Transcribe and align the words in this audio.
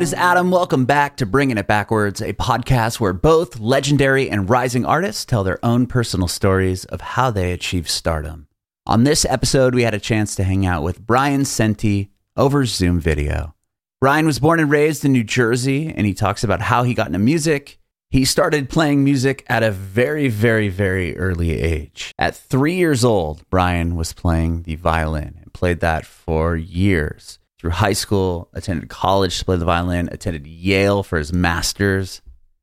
It 0.00 0.04
is 0.04 0.14
Adam. 0.14 0.50
Welcome 0.50 0.86
back 0.86 1.18
to 1.18 1.26
Bringing 1.26 1.58
It 1.58 1.66
Backwards, 1.66 2.22
a 2.22 2.32
podcast 2.32 3.00
where 3.00 3.12
both 3.12 3.60
legendary 3.60 4.30
and 4.30 4.48
rising 4.48 4.86
artists 4.86 5.26
tell 5.26 5.44
their 5.44 5.62
own 5.62 5.86
personal 5.86 6.26
stories 6.26 6.86
of 6.86 7.02
how 7.02 7.30
they 7.30 7.52
achieved 7.52 7.90
stardom. 7.90 8.46
On 8.86 9.04
this 9.04 9.26
episode, 9.26 9.74
we 9.74 9.82
had 9.82 9.92
a 9.92 10.00
chance 10.00 10.34
to 10.36 10.42
hang 10.42 10.64
out 10.64 10.82
with 10.82 11.06
Bryan 11.06 11.44
Senti 11.44 12.08
over 12.34 12.64
Zoom 12.64 12.98
video. 12.98 13.54
Bryan 14.00 14.24
was 14.24 14.38
born 14.38 14.58
and 14.58 14.70
raised 14.70 15.04
in 15.04 15.12
New 15.12 15.22
Jersey, 15.22 15.92
and 15.94 16.06
he 16.06 16.14
talks 16.14 16.42
about 16.42 16.62
how 16.62 16.82
he 16.82 16.94
got 16.94 17.08
into 17.08 17.18
music. 17.18 17.78
He 18.08 18.24
started 18.24 18.70
playing 18.70 19.04
music 19.04 19.44
at 19.50 19.62
a 19.62 19.70
very, 19.70 20.28
very, 20.28 20.70
very 20.70 21.14
early 21.18 21.60
age. 21.60 22.14
At 22.18 22.34
three 22.34 22.76
years 22.76 23.04
old, 23.04 23.42
Bryan 23.50 23.96
was 23.96 24.14
playing 24.14 24.62
the 24.62 24.76
violin 24.76 25.36
and 25.42 25.52
played 25.52 25.80
that 25.80 26.06
for 26.06 26.56
years 26.56 27.38
through 27.60 27.70
high 27.70 27.92
school, 27.92 28.48
attended 28.54 28.88
college 28.88 29.38
to 29.38 29.44
play 29.44 29.56
the 29.56 29.66
violin, 29.66 30.08
attended 30.10 30.46
Yale 30.46 31.02
for 31.02 31.18
his 31.18 31.30
master's 31.30 32.22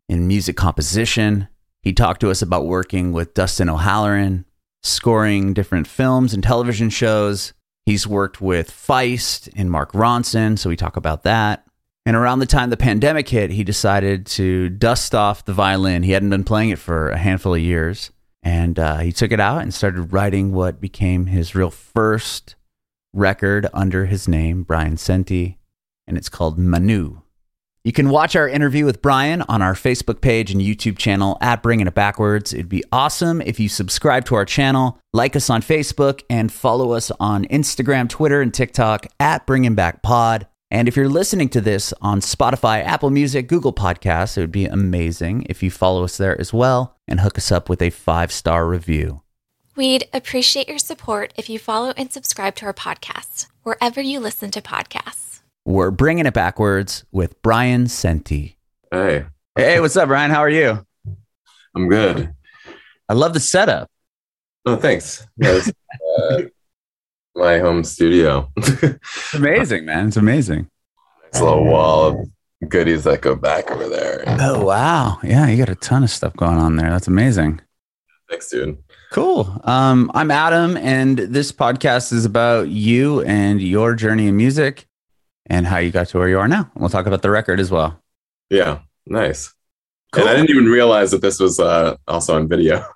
in 0.10 0.28
music 0.28 0.58
composition. 0.58 1.48
He 1.84 1.94
talked 1.94 2.20
to 2.22 2.32
us 2.32 2.42
about 2.42 2.66
working 2.66 3.12
with 3.12 3.36
Dustin 3.36 3.70
O'Halloran, 3.70 4.46
scoring 4.82 5.54
different 5.54 5.86
films 5.86 6.34
and 6.34 6.42
television 6.42 6.90
shows. 6.90 7.54
He's 7.86 8.08
worked 8.08 8.42
with 8.42 8.72
Feist 8.72 9.50
and 9.56 9.70
Mark 9.70 9.92
Ronson, 9.92 10.58
so 10.58 10.68
we 10.68 10.76
talk 10.76 10.98
about 10.98 11.22
that. 11.24 11.64
And 12.08 12.16
around 12.16 12.40
the 12.40 12.48
time 12.48 12.72
the 12.72 12.78
pandemic 12.78 13.30
hit, 13.30 13.52
he 13.52 13.64
decided 13.64 14.26
to 14.28 14.70
dust 14.70 15.14
off 15.14 15.46
the 15.46 15.54
violin. 15.54 16.02
He 16.02 16.14
hadn't 16.14 16.32
been 16.32 16.44
playing 16.44 16.72
it 16.72 16.80
for 16.80 17.10
a 17.10 17.18
handful 17.18 17.54
of 17.54 17.62
years. 17.62 18.12
And 18.42 18.80
uh, 18.80 18.98
he 19.00 19.12
took 19.12 19.32
it 19.32 19.40
out 19.40 19.62
and 19.62 19.74
started 19.74 20.12
writing 20.14 20.54
what 20.54 20.82
became 20.82 21.28
his 21.28 21.54
real 21.54 21.70
first 21.70 22.56
record 23.18 23.68
under 23.74 24.06
his 24.06 24.28
name, 24.28 24.64
Bryan 24.64 24.98
Senti, 24.98 25.58
and 26.06 26.18
it's 26.18 26.30
called 26.30 26.58
Manu. 26.58 27.22
You 27.84 27.94
can 27.94 28.10
watch 28.10 28.36
our 28.36 28.50
interview 28.50 28.84
with 28.84 29.02
Bryan 29.02 29.44
on 29.44 29.62
our 29.62 29.74
Facebook 29.74 30.20
page 30.20 30.52
and 30.52 30.60
YouTube 30.60 30.98
channel 30.98 31.38
at 31.40 31.64
Bringing 31.64 31.88
It 31.88 31.94
Backwards. 31.94 32.54
It'd 32.54 32.68
be 32.68 32.84
awesome 32.92 33.42
if 33.42 33.62
you 33.62 33.70
subscribe 33.70 34.26
to 34.26 34.36
our 34.36 34.44
channel, 34.44 35.00
like 35.14 35.38
us 35.38 35.50
on 35.50 35.62
Facebook, 35.62 36.22
and 36.30 36.52
follow 36.52 36.92
us 36.92 37.12
on 37.20 37.46
Instagram, 37.46 38.10
Twitter, 38.10 38.42
and 38.42 38.54
TikTok 38.54 39.08
at 39.22 39.48
Bringing 39.48 39.74
Back 39.74 40.04
Pod. 40.04 40.48
And 40.70 40.90
if 40.90 40.98
you're 40.98 41.08
listening 41.08 41.48
to 41.50 41.62
this 41.62 41.94
on 42.02 42.20
Spotify, 42.20 42.84
Apple 42.84 43.10
Music, 43.10 43.48
Google 43.48 43.72
Podcasts, 43.72 44.38
it 44.38 44.42
would 44.42 44.52
be 44.52 44.66
amazing 44.66 45.46
if 45.48 45.64
you 45.64 45.72
follow 45.72 46.04
us 46.04 46.18
there 46.18 46.40
as 46.42 46.52
well 46.52 46.98
and 47.08 47.22
hook 47.22 47.38
us 47.38 47.54
up 47.54 47.70
with 47.70 47.82
a 47.82 47.90
five 47.90 48.34
star 48.34 48.68
review. 48.68 49.22
We'd 49.78 50.10
appreciate 50.12 50.68
your 50.68 50.80
support 50.80 51.34
if 51.38 51.50
you 51.50 51.60
follow 51.60 51.94
and 51.96 52.12
subscribe 52.12 52.56
to 52.56 52.66
our 52.66 52.74
podcast, 52.74 53.46
wherever 53.62 54.02
you 54.02 54.20
listen 54.20 54.50
to 54.52 54.62
podcasts. 54.62 55.42
We're 55.66 55.92
bringing 55.92 56.26
it 56.26 56.34
backwards 56.34 57.06
with 57.12 57.40
Bryan 57.44 57.88
Senti. 57.88 58.58
Hey, 58.90 59.26
Hey, 59.56 59.80
what's 59.80 59.96
up, 59.96 60.08
Bryan? 60.08 60.32
How 60.32 60.40
are 60.40 60.50
you? 60.50 60.84
I'm 61.76 61.88
good. 61.90 62.34
I 63.08 63.14
love 63.14 63.34
the 63.34 63.40
setup. 63.40 63.88
Oh, 64.66 64.78
thanks. 64.78 65.26
Yeah, 65.38 65.62
uh, 66.20 66.42
my 67.36 67.60
home 67.60 67.84
studio. 67.84 68.52
It's 68.58 69.34
amazing, 69.36 69.86
man. 69.86 70.08
It's 70.08 70.18
amazing. 70.18 70.70
Nice 71.34 71.42
little 71.42 71.66
wall 71.66 72.08
of 72.62 72.70
goodies 72.70 73.04
that 73.04 73.22
go 73.22 73.36
back 73.36 73.70
over 73.70 73.88
there. 73.88 74.24
Oh, 74.28 74.64
wow. 74.66 75.20
Yeah, 75.24 75.48
you 75.48 75.58
got 75.58 75.70
a 75.70 75.76
ton 75.76 76.04
of 76.04 76.10
stuff 76.10 76.36
going 76.36 76.58
on 76.58 76.78
there. 76.78 76.90
That's 76.90 77.08
amazing. 77.08 77.62
Thanks, 78.30 78.50
dude. 78.50 78.78
Cool. 79.12 79.62
Um, 79.64 80.12
I'm 80.14 80.32
Adam, 80.32 80.76
and 80.78 81.18
this 81.18 81.52
podcast 81.52 82.12
is 82.12 82.26
about 82.26 82.68
you 82.68 83.22
and 83.22 83.62
your 83.62 83.96
journey 83.96 84.28
in 84.28 84.36
music 84.36 84.86
and 85.46 85.66
how 85.66 85.78
you 85.78 85.92
got 85.92 86.08
to 86.10 86.18
where 86.18 86.28
you 86.28 86.38
are 86.40 86.48
now. 86.48 86.70
And 86.74 86.82
We'll 86.82 86.90
talk 86.90 87.06
about 87.06 87.22
the 87.22 87.30
record 87.32 87.60
as 87.60 87.72
well. 87.72 88.02
Yeah, 88.50 88.80
nice. 89.06 89.54
Cool. 90.12 90.24
And 90.24 90.30
I 90.30 90.36
didn't 90.36 90.50
even 90.50 90.66
realize 90.66 91.12
that 91.12 91.22
this 91.22 91.40
was 91.40 91.60
uh, 91.60 91.96
also 92.08 92.36
on 92.36 92.48
video. 92.48 92.86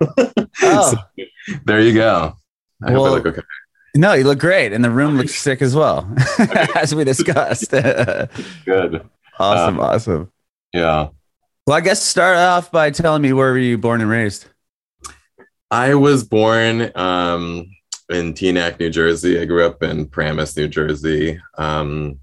Oh. 0.64 0.92
So, 0.92 1.24
there 1.64 1.80
you 1.80 1.94
go. 1.94 2.34
I 2.84 2.92
Well- 2.92 3.04
hope 3.06 3.12
I 3.12 3.14
look 3.14 3.26
okay. 3.38 3.42
No, 3.96 4.12
you 4.12 4.22
look 4.24 4.38
great, 4.38 4.72
and 4.72 4.84
the 4.84 4.90
room 4.90 5.16
looks 5.16 5.34
sick 5.42 5.60
as 5.62 5.74
well, 5.74 6.14
as 6.74 6.94
we 6.94 7.04
discussed. 7.04 7.70
Good. 7.70 9.02
awesome, 9.38 9.80
awesome. 9.80 10.30
Yeah. 10.72 11.08
Well, 11.66 11.76
I 11.76 11.80
guess 11.80 12.02
start 12.02 12.36
off 12.36 12.70
by 12.70 12.90
telling 12.90 13.22
me 13.22 13.32
where 13.32 13.50
were 13.52 13.58
you 13.58 13.76
born 13.78 14.02
and 14.02 14.10
raised? 14.10 14.46
I 15.72 15.94
was 15.94 16.22
born 16.22 16.92
um, 16.94 17.70
in 18.10 18.34
Teaneck, 18.34 18.78
New 18.78 18.90
Jersey. 18.90 19.40
I 19.40 19.46
grew 19.46 19.64
up 19.64 19.82
in 19.82 20.06
Paramus, 20.06 20.54
New 20.54 20.68
Jersey. 20.68 21.40
Um, 21.56 22.18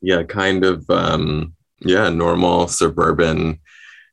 yeah, 0.00 0.22
kind 0.22 0.64
of, 0.64 0.88
um, 0.88 1.54
yeah, 1.80 2.08
normal 2.08 2.66
suburban 2.68 3.60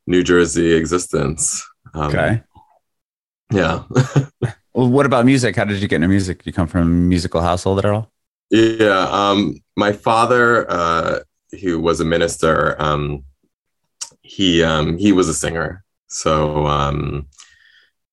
New 0.06 0.22
Jersey 0.22 0.74
existence. 0.74 1.66
Um, 1.94 2.10
Okay. 2.10 2.44
Yeah. 3.52 3.84
Well, 4.74 4.88
what 4.88 5.06
about 5.06 5.26
music? 5.26 5.58
How 5.58 5.66
did 5.66 5.82
you 5.82 5.88
get 5.90 5.98
into 5.98 6.08
music? 6.08 6.38
Did 6.38 6.46
you 6.48 6.54
come 6.54 6.66
from 6.68 6.82
a 6.84 6.86
musical 6.86 7.42
household 7.42 7.80
at 7.80 7.86
all? 7.86 8.10
yeah. 8.52 9.06
Um, 9.12 9.60
my 9.76 9.92
father, 9.92 10.66
uh, 10.72 11.20
who 11.62 11.78
was 11.78 12.00
a 12.00 12.06
minister, 12.06 12.82
um, 12.82 13.26
he 14.22 14.64
um, 14.64 14.98
he 14.98 15.12
was 15.12 15.28
a 15.28 15.34
singer. 15.34 15.84
So 16.08 16.66
um, 16.68 17.28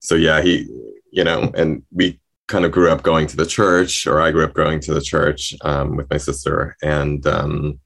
so 0.08 0.14
yeah, 0.14 0.40
he 0.40 0.66
you 1.12 1.22
know, 1.22 1.50
and 1.54 1.82
we 1.92 2.18
kind 2.48 2.64
of 2.64 2.72
grew 2.72 2.90
up 2.90 3.02
going 3.02 3.26
to 3.26 3.36
the 3.36 3.44
church, 3.44 4.06
or 4.06 4.22
I 4.22 4.30
grew 4.30 4.44
up 4.44 4.54
going 4.54 4.80
to 4.80 4.94
the 4.94 5.02
church 5.02 5.54
um, 5.62 5.96
with 5.96 6.08
my 6.10 6.16
sister, 6.16 6.76
and 6.82 7.26
um, 7.26 7.78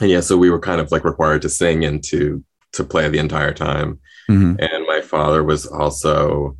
and 0.00 0.10
yeah, 0.10 0.20
so 0.20 0.36
we 0.36 0.50
were 0.50 0.58
kind 0.58 0.80
of 0.80 0.90
like 0.90 1.04
required 1.04 1.42
to 1.42 1.48
sing 1.48 1.84
and 1.84 2.02
to 2.10 2.42
to 2.72 2.82
play 2.82 3.08
the 3.08 3.18
entire 3.18 3.52
time. 3.54 4.00
Mhm. 4.28 4.58
And 4.58 4.86
my 4.86 5.00
father 5.00 5.44
was 5.44 5.64
also 5.66 6.56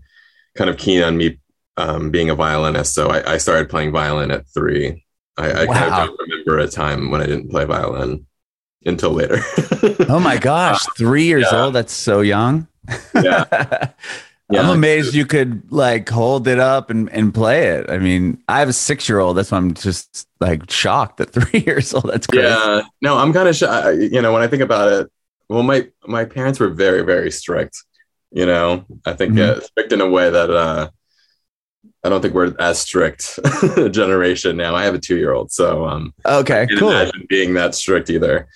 kind 0.56 0.70
of 0.70 0.76
keen 0.78 1.02
on 1.02 1.16
me 1.16 1.38
um, 1.76 2.10
being 2.10 2.30
a 2.30 2.36
violinist, 2.36 2.94
so 2.94 3.08
I, 3.08 3.34
I 3.34 3.38
started 3.38 3.68
playing 3.68 3.90
violin 3.92 4.30
at 4.30 4.44
three. 4.54 5.04
I, 5.36 5.62
I 5.62 5.66
kind 5.66 5.92
of 5.92 6.06
don't 6.06 6.20
remember 6.20 6.58
a 6.58 6.68
time 6.68 7.10
when 7.10 7.20
I 7.20 7.26
didn't 7.26 7.50
play 7.50 7.64
violin 7.64 8.26
until 8.86 9.10
later. 9.10 9.40
Oh 10.08 10.20
my 10.20 10.38
gosh, 10.38 10.84
three 10.96 11.24
years 11.24 11.46
Yeah. 11.50 11.64
old. 11.64 11.74
That's 11.74 11.92
so 11.92 12.20
young. 12.20 12.66
Yeah. 13.14 13.90
I'm 14.50 14.70
amazed 14.70 15.14
you 15.14 15.26
could 15.26 15.70
like 15.70 16.08
hold 16.08 16.48
it 16.48 16.58
up 16.58 16.88
and, 16.90 17.10
and 17.10 17.34
play 17.34 17.68
it. 17.68 17.90
I 17.90 17.98
mean, 17.98 18.42
I 18.48 18.60
have 18.60 18.68
a 18.68 18.72
six 18.72 19.08
year 19.08 19.18
old. 19.18 19.36
That's 19.36 19.50
why 19.50 19.58
I'm 19.58 19.74
just 19.74 20.26
like 20.40 20.70
shocked 20.70 21.20
at 21.20 21.30
three 21.32 21.60
years 21.66 21.92
old. 21.92 22.04
That's 22.10 22.26
crazy. 22.26 22.46
Yeah, 22.46 22.82
no, 23.02 23.18
I'm 23.18 23.32
kind 23.32 23.48
of 23.48 23.54
shy. 23.56 23.90
You 23.92 24.22
know, 24.22 24.32
when 24.32 24.42
I 24.42 24.46
think 24.46 24.62
about 24.62 24.90
it, 24.92 25.12
well, 25.48 25.62
my 25.62 25.88
my 26.06 26.24
parents 26.24 26.58
were 26.60 26.68
very 26.70 27.02
very 27.02 27.30
strict. 27.30 27.82
You 28.30 28.46
know, 28.46 28.84
I 29.06 29.12
think 29.14 29.34
Mhm. 29.34 29.40
uh, 29.56 29.60
strict 29.60 29.92
in 29.92 30.00
a 30.00 30.08
way 30.08 30.30
that 30.30 30.50
uh, 30.50 30.90
I 32.04 32.08
don't 32.08 32.20
think 32.22 32.34
we're 32.34 32.54
as 32.58 32.78
strict 32.78 33.38
generation 33.90 34.56
now. 34.56 34.74
I 34.74 34.84
have 34.84 34.94
a 34.94 34.98
two 34.98 35.16
year 35.16 35.32
old, 35.32 35.50
so 35.52 35.86
um, 35.86 36.14
Okay, 36.24 36.62
I 36.62 36.66
can't 36.66 36.78
cool. 36.78 36.90
imagine 36.90 37.26
being 37.28 37.54
that 37.54 37.74
strict 37.74 38.08
either. 38.10 38.48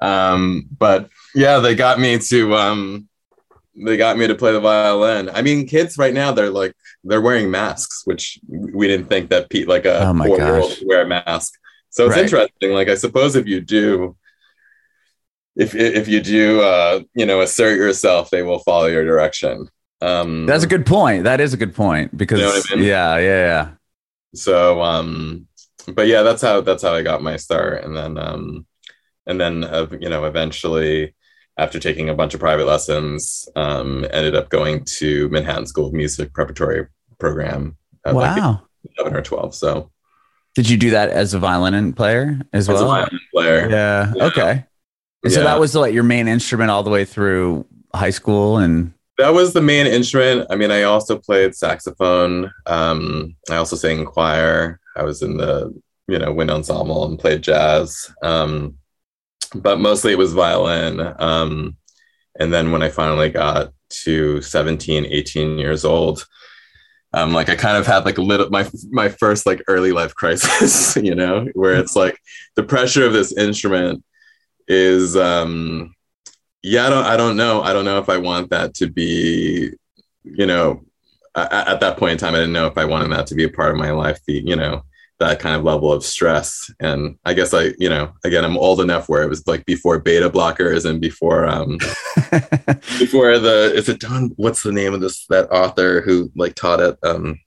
Um, 0.00 0.66
but 0.78 1.08
yeah, 1.34 1.58
they 1.58 1.74
got 1.74 1.98
me 2.00 2.18
to 2.18 2.54
um, 2.56 3.08
they 3.84 3.96
got 3.96 4.18
me 4.18 4.26
to 4.26 4.34
play 4.34 4.52
the 4.52 4.60
violin. 4.60 5.30
I 5.30 5.42
mean, 5.42 5.66
kids 5.66 5.98
right 5.98 6.14
now 6.14 6.32
they're 6.32 6.50
like 6.50 6.74
they're 7.04 7.20
wearing 7.20 7.50
masks, 7.50 8.02
which 8.04 8.38
we 8.48 8.88
didn't 8.88 9.08
think 9.08 9.30
that 9.30 9.50
Pete 9.50 9.68
like 9.68 9.84
a 9.86 10.06
Oh 10.06 10.14
four 10.14 10.38
year 10.38 10.56
old 10.58 10.74
wear 10.84 11.02
a 11.02 11.06
mask. 11.06 11.54
So 11.90 12.06
it's 12.06 12.14
Right. 12.14 12.24
interesting. 12.24 12.72
Like 12.72 12.88
I 12.88 12.94
suppose 12.96 13.36
if 13.36 13.46
you 13.46 13.60
do, 13.60 14.16
if 15.56 15.74
if 15.74 16.08
you 16.08 16.20
do, 16.20 16.60
uh, 16.62 17.00
you 17.14 17.26
know, 17.26 17.40
assert 17.40 17.76
yourself, 17.76 18.30
they 18.30 18.42
will 18.42 18.60
follow 18.60 18.86
your 18.86 19.04
direction. 19.04 19.68
Um, 20.00 20.46
That's 20.46 20.62
a 20.64 20.68
good 20.68 20.86
point. 20.86 21.24
That 21.24 21.40
is 21.40 21.52
a 21.52 21.56
good 21.56 21.74
point 21.74 22.16
because 22.16 22.38
You 22.38 22.46
know 22.46 22.62
I 22.72 22.76
mean? 22.76 22.84
yeah, 22.84 23.16
yeah, 23.18 23.46
yeah. 23.46 23.70
so 24.34 24.82
um 24.82 25.46
but 25.94 26.06
yeah 26.06 26.22
that's 26.22 26.42
how 26.42 26.60
that's 26.60 26.82
how 26.82 26.92
i 26.94 27.02
got 27.02 27.22
my 27.22 27.36
start 27.36 27.82
and 27.84 27.96
then 27.96 28.18
um 28.18 28.66
and 29.26 29.40
then 29.40 29.64
uh, 29.64 29.86
you 30.00 30.08
know 30.08 30.24
eventually 30.24 31.14
after 31.58 31.78
taking 31.78 32.08
a 32.08 32.14
bunch 32.14 32.34
of 32.34 32.40
private 32.40 32.66
lessons 32.66 33.48
um 33.56 34.04
ended 34.12 34.34
up 34.34 34.48
going 34.48 34.84
to 34.84 35.28
manhattan 35.30 35.66
school 35.66 35.86
of 35.88 35.92
music 35.92 36.32
preparatory 36.32 36.86
program 37.18 37.76
at 38.06 38.14
like 38.14 38.36
Wow. 38.36 38.62
11 38.98 39.16
or 39.16 39.22
12 39.22 39.54
so 39.54 39.90
Did 40.54 40.68
you 40.70 40.76
do 40.76 40.90
that 40.90 41.10
as 41.10 41.34
a 41.34 41.38
violin 41.38 41.92
player 41.92 42.40
as 42.52 42.68
as 42.68 42.74
well? 42.74 42.84
a 42.84 42.86
violin 42.86 43.20
player 43.34 43.68
Yeah. 43.70 44.12
Yeah. 44.16 44.24
Okay. 44.26 44.64
And 45.24 45.32
So 45.32 45.42
that 45.42 45.58
was 45.58 45.74
like 45.74 45.92
your 45.92 46.04
main 46.04 46.28
instrument 46.28 46.70
all 46.70 46.82
the 46.84 46.90
way 46.90 47.04
through 47.04 47.66
high 47.94 48.10
school 48.10 48.58
and 48.58 48.92
that 49.18 49.34
was 49.34 49.52
the 49.52 49.60
main 49.60 49.86
instrument 49.88 50.46
i 50.50 50.54
mean 50.54 50.70
i 50.70 50.82
also 50.84 51.18
played 51.18 51.56
saxophone 51.56 52.52
um 52.66 53.34
i 53.50 53.56
also 53.56 53.74
sang 53.74 54.04
choir 54.04 54.78
i 54.94 55.02
was 55.02 55.22
in 55.22 55.38
the 55.38 55.74
you 56.06 56.18
know 56.20 56.32
wind 56.32 56.50
ensemble 56.52 57.04
and 57.04 57.18
played 57.18 57.42
jazz 57.42 58.12
um 58.22 58.77
but 59.54 59.80
mostly 59.80 60.12
it 60.12 60.18
was 60.18 60.32
violin. 60.32 61.14
Um 61.18 61.76
and 62.38 62.52
then 62.52 62.72
when 62.72 62.82
i 62.82 62.88
finally 62.88 63.28
got 63.28 63.72
to 63.90 64.40
17 64.40 65.06
18 65.06 65.58
years 65.58 65.84
old 65.84 66.26
um 67.12 67.32
like 67.32 67.48
i 67.48 67.56
kind 67.56 67.76
of 67.76 67.86
had 67.86 68.04
like 68.04 68.18
a 68.18 68.22
little 68.22 68.48
my 68.50 68.68
my 68.90 69.08
first 69.08 69.46
like 69.46 69.62
early 69.68 69.92
life 69.92 70.14
crisis 70.14 70.96
you 71.02 71.14
know 71.14 71.46
where 71.54 71.74
it's 71.74 71.96
like 71.96 72.18
the 72.56 72.62
pressure 72.62 73.06
of 73.06 73.12
this 73.12 73.36
instrument 73.36 74.02
is 74.66 75.16
um 75.16 75.94
yeah 76.62 76.86
i 76.86 76.90
don't 76.90 77.04
i 77.04 77.16
don't 77.16 77.36
know. 77.36 77.62
I 77.62 77.72
don't 77.72 77.84
know 77.84 77.98
if 77.98 78.08
i 78.08 78.18
want 78.18 78.50
that 78.50 78.74
to 78.74 78.88
be 78.88 79.72
you 80.24 80.46
know 80.46 80.82
at, 81.34 81.68
at 81.68 81.80
that 81.80 81.96
point 81.96 82.12
in 82.12 82.18
time 82.18 82.34
i 82.34 82.38
didn't 82.38 82.52
know 82.52 82.66
if 82.66 82.76
i 82.78 82.84
wanted 82.84 83.10
that 83.12 83.26
to 83.28 83.34
be 83.34 83.44
a 83.44 83.48
part 83.48 83.70
of 83.70 83.78
my 83.78 83.90
life 83.90 84.20
the 84.26 84.42
you 84.44 84.56
know 84.56 84.82
that 85.18 85.40
kind 85.40 85.56
of 85.56 85.64
level 85.64 85.92
of 85.92 86.04
stress 86.04 86.70
and 86.80 87.18
i 87.24 87.34
guess 87.34 87.52
i 87.52 87.72
you 87.78 87.88
know 87.88 88.12
again 88.24 88.44
i'm 88.44 88.56
old 88.56 88.80
enough 88.80 89.08
where 89.08 89.22
it 89.22 89.28
was 89.28 89.46
like 89.46 89.64
before 89.66 89.98
beta 89.98 90.30
blockers 90.30 90.88
and 90.88 91.00
before 91.00 91.46
um 91.46 91.76
before 92.98 93.38
the 93.38 93.72
is 93.74 93.88
it 93.88 94.00
don 94.00 94.30
what's 94.36 94.62
the 94.62 94.72
name 94.72 94.94
of 94.94 95.00
this 95.00 95.26
that 95.26 95.50
author 95.50 96.00
who 96.02 96.30
like 96.36 96.54
taught 96.54 96.80
at 96.80 96.96
um 97.02 97.38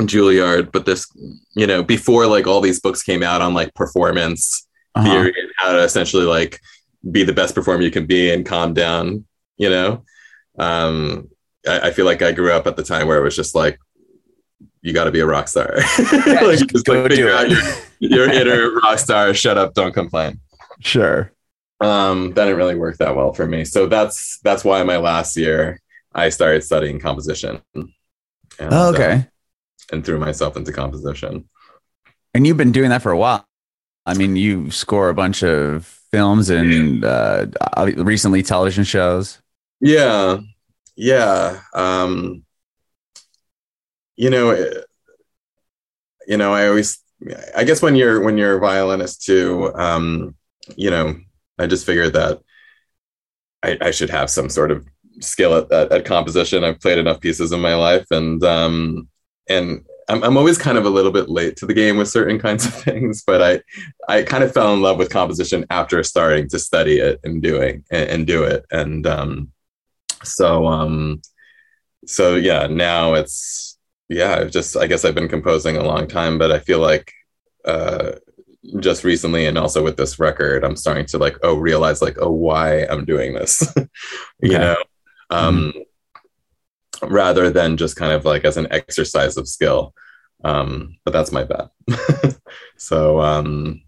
juilliard 0.00 0.70
but 0.70 0.84
this 0.84 1.06
you 1.54 1.66
know 1.66 1.82
before 1.82 2.26
like 2.26 2.46
all 2.46 2.60
these 2.60 2.80
books 2.80 3.02
came 3.02 3.22
out 3.22 3.40
on 3.40 3.54
like 3.54 3.74
performance 3.74 4.68
uh-huh. 4.94 5.08
theory 5.08 5.34
and 5.40 5.50
how 5.56 5.72
to 5.72 5.82
essentially 5.82 6.24
like 6.24 6.60
be 7.10 7.24
the 7.24 7.32
best 7.32 7.54
performer 7.54 7.82
you 7.82 7.90
can 7.90 8.06
be 8.06 8.32
and 8.32 8.44
calm 8.44 8.74
down 8.74 9.24
you 9.56 9.70
know 9.70 10.04
um 10.58 11.28
I, 11.66 11.88
I 11.88 11.90
feel 11.90 12.04
like 12.04 12.22
i 12.22 12.32
grew 12.32 12.52
up 12.52 12.66
at 12.66 12.76
the 12.76 12.82
time 12.82 13.08
where 13.08 13.18
it 13.18 13.24
was 13.24 13.36
just 13.36 13.54
like 13.54 13.78
you 14.88 14.94
got 14.94 15.04
to 15.04 15.10
be 15.10 15.20
a 15.20 15.26
rock 15.26 15.46
star. 15.48 15.76
Yeah, 16.26 16.40
like, 16.40 16.66
just 16.66 16.86
go 16.86 17.02
like, 17.02 17.10
figure 17.10 17.30
out 17.30 17.48
your, 17.50 17.62
your 18.00 18.32
inner 18.32 18.72
rock 18.80 18.98
star. 18.98 19.32
Shut 19.34 19.58
up, 19.58 19.74
don't 19.74 19.92
complain. 19.92 20.40
Sure. 20.80 21.30
Um, 21.80 22.32
that 22.34 22.46
didn't 22.46 22.56
really 22.56 22.74
work 22.74 22.96
that 22.96 23.14
well 23.14 23.32
for 23.32 23.46
me. 23.46 23.64
So 23.64 23.86
that's 23.86 24.40
that's 24.42 24.64
why 24.64 24.82
my 24.82 24.96
last 24.96 25.36
year 25.36 25.80
I 26.14 26.30
started 26.30 26.64
studying 26.64 26.98
composition. 26.98 27.60
And, 27.74 27.88
oh, 28.60 28.92
okay. 28.94 29.12
Uh, 29.12 29.22
and 29.92 30.04
threw 30.04 30.18
myself 30.18 30.56
into 30.56 30.72
composition. 30.72 31.48
And 32.34 32.46
you've 32.46 32.56
been 32.56 32.72
doing 32.72 32.90
that 32.90 33.02
for 33.02 33.12
a 33.12 33.18
while. 33.18 33.44
I 34.06 34.14
mean, 34.14 34.36
you 34.36 34.70
score 34.70 35.10
a 35.10 35.14
bunch 35.14 35.42
of 35.42 35.86
films 36.10 36.50
and 36.50 37.04
uh, 37.04 37.46
recently 37.96 38.42
television 38.42 38.84
shows. 38.84 39.40
Yeah, 39.80 40.38
yeah. 40.96 41.60
Um, 41.74 42.44
you 44.18 44.30
know, 44.30 44.52
you 46.26 46.36
know, 46.36 46.52
I 46.52 46.66
always, 46.66 46.98
I 47.56 47.62
guess 47.62 47.80
when 47.80 47.94
you're 47.94 48.20
when 48.20 48.36
you're 48.36 48.56
a 48.56 48.60
violinist 48.60 49.22
too, 49.24 49.72
um, 49.76 50.34
you 50.76 50.90
know, 50.90 51.16
I 51.56 51.68
just 51.68 51.86
figured 51.86 52.14
that 52.14 52.40
I, 53.62 53.78
I 53.80 53.90
should 53.92 54.10
have 54.10 54.28
some 54.28 54.48
sort 54.48 54.72
of 54.72 54.84
skill 55.20 55.54
at, 55.54 55.70
at, 55.70 55.92
at, 55.92 56.04
composition. 56.04 56.64
I've 56.64 56.80
played 56.80 56.98
enough 56.98 57.20
pieces 57.20 57.52
in 57.52 57.60
my 57.60 57.76
life, 57.76 58.06
and 58.10 58.42
um, 58.42 59.08
and 59.48 59.84
I'm, 60.08 60.24
I'm 60.24 60.36
always 60.36 60.58
kind 60.58 60.78
of 60.78 60.84
a 60.84 60.90
little 60.90 61.12
bit 61.12 61.28
late 61.28 61.56
to 61.58 61.66
the 61.66 61.74
game 61.74 61.96
with 61.96 62.08
certain 62.08 62.38
kinds 62.46 62.66
of 62.66 62.74
things. 62.74 63.22
But 63.24 63.40
I 63.40 64.12
I 64.12 64.22
kind 64.24 64.42
of 64.42 64.52
fell 64.52 64.74
in 64.74 64.82
love 64.82 64.98
with 64.98 65.10
composition 65.10 65.64
after 65.70 66.02
starting 66.02 66.48
to 66.48 66.58
study 66.58 66.98
it 66.98 67.20
and 67.22 67.40
doing 67.40 67.84
and, 67.92 68.10
and 68.10 68.26
do 68.26 68.42
it, 68.42 68.66
and 68.72 69.06
um, 69.06 69.52
so 70.24 70.66
um, 70.66 71.22
so 72.04 72.34
yeah, 72.34 72.66
now 72.66 73.14
it's 73.14 73.67
yeah, 74.08 74.36
I've 74.36 74.50
just 74.50 74.76
I 74.76 74.86
guess 74.86 75.04
I've 75.04 75.14
been 75.14 75.28
composing 75.28 75.76
a 75.76 75.84
long 75.84 76.06
time, 76.06 76.38
but 76.38 76.50
I 76.50 76.58
feel 76.58 76.80
like 76.80 77.12
uh, 77.64 78.12
just 78.80 79.04
recently 79.04 79.46
and 79.46 79.58
also 79.58 79.84
with 79.84 79.96
this 79.96 80.18
record, 80.18 80.64
I'm 80.64 80.76
starting 80.76 81.06
to 81.06 81.18
like 81.18 81.36
oh 81.42 81.56
realize 81.56 82.00
like 82.00 82.16
oh 82.20 82.30
why 82.30 82.84
I'm 82.86 83.04
doing 83.04 83.34
this, 83.34 83.72
you 84.42 84.54
okay. 84.54 84.58
know, 84.58 84.76
um, 85.30 85.72
mm-hmm. 85.74 87.12
rather 87.14 87.50
than 87.50 87.76
just 87.76 87.96
kind 87.96 88.12
of 88.12 88.24
like 88.24 88.44
as 88.44 88.56
an 88.56 88.68
exercise 88.70 89.36
of 89.36 89.48
skill. 89.48 89.94
Um, 90.44 90.96
but 91.04 91.10
that's 91.12 91.32
my 91.32 91.44
bad. 91.44 91.68
so, 92.76 93.20
um, 93.20 93.82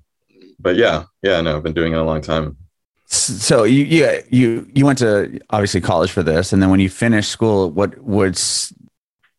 but 0.59 0.77
yeah, 0.77 1.05
yeah, 1.23 1.41
no, 1.41 1.57
I've 1.57 1.63
been 1.63 1.73
doing 1.73 1.93
it 1.93 1.99
a 1.99 2.03
long 2.03 2.21
time. 2.21 2.57
So 3.07 3.65
you, 3.65 3.85
yeah, 3.85 4.21
you, 4.31 4.71
you 4.73 4.85
went 4.85 4.99
to 4.99 5.41
obviously 5.51 5.81
college 5.81 6.11
for 6.11 6.23
this, 6.23 6.53
and 6.53 6.63
then 6.63 6.71
when 6.71 6.81
you 6.81 6.89
finished 6.89 7.31
school, 7.31 7.71
what 7.71 7.99
was 7.99 8.73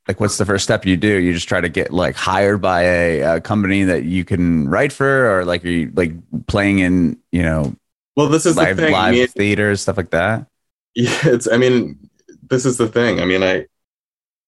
like 0.07 0.19
what's 0.19 0.38
the 0.38 0.45
first 0.45 0.63
step 0.63 0.86
you 0.86 0.98
do? 0.98 1.19
You 1.19 1.33
just 1.33 1.48
try 1.48 1.62
to 1.62 1.69
get 1.69 1.92
like 1.92 2.15
hired 2.15 2.62
by 2.62 2.81
a, 2.83 3.19
a, 3.21 3.42
company 3.42 3.83
that 3.83 4.03
you 4.03 4.25
can 4.25 4.68
write 4.68 4.92
for 4.92 5.30
or 5.31 5.45
like 5.45 5.63
are 5.63 5.69
you 5.69 5.92
like 5.94 6.13
playing 6.48 6.80
in 6.80 7.19
you 7.31 7.44
know 7.44 7.75
well 8.15 8.27
this 8.27 8.45
is 8.45 8.57
live, 8.57 8.77
the 8.77 8.83
thing. 8.83 8.94
live 8.94 9.13
I 9.13 9.18
mean, 9.18 9.27
theater 9.27 9.75
stuff 9.75 9.98
like 9.98 10.12
that? 10.12 10.48
Yeah 10.95 11.19
it's 11.24 11.48
i 11.50 11.57
mean 11.57 12.09
this 12.50 12.65
is 12.65 12.77
the 12.77 12.88
thing. 12.88 13.19
I 13.19 13.25
mean 13.25 13.44
i 13.44 13.65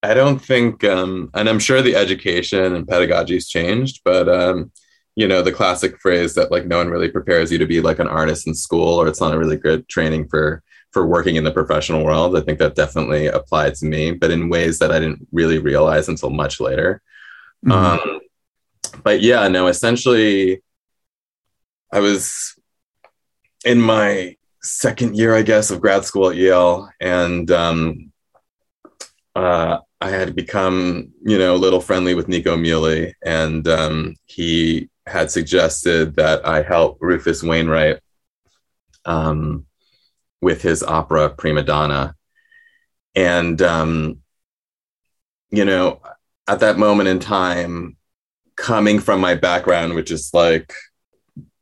i 0.02 0.14
don't 0.14 0.40
think 0.40 0.84
um 0.84 1.30
and 1.34 1.48
i'm 1.48 1.60
sure 1.60 1.82
the 1.82 1.96
education 1.96 2.76
and 2.76 2.88
pedagogy's 2.88 3.48
changed 3.48 4.02
but 4.04 4.28
um 4.28 4.72
you 5.16 5.28
know 5.28 5.42
the 5.42 5.52
classic 5.52 6.00
phrase 6.00 6.34
that 6.34 6.52
like 6.52 6.66
no 6.66 6.78
one 6.78 6.90
really 6.90 7.10
prepares 7.10 7.52
you 7.52 7.58
to 7.60 7.66
be 7.66 7.80
like 7.80 8.00
an 8.00 8.08
artist 8.08 8.48
in 8.48 8.54
school 8.54 9.00
or 9.00 9.08
it's 9.08 9.22
not 9.22 9.34
a 9.34 9.38
really 9.38 9.58
good 9.58 9.88
training 9.88 10.28
for 10.28 10.64
for 10.94 11.06
working 11.06 11.36
in 11.36 11.44
the 11.44 11.52
professional 11.52 12.06
world. 12.06 12.38
I 12.38 12.42
think 12.42 12.60
that 12.60 12.76
definitely 12.76 13.28
applied 13.28 13.76
to 13.76 13.86
me, 13.86 14.12
but 14.12 14.32
in 14.32 14.50
ways 14.50 14.80
that 14.80 14.92
I 14.92 15.00
didn't 15.00 15.28
really 15.32 15.58
realize 15.58 16.08
until 16.08 16.30
much 16.30 16.60
later. 16.60 17.02
Mm-hmm. 17.66 18.10
Um, 18.10 18.20
but 19.04 19.22
yeah, 19.22 19.48
no, 19.48 19.68
essentially, 19.68 20.62
I 21.92 22.00
was 22.00 22.56
in 23.66 23.82
my 23.82 24.38
second 24.62 25.18
year, 25.18 25.36
I 25.36 25.42
guess, 25.42 25.72
of 25.72 25.82
grad 25.82 26.06
school 26.06 26.30
at 26.30 26.36
Yale, 26.36 26.90
and 27.02 27.50
um, 27.52 28.12
uh, 29.36 29.80
I 30.00 30.10
had 30.10 30.36
become, 30.36 31.12
you 31.24 31.38
know, 31.38 31.56
a 31.56 31.58
little 31.58 31.82
friendly 31.82 32.14
with 32.14 32.28
Nico 32.28 32.56
Muhly, 32.56 33.14
and 33.26 33.68
um, 33.68 34.16
he 34.26 34.90
had 35.08 35.32
suggested 35.32 36.16
that 36.16 36.46
I 36.48 36.62
help 36.62 36.98
Rufus 37.02 37.42
Wainwright 37.42 38.00
um, 39.06 39.66
with 40.44 40.62
his 40.62 40.84
opera 40.84 41.30
Prima 41.30 41.64
Donna. 41.64 42.16
And, 43.16 43.62
um, 43.62 44.20
you 45.50 45.66
know, 45.66 46.02
at 46.48 46.60
that 46.60 46.78
moment 46.78 47.10
in 47.10 47.20
time, 47.20 47.98
coming 48.56 49.00
from 49.00 49.20
my 49.20 49.36
background, 49.36 49.94
which 49.96 50.12
is 50.12 50.32
like, 50.34 50.74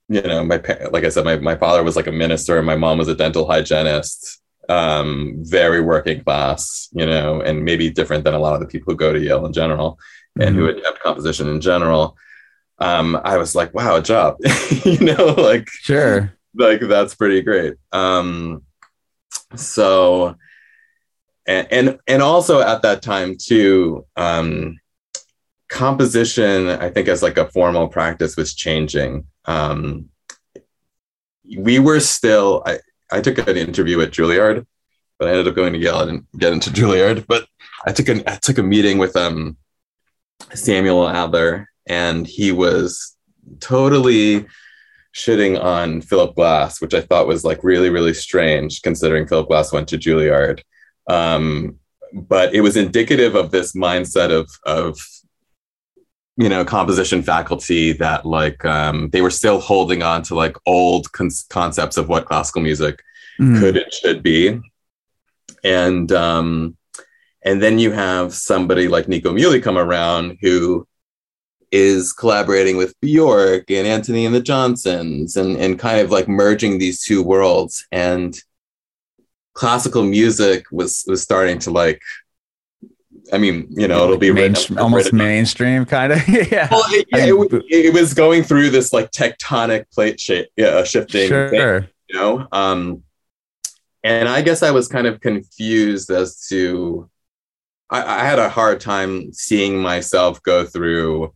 you 0.10 0.22
know, 0.22 0.44
my 0.44 0.62
like 0.92 1.06
I 1.06 1.10
said, 1.10 1.24
my, 1.24 1.38
my 1.38 1.56
father 1.56 1.84
was 1.84 1.96
like 1.96 2.08
a 2.08 2.12
minister, 2.12 2.58
and 2.58 2.66
my 2.66 2.76
mom 2.76 2.98
was 2.98 3.08
a 3.08 3.16
dental 3.16 3.48
hygienist, 3.48 4.42
um, 4.68 5.36
very 5.38 5.82
working 5.82 6.24
class, 6.24 6.90
you 6.92 7.06
know, 7.06 7.42
and 7.42 7.64
maybe 7.64 7.90
different 7.90 8.26
than 8.26 8.34
a 8.34 8.40
lot 8.40 8.54
of 8.54 8.60
the 8.60 8.68
people 8.68 8.92
who 8.92 8.98
go 8.98 9.14
to 9.14 9.20
Yale 9.20 9.46
in 9.46 9.54
general 9.54 9.92
mm-hmm. 10.38 10.48
and 10.48 10.56
who 10.56 10.68
mm-hmm. 10.68 10.80
adapt 10.80 11.02
composition 11.02 11.48
in 11.48 11.62
general. 11.62 12.18
Um, 12.80 13.20
I 13.24 13.38
was 13.38 13.56
like, 13.56 13.74
wow, 13.74 13.96
a 13.96 14.02
job, 14.02 14.38
you 14.84 15.00
know, 15.00 15.28
like 15.38 15.70
sure, 15.70 16.34
like 16.56 16.82
that's 16.82 17.16
pretty 17.16 17.42
great. 17.42 17.76
Um, 17.92 18.64
so 19.56 20.36
and, 21.46 21.68
and 21.72 22.00
and 22.08 22.22
also 22.22 22.62
at 22.62 22.82
that 22.82 23.02
time 23.02 23.36
too 23.38 24.06
um 24.16 24.80
composition 25.70 26.68
i 26.68 26.90
think 26.90 27.08
as 27.08 27.24
like 27.24 27.38
a 27.38 27.50
formal 27.50 27.88
practice 27.88 28.36
was 28.36 28.54
changing. 28.54 29.26
Um 29.46 30.10
we 31.58 31.80
were 31.80 32.00
still 32.00 32.64
i 32.66 32.80
i 33.12 33.20
took 33.22 33.38
an 33.40 33.58
interview 33.58 34.00
at 34.02 34.12
juilliard 34.12 34.66
but 35.18 35.28
i 35.28 35.32
ended 35.32 35.48
up 35.48 35.56
going 35.56 35.74
to 35.74 35.80
yale. 35.80 36.08
And 36.08 36.26
get 36.38 36.54
into 36.54 36.70
juilliard 36.70 37.26
but 37.28 37.46
i 37.86 37.92
took 37.92 38.10
an 38.10 38.24
i 38.28 38.36
took 38.36 38.58
a 38.58 38.64
meeting 38.64 38.98
with 38.98 39.16
um 39.16 39.58
samuel 40.54 41.08
adler 41.08 41.70
and 41.88 42.28
he 42.28 42.52
was 42.52 43.16
totally 43.60 44.46
shitting 45.14 45.62
on 45.62 46.02
Philip 46.02 46.36
Glass, 46.36 46.82
which 46.82 46.94
I 46.94 47.02
thought 47.02 47.28
was 47.28 47.44
like 47.44 47.64
really, 47.64 47.90
really 47.90 48.14
strange 48.14 48.82
considering 48.82 49.28
Philip 49.28 49.48
Glass 49.48 49.74
went 49.74 49.88
to 49.90 49.98
Juilliard. 49.98 50.62
Um, 51.10 51.78
but 52.14 52.54
it 52.54 52.62
was 52.62 52.78
indicative 52.78 53.36
of 53.36 53.52
this 53.52 53.74
mindset 53.74 54.32
of, 54.32 54.50
of 54.66 55.00
you 56.38 56.50
know, 56.50 56.64
composition 56.64 57.22
faculty 57.22 57.94
that 57.94 58.26
like 58.26 58.64
um, 58.66 59.10
they 59.10 59.22
were 59.22 59.30
still 59.30 59.60
holding 59.60 60.02
on 60.02 60.24
to 60.24 60.36
like 60.36 60.56
old 60.66 61.12
con- 61.12 61.30
concepts 61.50 61.98
of 61.98 62.10
what 62.10 62.26
classical 62.26 62.62
music 62.62 63.02
mm. 63.40 63.60
could 63.60 63.78
and 63.78 63.94
should 63.94 64.24
be. 64.24 64.60
And 65.64 66.12
um, 66.12 66.78
and 67.44 67.62
then 67.62 67.80
you 67.80 67.92
have 67.92 68.34
somebody 68.34 68.88
like 68.88 69.08
Nico 69.08 69.34
Muhly 69.34 69.62
come 69.62 69.78
around 69.78 70.38
who 70.42 70.88
is 71.72 72.12
collaborating 72.12 72.78
with 72.78 73.00
Bjork 73.00 73.72
and 73.72 73.88
Antony 73.88 74.26
and 74.26 74.36
the 74.36 74.42
Johnsons 74.42 75.38
and, 75.38 75.56
and 75.58 75.80
kind 75.80 76.02
of 76.02 76.12
like 76.12 76.28
merging 76.28 76.78
these 76.78 77.04
two 77.04 77.24
worlds. 77.24 77.88
And 77.92 78.38
classical 79.54 80.04
music 80.04 80.66
was 80.72 81.04
was 81.08 81.22
starting 81.22 81.60
to 81.60 81.72
like 81.72 82.02
I 83.34 83.38
mean, 83.38 83.68
you 83.70 83.88
know, 83.88 84.04
it'll 84.04 84.18
be 84.18 84.32
mainstream, 84.32 84.76
written, 84.76 84.84
almost 84.84 85.06
written. 85.06 85.20
mainstream 85.20 85.86
kind 85.86 86.12
of. 86.12 86.28
yeah. 86.28 86.68
Well, 86.70 86.84
it, 86.88 87.08
yeah 87.12 87.26
it, 87.28 87.86
it, 87.86 87.94
was 87.94 88.14
going 88.14 88.44
through 88.44 88.72
this 88.72 88.92
like 88.92 89.12
tectonic 89.12 89.90
plate 89.92 90.20
shape, 90.20 90.50
yeah, 90.58 90.84
shifting. 90.84 91.30
Sure. 91.30 91.50
Thing, 91.50 91.90
you 92.10 92.20
know, 92.20 92.48
um, 92.52 93.04
and 94.04 94.28
I 94.28 94.42
guess 94.42 94.64
I 94.64 94.72
was 94.72 94.88
kind 94.88 95.08
of 95.08 95.22
confused 95.22 96.10
as 96.10 96.48
to. 96.50 97.10
I, 97.90 98.22
I 98.22 98.26
had 98.26 98.40
a 98.40 98.50
hard 98.50 98.82
time 98.82 99.32
seeing 99.32 99.78
myself 99.78 100.42
go 100.44 100.66
through 100.66 101.34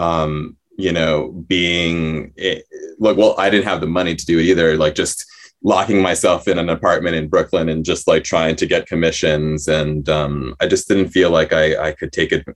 um, 0.00 0.56
you 0.76 0.92
know, 0.92 1.28
being 1.46 2.32
it, 2.36 2.64
look, 2.98 3.18
well, 3.18 3.34
I 3.38 3.50
didn't 3.50 3.66
have 3.66 3.80
the 3.80 3.86
money 3.86 4.16
to 4.16 4.26
do 4.26 4.38
it 4.38 4.46
either. 4.46 4.76
Like 4.76 4.94
just 4.94 5.26
locking 5.62 6.00
myself 6.00 6.48
in 6.48 6.58
an 6.58 6.70
apartment 6.70 7.14
in 7.16 7.28
Brooklyn 7.28 7.68
and 7.68 7.84
just 7.84 8.08
like 8.08 8.24
trying 8.24 8.56
to 8.56 8.66
get 8.66 8.86
commissions. 8.86 9.68
And 9.68 10.08
um, 10.08 10.56
I 10.58 10.66
just 10.66 10.88
didn't 10.88 11.10
feel 11.10 11.30
like 11.30 11.52
I, 11.52 11.88
I 11.88 11.92
could 11.92 12.12
take 12.12 12.32
it, 12.32 12.46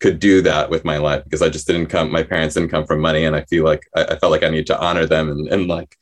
could 0.00 0.18
do 0.18 0.40
that 0.42 0.70
with 0.70 0.82
my 0.84 0.96
life 0.96 1.22
because 1.24 1.42
I 1.42 1.50
just 1.50 1.66
didn't 1.66 1.88
come, 1.88 2.10
my 2.10 2.22
parents 2.22 2.54
didn't 2.54 2.70
come 2.70 2.86
from 2.86 3.00
money. 3.00 3.26
And 3.26 3.36
I 3.36 3.44
feel 3.44 3.64
like 3.64 3.82
I, 3.94 4.04
I 4.04 4.18
felt 4.18 4.32
like 4.32 4.42
I 4.42 4.48
need 4.48 4.66
to 4.68 4.80
honor 4.80 5.04
them 5.04 5.28
and, 5.30 5.46
and 5.48 5.68
like, 5.68 5.94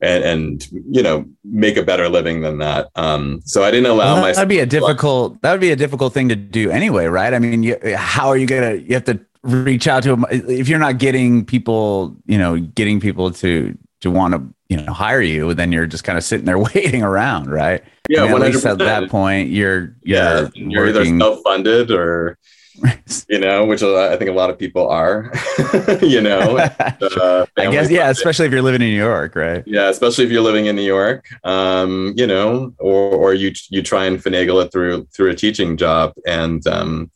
and, 0.00 0.24
and, 0.24 0.66
you 0.96 1.02
know, 1.02 1.26
make 1.44 1.76
a 1.76 1.82
better 1.82 2.08
living 2.08 2.40
than 2.40 2.58
that. 2.58 2.88
Um, 2.94 3.40
so 3.44 3.64
I 3.64 3.70
didn't 3.72 3.90
allow 3.90 4.14
well, 4.14 4.22
myself. 4.22 4.36
That'd 4.36 4.48
be 4.48 4.60
a 4.60 4.66
difficult, 4.66 5.42
that 5.42 5.50
would 5.52 5.60
be 5.60 5.72
a 5.72 5.76
difficult 5.76 6.14
thing 6.14 6.28
to 6.28 6.36
do 6.36 6.70
anyway, 6.70 7.06
right? 7.06 7.34
I 7.34 7.40
mean, 7.40 7.62
you, 7.64 7.76
how 7.96 8.28
are 8.28 8.36
you 8.36 8.46
going 8.46 8.62
to, 8.62 8.86
you 8.86 8.94
have 8.94 9.04
to 9.04 9.20
reach 9.42 9.88
out 9.88 10.02
to 10.02 10.10
them 10.10 10.24
if 10.30 10.68
you're 10.68 10.78
not 10.78 10.98
getting 10.98 11.44
people, 11.44 12.16
you 12.26 12.38
know, 12.38 12.58
getting 12.58 13.00
people 13.00 13.30
to, 13.32 13.76
to 14.00 14.10
want 14.10 14.34
to 14.34 14.42
you 14.70 14.76
know 14.76 14.92
hire 14.92 15.20
you 15.20 15.52
then 15.52 15.72
you're 15.72 15.86
just 15.86 16.04
kind 16.04 16.16
of 16.16 16.24
sitting 16.24 16.46
there 16.46 16.58
waiting 16.74 17.02
around 17.02 17.50
right? 17.50 17.82
Yeah 18.08 18.24
at 18.24 18.40
least 18.40 18.64
at 18.64 18.78
that 18.78 19.10
point 19.10 19.50
you're, 19.50 19.94
you're 20.02 20.18
yeah 20.18 20.48
you're 20.54 20.88
either 20.88 21.04
self-funded 21.04 21.90
or 21.90 22.38
you 23.28 23.38
know 23.38 23.66
which 23.66 23.82
i 23.82 24.16
think 24.16 24.30
a 24.30 24.32
lot 24.32 24.48
of 24.48 24.58
people 24.58 24.88
are 24.88 25.30
you 26.02 26.20
know? 26.20 26.56
Uh, 26.56 27.44
i 27.58 27.70
guess 27.70 27.90
yeah 27.90 28.08
especially 28.08 28.46
if 28.46 28.52
you're 28.52 28.62
living 28.62 28.80
in 28.80 28.88
new 28.88 28.96
york 28.96 29.36
right? 29.36 29.62
Yeah 29.66 29.90
especially 29.90 30.24
if 30.24 30.30
you're 30.30 30.40
living 30.40 30.66
in 30.66 30.76
new 30.76 30.82
york 30.82 31.26
um, 31.44 32.14
you 32.16 32.26
know 32.26 32.72
or 32.78 33.12
or 33.12 33.34
you 33.34 33.52
you 33.68 33.82
try 33.82 34.06
and 34.06 34.22
finagle 34.22 34.64
it 34.64 34.72
through 34.72 35.04
through 35.14 35.30
a 35.30 35.34
teaching 35.34 35.76
job 35.76 36.14
and 36.26 36.66
um, 36.66 37.10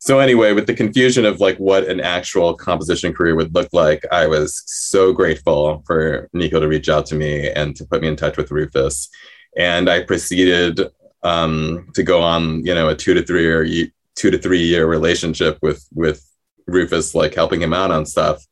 so 0.00 0.18
anyway 0.18 0.52
with 0.52 0.66
the 0.66 0.74
confusion 0.74 1.24
of 1.24 1.40
like 1.40 1.56
what 1.58 1.86
an 1.86 2.00
actual 2.00 2.54
composition 2.54 3.12
career 3.12 3.36
would 3.36 3.54
look 3.54 3.68
like 3.72 4.04
i 4.10 4.26
was 4.26 4.62
so 4.66 5.12
grateful 5.12 5.82
for 5.86 6.28
nico 6.32 6.58
to 6.58 6.66
reach 6.66 6.88
out 6.88 7.06
to 7.06 7.14
me 7.14 7.48
and 7.50 7.76
to 7.76 7.84
put 7.84 8.02
me 8.02 8.08
in 8.08 8.16
touch 8.16 8.36
with 8.36 8.50
rufus. 8.50 9.08
And 9.56 9.88
i 9.88 10.02
proceeded 10.02 10.80
um, 11.22 11.88
to 11.94 12.02
go 12.02 12.22
on 12.22 12.64
you 12.64 12.74
know 12.74 12.88
a 12.88 12.96
two 12.96 13.14
to 13.14 13.22
three 13.22 13.42
year 13.42 13.90
two 14.16 14.30
to 14.30 14.38
three 14.38 14.62
year 14.62 14.86
relationship 14.86 15.58
with 15.62 15.86
with 15.94 16.26
rufus 16.66 17.14
like 17.14 17.34
helping 17.34 17.60
him 17.60 17.72
out 17.72 17.90
on 17.90 18.06
stuff. 18.06 18.44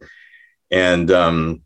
And 0.70 1.10
um 1.10 1.62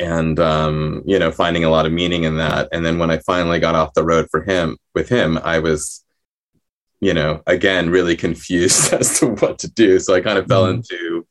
and 0.00 0.38
um 0.40 1.02
you 1.06 1.18
know 1.18 1.30
finding 1.30 1.64
a 1.64 1.70
lot 1.70 1.86
of 1.86 1.92
meaning 1.92 2.24
in 2.24 2.36
that. 2.38 2.68
And 2.72 2.84
then 2.84 2.98
when 2.98 3.10
i 3.10 3.18
finally 3.18 3.60
got 3.60 3.74
off 3.74 3.94
the 3.94 4.04
road 4.04 4.28
for 4.30 4.42
him 4.42 4.76
with 4.94 5.08
him 5.08 5.38
i 5.38 5.58
was 5.58 6.03
you 7.04 7.12
know, 7.12 7.42
again, 7.46 7.90
really 7.90 8.16
confused 8.16 8.92
as 8.98 9.20
to 9.20 9.26
what 9.26 9.58
to 9.58 9.70
do. 9.70 9.98
So 9.98 10.14
I 10.14 10.22
kind 10.22 10.38
of 10.38 10.46
fell 10.46 10.64
mm-hmm. 10.64 10.76
into 10.76 11.26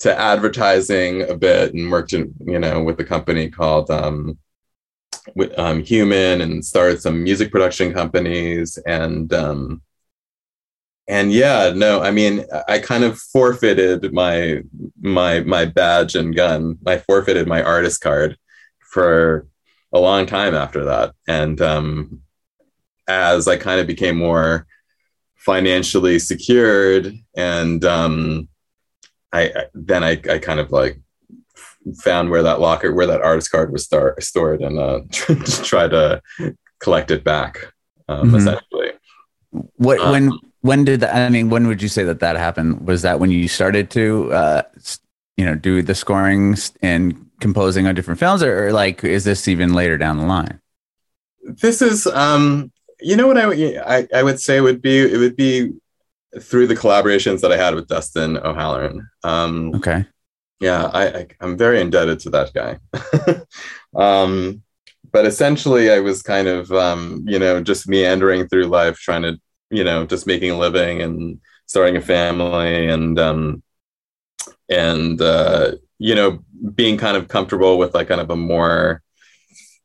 to 0.00 0.16
advertising 0.16 1.22
a 1.22 1.34
bit 1.34 1.72
and 1.72 1.90
worked 1.90 2.12
in, 2.12 2.32
you 2.46 2.58
know, 2.58 2.82
with 2.82 3.00
a 3.00 3.04
company 3.04 3.48
called 3.48 3.90
um, 3.90 4.38
with, 5.34 5.58
um, 5.58 5.82
Human 5.82 6.42
and 6.42 6.64
started 6.64 7.00
some 7.00 7.24
music 7.24 7.50
production 7.50 7.92
companies 7.92 8.78
and 8.86 9.32
um, 9.32 9.82
and 11.08 11.32
yeah, 11.32 11.72
no, 11.74 12.02
I 12.02 12.10
mean, 12.10 12.44
I 12.68 12.80
kind 12.80 13.02
of 13.02 13.18
forfeited 13.18 14.12
my 14.12 14.60
my 15.00 15.40
my 15.40 15.64
badge 15.64 16.14
and 16.16 16.36
gun. 16.36 16.76
I 16.86 16.98
forfeited 16.98 17.48
my 17.48 17.62
artist 17.62 18.02
card 18.02 18.36
for 18.92 19.46
a 19.90 19.98
long 19.98 20.26
time 20.26 20.54
after 20.54 20.84
that, 20.84 21.14
and 21.26 21.58
um, 21.62 22.20
as 23.08 23.48
I 23.48 23.56
kind 23.56 23.80
of 23.80 23.86
became 23.86 24.18
more 24.18 24.66
financially 25.48 26.18
secured 26.18 27.16
and 27.34 27.82
um, 27.82 28.50
I, 29.32 29.44
I, 29.44 29.64
then 29.72 30.04
I, 30.04 30.10
I 30.30 30.38
kind 30.38 30.60
of 30.60 30.70
like 30.70 31.00
found 32.02 32.28
where 32.28 32.42
that 32.42 32.60
locker 32.60 32.92
where 32.92 33.06
that 33.06 33.22
artist 33.22 33.50
card 33.50 33.72
was 33.72 33.84
star- 33.86 34.20
stored 34.20 34.60
and 34.60 34.78
uh, 34.78 35.00
try 35.64 35.88
to 35.88 36.20
collect 36.80 37.10
it 37.10 37.24
back 37.24 37.72
um, 38.08 38.26
mm-hmm. 38.26 38.36
essentially. 38.36 38.90
What 39.76 40.00
um, 40.00 40.10
when 40.10 40.32
when 40.60 40.84
did 40.84 41.00
that 41.00 41.14
i 41.14 41.30
mean 41.30 41.48
when 41.48 41.66
would 41.66 41.80
you 41.80 41.88
say 41.88 42.04
that 42.04 42.20
that 42.20 42.36
happened? 42.36 42.86
Was 42.86 43.00
that 43.00 43.18
when 43.18 43.30
you 43.30 43.48
started 43.48 43.88
to 43.92 44.30
uh, 44.34 44.62
you 45.38 45.46
know 45.46 45.54
do 45.54 45.80
the 45.80 45.94
scoring 45.94 46.56
and 46.82 47.26
composing 47.40 47.86
on 47.86 47.94
different 47.94 48.20
films 48.20 48.42
or, 48.42 48.66
or 48.66 48.72
like 48.72 49.02
is 49.02 49.24
this 49.24 49.48
even 49.48 49.72
later 49.72 49.96
down 49.96 50.18
the 50.18 50.26
line? 50.26 50.60
This 51.42 51.80
is 51.80 52.06
um 52.06 52.70
you 53.00 53.16
know 53.16 53.26
what 53.26 53.38
I, 53.38 53.98
I 53.98 54.08
I 54.14 54.22
would 54.22 54.40
say 54.40 54.60
would 54.60 54.82
be 54.82 54.98
it 54.98 55.18
would 55.18 55.36
be 55.36 55.72
through 56.40 56.66
the 56.66 56.76
collaborations 56.76 57.40
that 57.40 57.52
I 57.52 57.56
had 57.56 57.74
with 57.74 57.88
Dustin 57.88 58.36
O'Halloran. 58.38 59.08
Um, 59.24 59.74
okay. 59.76 60.04
Yeah, 60.60 60.90
I, 60.92 61.06
I 61.06 61.26
am 61.40 61.56
very 61.56 61.80
indebted 61.80 62.18
to 62.20 62.30
that 62.30 62.52
guy. 62.52 62.78
um, 63.96 64.62
but 65.12 65.24
essentially, 65.24 65.90
I 65.90 66.00
was 66.00 66.22
kind 66.22 66.48
of 66.48 66.72
um, 66.72 67.24
you 67.26 67.38
know 67.38 67.62
just 67.62 67.88
meandering 67.88 68.48
through 68.48 68.66
life, 68.66 68.96
trying 68.96 69.22
to 69.22 69.38
you 69.70 69.84
know 69.84 70.04
just 70.04 70.26
making 70.26 70.50
a 70.50 70.58
living 70.58 71.00
and 71.00 71.40
starting 71.66 71.96
a 71.96 72.00
family 72.00 72.88
and 72.88 73.18
um, 73.18 73.62
and 74.68 75.20
uh, 75.20 75.72
you 75.98 76.14
know 76.14 76.40
being 76.74 76.96
kind 76.96 77.16
of 77.16 77.28
comfortable 77.28 77.78
with 77.78 77.94
like 77.94 78.08
kind 78.08 78.20
of 78.20 78.30
a 78.30 78.36
more 78.36 79.02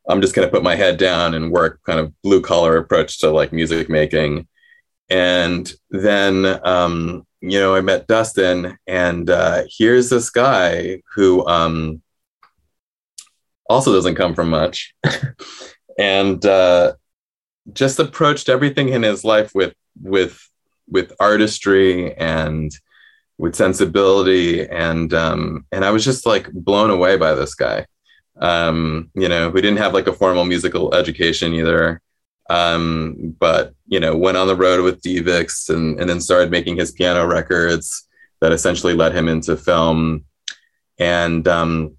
I'm 0.08 0.20
just 0.20 0.34
going 0.34 0.46
to 0.46 0.52
put 0.52 0.62
my 0.62 0.74
head 0.74 0.98
down 0.98 1.34
and 1.34 1.50
work 1.50 1.80
kind 1.84 1.98
of 1.98 2.12
blue 2.22 2.42
collar 2.42 2.76
approach 2.76 3.20
to 3.20 3.30
like 3.30 3.52
music 3.52 3.88
making. 3.88 4.46
And 5.08 5.72
then, 5.90 6.60
um, 6.64 7.26
you 7.40 7.58
know, 7.58 7.74
I 7.74 7.80
met 7.80 8.06
Dustin, 8.06 8.78
and 8.86 9.28
uh, 9.28 9.64
here's 9.68 10.08
this 10.08 10.30
guy 10.30 11.02
who 11.14 11.46
um, 11.46 12.02
also 13.68 13.92
doesn't 13.92 14.14
come 14.14 14.34
from 14.34 14.48
much, 14.48 14.94
and 15.98 16.44
uh, 16.46 16.94
just 17.72 17.98
approached 17.98 18.48
everything 18.48 18.88
in 18.88 19.02
his 19.02 19.24
life 19.24 19.54
with 19.54 19.74
with 20.00 20.40
with 20.88 21.12
artistry 21.20 22.14
and 22.14 22.72
with 23.36 23.54
sensibility, 23.54 24.66
and 24.66 25.12
um, 25.12 25.66
and 25.70 25.84
I 25.84 25.90
was 25.90 26.02
just 26.02 26.24
like 26.24 26.50
blown 26.50 26.88
away 26.88 27.18
by 27.18 27.34
this 27.34 27.54
guy 27.54 27.86
um, 28.40 29.10
you 29.14 29.28
know, 29.28 29.50
who 29.50 29.60
didn't 29.60 29.78
have 29.78 29.94
like 29.94 30.06
a 30.06 30.12
formal 30.12 30.44
musical 30.44 30.94
education 30.94 31.54
either. 31.54 32.00
Um, 32.50 33.34
but 33.38 33.74
you 33.86 34.00
know, 34.00 34.16
went 34.16 34.36
on 34.36 34.46
the 34.46 34.56
road 34.56 34.82
with 34.82 35.02
Devics 35.02 35.70
and, 35.70 35.98
and 35.98 36.08
then 36.08 36.20
started 36.20 36.50
making 36.50 36.76
his 36.76 36.92
piano 36.92 37.26
records 37.26 38.06
that 38.40 38.52
essentially 38.52 38.94
led 38.94 39.14
him 39.14 39.28
into 39.28 39.56
film. 39.56 40.24
And 40.98 41.46
um, 41.48 41.96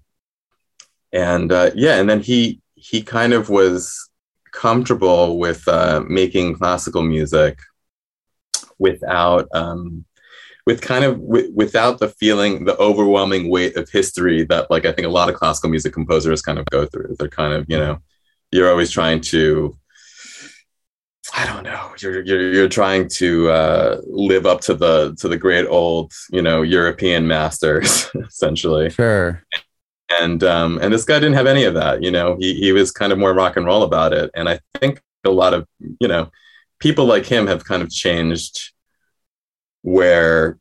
and 1.12 1.50
uh, 1.50 1.70
yeah, 1.74 1.96
and 1.96 2.08
then 2.08 2.20
he 2.20 2.60
he 2.74 3.02
kind 3.02 3.32
of 3.32 3.48
was 3.48 4.08
comfortable 4.52 5.38
with 5.38 5.66
uh, 5.68 6.02
making 6.08 6.54
classical 6.54 7.02
music 7.02 7.58
without 8.78 9.48
um, 9.52 10.04
with 10.66 10.80
kind 10.80 11.04
of 11.04 11.20
w- 11.20 11.52
without 11.54 12.00
the 12.00 12.08
feeling 12.08 12.64
the 12.64 12.76
overwhelming 12.78 13.48
weight 13.48 13.76
of 13.76 13.88
history 13.88 14.44
that 14.44 14.70
like 14.70 14.84
i 14.84 14.92
think 14.92 15.06
a 15.06 15.10
lot 15.10 15.28
of 15.28 15.36
classical 15.36 15.70
music 15.70 15.92
composers 15.92 16.42
kind 16.42 16.58
of 16.58 16.66
go 16.66 16.84
through. 16.84 17.14
They're 17.18 17.28
kind 17.28 17.54
of 17.54 17.66
you 17.68 17.78
know 17.78 17.98
you're 18.50 18.70
always 18.70 18.90
trying 18.90 19.20
to 19.22 19.76
i 21.34 21.46
don't 21.46 21.64
know 21.64 21.92
you're 22.00 22.22
you're, 22.24 22.52
you're 22.52 22.68
trying 22.68 23.08
to 23.08 23.50
uh, 23.50 24.00
live 24.06 24.46
up 24.46 24.60
to 24.62 24.74
the 24.74 25.14
to 25.16 25.28
the 25.28 25.36
great 25.36 25.66
old 25.66 26.12
you 26.30 26.42
know 26.42 26.62
european 26.62 27.26
masters 27.26 28.10
essentially. 28.14 28.90
Sure. 28.90 29.42
And 30.20 30.44
um 30.44 30.78
and 30.80 30.92
this 30.92 31.04
guy 31.04 31.18
didn't 31.18 31.34
have 31.34 31.46
any 31.46 31.64
of 31.64 31.74
that 31.74 32.02
you 32.02 32.10
know? 32.10 32.36
He 32.38 32.54
he 32.54 32.72
was 32.72 32.92
kind 32.92 33.12
of 33.12 33.18
more 33.18 33.34
rock 33.34 33.56
and 33.56 33.66
roll 33.66 33.82
about 33.82 34.12
it. 34.12 34.30
And 34.34 34.48
i 34.48 34.60
think 34.80 35.00
a 35.24 35.30
lot 35.30 35.54
of 35.54 35.66
you 36.00 36.08
know 36.08 36.30
people 36.78 37.06
like 37.06 37.26
him 37.26 37.46
have 37.46 37.64
kind 37.64 37.82
of 37.82 37.90
changed 37.90 38.72
where 39.86 40.58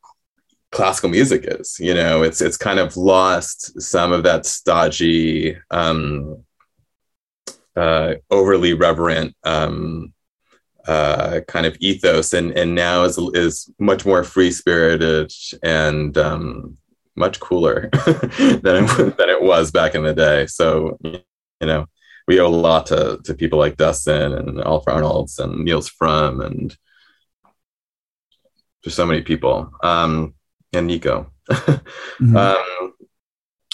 classical 0.71 1.09
music 1.09 1.45
is. 1.47 1.77
You 1.79 1.95
know, 1.95 2.21
it's 2.21 2.41
it's 2.41 2.57
kind 2.57 2.79
of 2.79 2.95
lost 2.95 3.81
some 3.81 4.11
of 4.11 4.21
that 4.23 4.45
stodgy, 4.45 5.57
um, 5.71 6.43
uh, 7.75 8.15
overly 8.29 8.73
reverent 8.73 9.35
um, 9.43 10.13
uh, 10.87 11.39
kind 11.47 11.65
of 11.65 11.75
ethos, 11.79 12.33
and 12.33 12.51
and 12.51 12.75
now 12.75 13.03
is 13.03 13.17
is 13.33 13.73
much 13.79 14.05
more 14.05 14.23
free 14.23 14.51
spirited 14.51 15.33
and 15.63 16.15
um, 16.19 16.77
much 17.15 17.39
cooler 17.39 17.89
than 18.37 18.85
it, 18.85 19.17
than 19.17 19.29
it 19.29 19.41
was 19.41 19.71
back 19.71 19.95
in 19.95 20.03
the 20.03 20.13
day. 20.13 20.45
So 20.45 20.99
you 21.03 21.21
know, 21.61 21.87
we 22.27 22.39
owe 22.39 22.47
a 22.47 22.49
lot 22.49 22.85
to 22.87 23.19
to 23.23 23.33
people 23.33 23.57
like 23.57 23.77
Dustin 23.77 24.33
and 24.33 24.61
Alf 24.61 24.83
Arnalds 24.85 25.39
and 25.39 25.65
Nils 25.65 25.89
Frahm 25.89 26.45
and 26.45 26.77
to 28.85 28.89
so 28.89 29.05
many 29.05 29.21
people 29.21 29.69
um, 29.83 30.33
and 30.71 30.87
Nico. 30.87 31.29
mm-hmm. 31.51 32.37
um, 32.37 32.93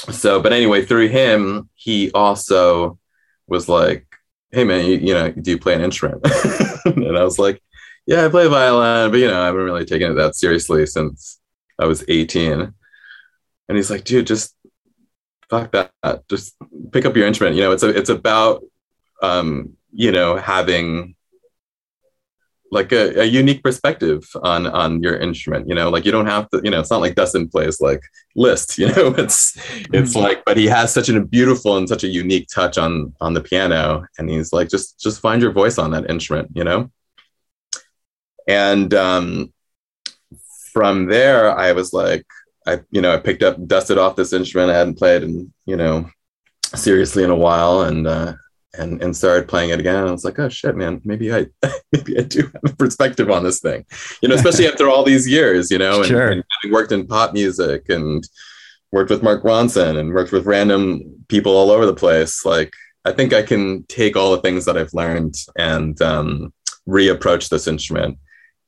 so, 0.09 0.41
but 0.41 0.51
anyway, 0.51 0.83
through 0.83 1.09
him, 1.09 1.69
he 1.75 2.11
also 2.11 2.97
was 3.47 3.69
like, 3.69 4.07
"Hey, 4.49 4.63
man, 4.63 4.85
you, 4.85 4.95
you 4.95 5.13
know, 5.13 5.29
do 5.29 5.51
you 5.51 5.59
play 5.59 5.75
an 5.75 5.81
instrument?" 5.81 6.25
and 6.85 7.15
I 7.17 7.23
was 7.23 7.37
like, 7.37 7.61
"Yeah, 8.07 8.25
I 8.25 8.29
play 8.29 8.47
violin, 8.47 9.11
but 9.11 9.19
you 9.19 9.27
know, 9.27 9.39
I 9.39 9.45
haven't 9.45 9.61
really 9.61 9.85
taken 9.85 10.11
it 10.11 10.15
that 10.15 10.35
seriously 10.35 10.87
since 10.87 11.39
I 11.77 11.85
was 11.85 12.03
18." 12.07 12.73
and 13.71 13.77
he's 13.77 13.89
like, 13.89 14.03
dude, 14.03 14.27
just 14.27 14.53
fuck 15.49 15.71
that. 15.71 15.91
Just 16.27 16.57
pick 16.91 17.05
up 17.05 17.15
your 17.15 17.25
instrument. 17.25 17.55
You 17.55 17.61
know, 17.61 17.71
it's 17.71 17.83
a, 17.83 17.87
it's 17.87 18.09
about, 18.09 18.63
um, 19.23 19.77
you 19.93 20.11
know, 20.11 20.35
having 20.35 21.15
like 22.71 22.93
a, 22.93 23.21
a, 23.21 23.25
unique 23.25 23.61
perspective 23.61 24.23
on 24.43 24.65
on 24.65 25.03
your 25.03 25.17
instrument 25.17 25.67
you 25.67 25.75
know 25.75 25.89
like 25.89 26.05
you 26.05 26.11
don't 26.11 26.25
have 26.25 26.49
to 26.49 26.61
you 26.63 26.71
know 26.71 26.79
it's 26.79 26.89
not 26.89 27.01
like 27.01 27.15
dustin 27.15 27.47
plays 27.47 27.81
like 27.81 28.01
Liszt 28.35 28.77
you 28.81 28.87
know 28.87 29.13
it's 29.17 29.57
it's 29.93 30.13
mm-hmm. 30.13 30.19
like 30.19 30.45
but 30.45 30.57
he 30.57 30.65
has 30.67 30.93
such 30.93 31.09
a 31.09 31.23
beautiful 31.23 31.77
and 31.77 31.87
such 31.87 32.03
a 32.03 32.07
unique 32.07 32.47
touch 32.47 32.77
on 32.77 33.13
on 33.19 33.33
the 33.33 33.41
piano 33.41 34.05
and 34.17 34.29
he's 34.29 34.53
like 34.53 34.69
just 34.69 34.99
just 34.99 35.19
find 35.19 35.41
your 35.41 35.51
voice 35.51 35.77
on 35.77 35.91
that 35.91 36.09
instrument 36.09 36.49
you 36.53 36.63
know 36.63 36.89
and 38.47 38.93
um 38.93 39.51
from 40.71 41.07
there 41.07 41.57
i 41.57 41.73
was 41.73 41.91
like 41.91 42.25
i 42.65 42.79
you 42.89 43.01
know 43.01 43.13
i 43.13 43.17
picked 43.17 43.43
up 43.43 43.63
dusted 43.67 43.97
off 43.97 44.15
this 44.15 44.33
instrument 44.33 44.71
i 44.71 44.77
hadn't 44.77 44.97
played 44.97 45.23
and 45.23 45.51
you 45.65 45.75
know 45.75 46.09
seriously 46.73 47.23
in 47.23 47.29
a 47.29 47.35
while 47.35 47.81
and 47.81 48.07
uh 48.07 48.33
and 48.77 49.01
and 49.01 49.15
started 49.15 49.47
playing 49.47 49.71
it 49.71 49.79
again. 49.79 49.95
And 49.95 50.09
I 50.09 50.11
was 50.11 50.23
like, 50.23 50.39
oh 50.39 50.49
shit, 50.49 50.75
man, 50.75 51.01
maybe 51.03 51.33
I 51.33 51.47
maybe 51.91 52.17
I 52.17 52.23
do 52.23 52.43
have 52.43 52.73
a 52.73 52.75
perspective 52.75 53.29
on 53.29 53.43
this 53.43 53.59
thing, 53.59 53.85
you 54.21 54.29
know, 54.29 54.35
especially 54.35 54.67
after 54.67 54.89
all 54.89 55.03
these 55.03 55.27
years, 55.27 55.71
you 55.71 55.77
know, 55.77 55.99
and, 55.99 56.07
sure. 56.07 56.29
and 56.29 56.43
having 56.61 56.73
worked 56.73 56.91
in 56.91 57.07
pop 57.07 57.33
music 57.33 57.89
and 57.89 58.27
worked 58.91 59.09
with 59.09 59.23
Mark 59.23 59.43
Ronson 59.43 59.97
and 59.97 60.13
worked 60.13 60.31
with 60.31 60.45
random 60.45 61.25
people 61.27 61.55
all 61.55 61.71
over 61.71 61.85
the 61.85 61.93
place. 61.93 62.45
Like, 62.45 62.73
I 63.05 63.11
think 63.11 63.33
I 63.33 63.41
can 63.41 63.83
take 63.83 64.15
all 64.15 64.31
the 64.31 64.41
things 64.41 64.65
that 64.65 64.77
I've 64.77 64.93
learned 64.93 65.35
and 65.57 65.99
um, 66.01 66.53
reapproach 66.87 67.49
this 67.49 67.67
instrument. 67.67 68.17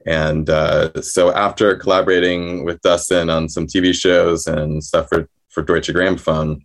And 0.05 0.49
uh, 0.49 1.01
so 1.01 1.33
after 1.33 1.75
collaborating 1.75 2.65
with 2.65 2.81
Dustin 2.81 3.29
on 3.29 3.47
some 3.47 3.67
TV 3.67 3.93
shows 3.93 4.47
and 4.47 4.83
stuff 4.83 5.07
for, 5.09 5.29
for 5.49 5.61
Deutsche 5.63 5.89
Grammophon, 5.89 6.61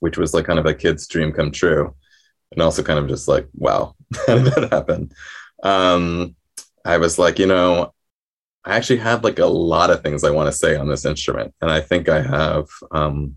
which 0.00 0.16
was 0.16 0.34
like 0.34 0.46
kind 0.46 0.58
of 0.58 0.66
a 0.66 0.74
kid's 0.74 1.06
dream 1.06 1.32
come 1.32 1.50
true, 1.50 1.94
and 2.52 2.62
also 2.62 2.82
kind 2.82 2.98
of 2.98 3.08
just 3.08 3.28
like, 3.28 3.48
wow, 3.54 3.94
how 4.26 4.38
did 4.38 4.46
that 4.46 4.72
happen? 4.72 5.10
Um, 5.62 6.36
I 6.84 6.98
was 6.98 7.18
like, 7.18 7.38
you 7.38 7.46
know, 7.46 7.92
I 8.64 8.76
actually 8.76 8.98
have 8.98 9.24
like 9.24 9.38
a 9.38 9.46
lot 9.46 9.90
of 9.90 10.02
things 10.02 10.22
I 10.22 10.30
want 10.30 10.50
to 10.50 10.56
say 10.56 10.76
on 10.76 10.88
this 10.88 11.04
instrument, 11.04 11.54
and 11.60 11.70
I 11.70 11.80
think 11.80 12.08
I 12.08 12.22
have. 12.22 12.68
Um, 12.90 13.36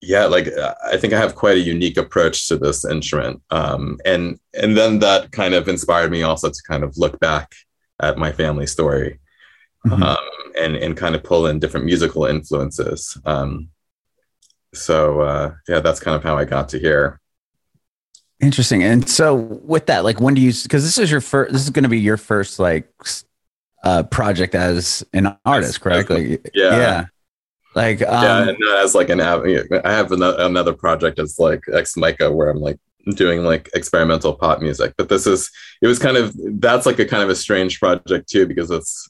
yeah, 0.00 0.24
like 0.24 0.48
I 0.84 0.96
think 0.96 1.12
I 1.12 1.18
have 1.18 1.34
quite 1.34 1.58
a 1.58 1.60
unique 1.60 1.96
approach 1.96 2.48
to 2.48 2.56
this 2.56 2.84
instrument, 2.84 3.42
um, 3.50 3.98
and 4.04 4.38
and 4.54 4.76
then 4.76 4.98
that 5.00 5.32
kind 5.32 5.54
of 5.54 5.68
inspired 5.68 6.10
me 6.10 6.22
also 6.22 6.48
to 6.48 6.62
kind 6.66 6.82
of 6.82 6.96
look 6.96 7.20
back 7.20 7.52
at 8.00 8.18
my 8.18 8.32
family 8.32 8.66
story, 8.66 9.20
mm-hmm. 9.86 10.02
um, 10.02 10.52
and 10.58 10.76
and 10.76 10.96
kind 10.96 11.14
of 11.14 11.22
pull 11.22 11.46
in 11.46 11.60
different 11.60 11.86
musical 11.86 12.24
influences. 12.24 13.18
Um, 13.26 13.68
so 14.74 15.20
uh, 15.20 15.54
yeah, 15.68 15.80
that's 15.80 16.00
kind 16.00 16.16
of 16.16 16.22
how 16.22 16.36
I 16.36 16.44
got 16.44 16.68
to 16.70 16.78
here. 16.78 17.20
Interesting. 18.40 18.82
And 18.82 19.08
so 19.08 19.34
with 19.34 19.86
that, 19.86 20.04
like, 20.04 20.20
when 20.20 20.34
do 20.34 20.40
you? 20.40 20.52
Because 20.62 20.82
this 20.82 20.98
is 20.98 21.10
your 21.10 21.20
first. 21.20 21.52
This 21.52 21.62
is 21.62 21.70
going 21.70 21.84
to 21.84 21.88
be 21.88 22.00
your 22.00 22.16
first 22.16 22.58
like 22.58 22.92
uh, 23.84 24.02
project 24.04 24.54
as 24.54 25.04
an 25.12 25.36
artist, 25.44 25.80
correct? 25.80 26.10
Like, 26.10 26.50
yeah, 26.54 26.76
yeah. 26.76 27.04
Like, 27.74 28.02
um, 28.02 28.22
yeah, 28.22 28.48
and 28.48 28.58
as 28.78 28.94
like 28.94 29.08
an 29.08 29.20
I 29.20 29.92
have 29.92 30.12
another 30.12 30.72
project 30.72 31.18
as 31.18 31.38
like 31.38 31.62
ex 31.72 31.96
Mica 31.96 32.30
where 32.30 32.50
I'm 32.50 32.60
like 32.60 32.78
doing 33.14 33.44
like 33.44 33.70
experimental 33.74 34.34
pop 34.34 34.60
music. 34.60 34.94
But 34.98 35.08
this 35.08 35.26
is 35.26 35.50
it 35.80 35.86
was 35.86 35.98
kind 35.98 36.16
of 36.16 36.34
that's 36.60 36.84
like 36.84 36.98
a 36.98 37.04
kind 37.04 37.22
of 37.22 37.30
a 37.30 37.36
strange 37.36 37.80
project 37.80 38.28
too 38.28 38.46
because 38.46 38.70
it's 38.70 39.08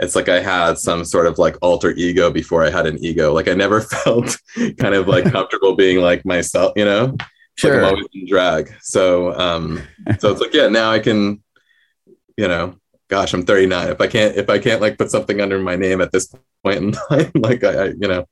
it's 0.00 0.14
like 0.14 0.28
I 0.28 0.40
had 0.40 0.78
some 0.78 1.04
sort 1.04 1.26
of 1.26 1.38
like 1.38 1.56
alter 1.62 1.92
ego 1.92 2.30
before 2.30 2.64
I 2.64 2.70
had 2.70 2.86
an 2.86 3.02
ego. 3.02 3.32
Like 3.32 3.48
I 3.48 3.54
never 3.54 3.80
felt 4.04 4.36
kind 4.78 4.94
of 4.94 5.08
like 5.08 5.24
comfortable 5.32 5.74
being 5.74 6.00
like 6.00 6.24
myself, 6.24 6.72
you 6.76 6.84
know? 6.84 7.16
Sure. 7.56 7.74
Like 7.74 7.82
I'm 7.82 7.88
always 7.88 8.06
in 8.14 8.26
drag. 8.26 8.74
So 8.82 9.38
um 9.38 9.82
so 10.18 10.30
it's 10.30 10.40
like, 10.40 10.54
yeah, 10.54 10.68
now 10.68 10.90
I 10.90 10.98
can, 10.98 11.42
you 12.36 12.48
know, 12.48 12.76
gosh, 13.08 13.32
I'm 13.32 13.44
39. 13.44 13.88
If 13.88 14.00
I 14.00 14.06
can't 14.06 14.36
if 14.36 14.50
I 14.50 14.58
can't 14.58 14.80
like 14.80 14.98
put 14.98 15.10
something 15.10 15.40
under 15.40 15.58
my 15.58 15.76
name 15.76 16.00
at 16.00 16.12
this 16.12 16.32
point 16.62 16.78
in 16.78 16.92
time, 17.08 17.30
like 17.34 17.64
I, 17.64 17.72
I 17.72 17.84
you 17.86 18.08
know, 18.08 18.26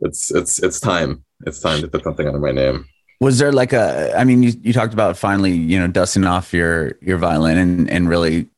it's 0.00 0.30
it's 0.30 0.58
it's 0.62 0.80
time. 0.80 1.24
It's 1.46 1.60
time 1.60 1.80
to 1.80 1.88
put 1.88 2.04
something 2.04 2.26
under 2.26 2.40
my 2.40 2.52
name 2.52 2.86
was 3.20 3.38
there 3.38 3.52
like 3.52 3.74
a 3.74 4.18
i 4.18 4.24
mean 4.24 4.42
you, 4.42 4.52
you 4.62 4.72
talked 4.72 4.94
about 4.94 5.16
finally 5.16 5.52
you 5.52 5.78
know 5.78 5.86
dusting 5.86 6.24
off 6.24 6.54
your 6.54 6.94
your 7.02 7.18
violin 7.18 7.58
and 7.58 7.90
and 7.90 8.08
really 8.08 8.48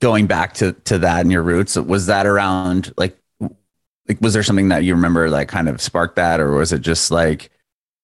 going 0.00 0.26
back 0.26 0.54
to 0.54 0.72
to 0.84 0.98
that 0.98 1.20
and 1.20 1.32
your 1.32 1.42
roots 1.42 1.76
was 1.76 2.06
that 2.06 2.26
around 2.26 2.92
like 2.96 3.16
like 4.08 4.20
was 4.20 4.34
there 4.34 4.42
something 4.42 4.68
that 4.68 4.84
you 4.84 4.94
remember 4.94 5.30
like 5.30 5.48
kind 5.48 5.68
of 5.68 5.80
sparked 5.80 6.16
that? 6.16 6.40
Or 6.40 6.52
was 6.52 6.72
it 6.72 6.80
just 6.80 7.10
like 7.10 7.50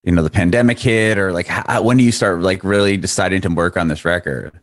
you 0.03 0.13
know 0.13 0.23
the 0.23 0.31
pandemic 0.31 0.79
hit 0.79 1.19
or 1.19 1.33
like 1.33 1.47
how, 1.47 1.83
when 1.83 1.97
do 1.97 2.05
you 2.05 2.13
start 2.13 2.41
like 2.41 2.65
really 2.65 2.97
deciding 2.97 3.41
to 3.43 3.49
work 3.49 3.77
on 3.77 3.89
this 3.89 4.05
record? 4.05 4.59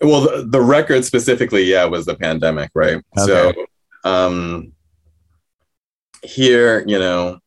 Well 0.00 0.22
the, 0.22 0.46
the 0.48 0.60
record 0.60 1.04
specifically 1.04 1.64
yeah 1.64 1.84
was 1.84 2.06
the 2.06 2.14
pandemic 2.16 2.70
right? 2.74 3.02
Okay. 3.18 3.26
so 3.26 3.52
um 4.04 4.72
here 6.22 6.84
you 6.86 6.98
know 6.98 7.38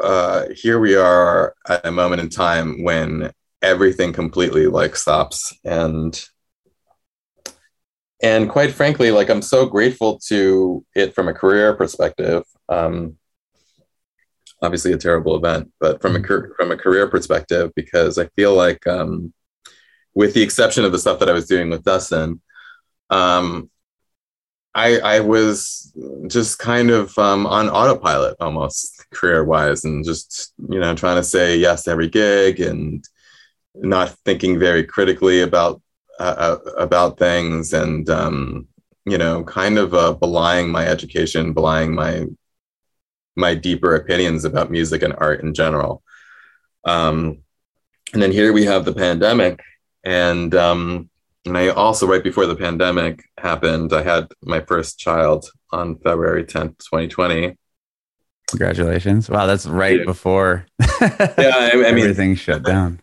uh 0.00 0.46
here 0.54 0.78
we 0.78 0.94
are 0.94 1.54
at 1.68 1.84
a 1.84 1.90
moment 1.90 2.20
in 2.20 2.28
time 2.28 2.82
when 2.82 3.32
everything 3.62 4.12
completely 4.12 4.66
like 4.66 4.96
stops 4.96 5.54
and 5.64 6.26
and 8.22 8.48
quite 8.48 8.72
frankly 8.72 9.10
like 9.10 9.30
i'm 9.30 9.42
so 9.42 9.66
grateful 9.66 10.18
to 10.18 10.84
it 10.94 11.14
from 11.14 11.28
a 11.28 11.34
career 11.34 11.74
perspective 11.74 12.44
um, 12.68 13.16
obviously 14.62 14.92
a 14.92 14.98
terrible 14.98 15.36
event 15.36 15.70
but 15.80 16.00
from 16.00 16.16
a 16.16 16.18
mm-hmm. 16.18 16.52
from 16.56 16.70
a 16.70 16.76
career 16.76 17.08
perspective 17.08 17.72
because 17.74 18.18
i 18.18 18.26
feel 18.36 18.54
like 18.54 18.86
um, 18.86 19.32
with 20.14 20.34
the 20.34 20.42
exception 20.42 20.84
of 20.84 20.92
the 20.92 20.98
stuff 20.98 21.18
that 21.18 21.28
i 21.28 21.32
was 21.32 21.46
doing 21.46 21.70
with 21.70 21.84
dustin 21.84 22.40
um, 23.10 23.68
I, 24.72 24.98
I 25.00 25.20
was 25.20 25.92
just 26.28 26.60
kind 26.60 26.90
of 26.90 27.16
um, 27.18 27.44
on 27.46 27.68
autopilot 27.68 28.36
almost 28.38 29.04
career 29.10 29.44
wise 29.44 29.84
and 29.84 30.04
just 30.04 30.52
you 30.68 30.78
know 30.78 30.94
trying 30.94 31.16
to 31.16 31.24
say 31.24 31.56
yes 31.56 31.84
to 31.84 31.90
every 31.90 32.08
gig 32.08 32.60
and 32.60 33.04
not 33.74 34.10
thinking 34.24 34.58
very 34.58 34.84
critically 34.84 35.42
about 35.42 35.82
uh, 36.20 36.58
about 36.76 37.18
things 37.18 37.72
and 37.72 38.08
um, 38.10 38.68
you 39.06 39.18
know 39.18 39.42
kind 39.44 39.78
of 39.78 39.94
uh, 39.94 40.12
belying 40.12 40.70
my 40.70 40.86
education 40.86 41.52
belying 41.52 41.94
my 41.94 42.26
my 43.36 43.54
deeper 43.54 43.94
opinions 43.94 44.44
about 44.44 44.70
music 44.70 45.02
and 45.02 45.14
art 45.18 45.42
in 45.42 45.54
general. 45.54 46.02
Um, 46.84 47.38
and 48.12 48.20
then 48.20 48.32
here 48.32 48.52
we 48.52 48.64
have 48.64 48.84
the 48.84 48.92
pandemic 48.92 49.60
and 50.04 50.54
um, 50.54 51.08
and 51.46 51.56
i 51.56 51.68
also 51.68 52.06
right 52.06 52.24
before 52.24 52.46
the 52.46 52.56
pandemic 52.56 53.22
happened 53.38 53.92
i 53.92 54.02
had 54.02 54.26
my 54.42 54.60
first 54.60 54.98
child 54.98 55.50
on 55.70 55.96
february 55.98 56.44
10th 56.44 56.78
2020 56.78 57.56
congratulations 58.50 59.28
wow 59.30 59.46
that's 59.46 59.66
right 59.66 60.00
yeah. 60.00 60.04
before 60.04 60.66
yeah 61.00 61.70
I, 61.72 61.72
mean 61.74 61.84
everything 61.84 62.34
shut 62.34 62.62
down 62.62 63.00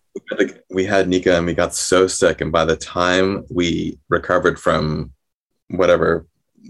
we 0.70 0.84
had 0.84 1.08
Nika 1.08 1.36
and 1.36 1.46
we 1.46 1.54
got 1.54 1.74
so 1.74 2.06
sick. 2.06 2.40
And 2.40 2.52
by 2.52 2.64
the 2.64 2.76
time 2.76 3.44
we 3.50 3.98
recovered 4.08 4.58
from 4.58 5.12
whatever 5.68 6.26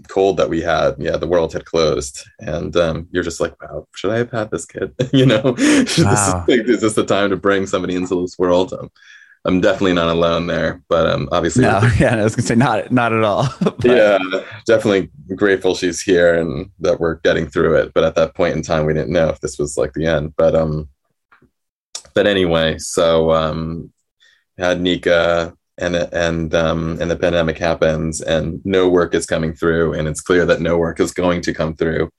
cold 0.07 0.37
that 0.37 0.49
we 0.49 0.61
had, 0.61 0.95
yeah, 0.97 1.17
the 1.17 1.27
world 1.27 1.53
had 1.53 1.65
closed. 1.65 2.23
And 2.39 2.75
um, 2.77 3.07
you're 3.11 3.23
just 3.23 3.41
like, 3.41 3.59
wow, 3.61 3.87
should 3.95 4.11
I 4.11 4.17
have 4.17 4.31
had 4.31 4.51
this 4.51 4.65
kid? 4.65 4.93
you 5.13 5.25
know, 5.25 5.41
wow. 5.43 6.45
this, 6.47 6.69
is 6.69 6.81
this 6.81 6.95
the 6.95 7.05
time 7.05 7.29
to 7.29 7.37
bring 7.37 7.65
somebody 7.65 7.95
into 7.95 8.21
this 8.21 8.37
world? 8.39 8.73
Um, 8.73 8.89
I'm 9.45 9.61
definitely 9.61 9.93
not 9.93 10.09
alone 10.09 10.47
there, 10.47 10.83
but 10.89 11.07
um, 11.07 11.29
obviously, 11.31 11.63
no, 11.63 11.81
yeah, 11.99 12.15
I 12.15 12.23
was 12.23 12.35
gonna 12.35 12.47
say 12.47 12.55
not, 12.55 12.91
not 12.91 13.13
at 13.13 13.23
all. 13.23 13.47
yeah, 13.83 14.19
definitely 14.65 15.09
grateful 15.35 15.75
she's 15.75 16.01
here 16.01 16.35
and 16.35 16.69
that 16.79 16.99
we're 16.99 17.15
getting 17.15 17.47
through 17.47 17.77
it. 17.77 17.93
But 17.93 18.03
at 18.03 18.15
that 18.15 18.35
point 18.35 18.55
in 18.55 18.61
time, 18.61 18.85
we 18.85 18.93
didn't 18.93 19.13
know 19.13 19.29
if 19.29 19.39
this 19.39 19.57
was 19.57 19.77
like 19.77 19.93
the 19.93 20.05
end. 20.05 20.33
But 20.35 20.55
um, 20.55 20.89
but 22.13 22.27
anyway, 22.27 22.77
so 22.79 23.31
um, 23.31 23.93
had 24.57 24.81
Nika 24.81 25.53
and 25.79 25.95
and 25.95 26.53
um, 26.53 26.97
and 27.01 27.09
the 27.09 27.15
pandemic 27.15 27.57
happens 27.57 28.21
and 28.21 28.61
no 28.65 28.89
work 28.89 29.15
is 29.15 29.25
coming 29.25 29.53
through 29.53 29.93
and 29.93 30.07
it's 30.07 30.21
clear 30.21 30.45
that 30.45 30.61
no 30.61 30.77
work 30.77 30.99
is 30.99 31.11
going 31.11 31.41
to 31.41 31.53
come 31.53 31.75
through 31.75 32.09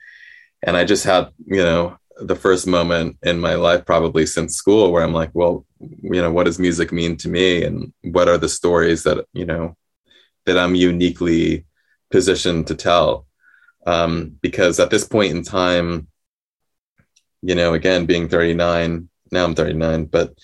and 0.62 0.76
i 0.76 0.84
just 0.84 1.04
had 1.04 1.28
you 1.46 1.62
know 1.62 1.96
the 2.20 2.36
first 2.36 2.66
moment 2.66 3.16
in 3.22 3.40
my 3.40 3.54
life 3.54 3.84
probably 3.86 4.26
since 4.26 4.54
school 4.54 4.92
where 4.92 5.02
i'm 5.02 5.12
like 5.12 5.30
well 5.32 5.64
you 5.78 6.20
know 6.20 6.30
what 6.30 6.44
does 6.44 6.58
music 6.58 6.92
mean 6.92 7.16
to 7.16 7.28
me? 7.28 7.64
And 7.64 7.92
what 8.02 8.28
are 8.28 8.38
the 8.38 8.48
stories 8.48 9.02
that 9.04 9.24
you 9.32 9.46
know 9.46 9.76
that 10.46 10.58
i'm 10.58 10.74
uniquely 10.74 11.64
positioned 12.10 12.66
to 12.66 12.74
tell? 12.74 13.26
Um, 13.86 14.36
because 14.42 14.78
at 14.78 14.90
this 14.90 15.04
point 15.04 15.32
in 15.32 15.42
time 15.42 16.08
you 17.42 17.54
know 17.54 17.72
again 17.74 18.04
being 18.06 18.28
39 18.28 19.08
now 19.32 19.44
I'm 19.44 19.54
39, 19.54 20.06
but 20.06 20.34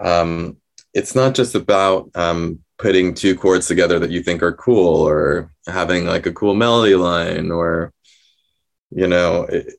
um, 0.00 0.58
it's 0.92 1.14
not 1.14 1.34
just 1.34 1.54
about 1.54 2.10
um, 2.14 2.60
putting 2.78 3.14
two 3.14 3.36
chords 3.36 3.66
together 3.66 3.98
that 3.98 4.10
you 4.10 4.22
think 4.22 4.42
are 4.42 4.52
cool 4.52 5.02
or 5.02 5.52
having 5.66 6.06
like 6.06 6.26
a 6.26 6.32
cool 6.32 6.54
melody 6.54 6.94
line 6.94 7.50
or 7.50 7.92
you 8.90 9.06
know 9.06 9.44
it, 9.44 9.74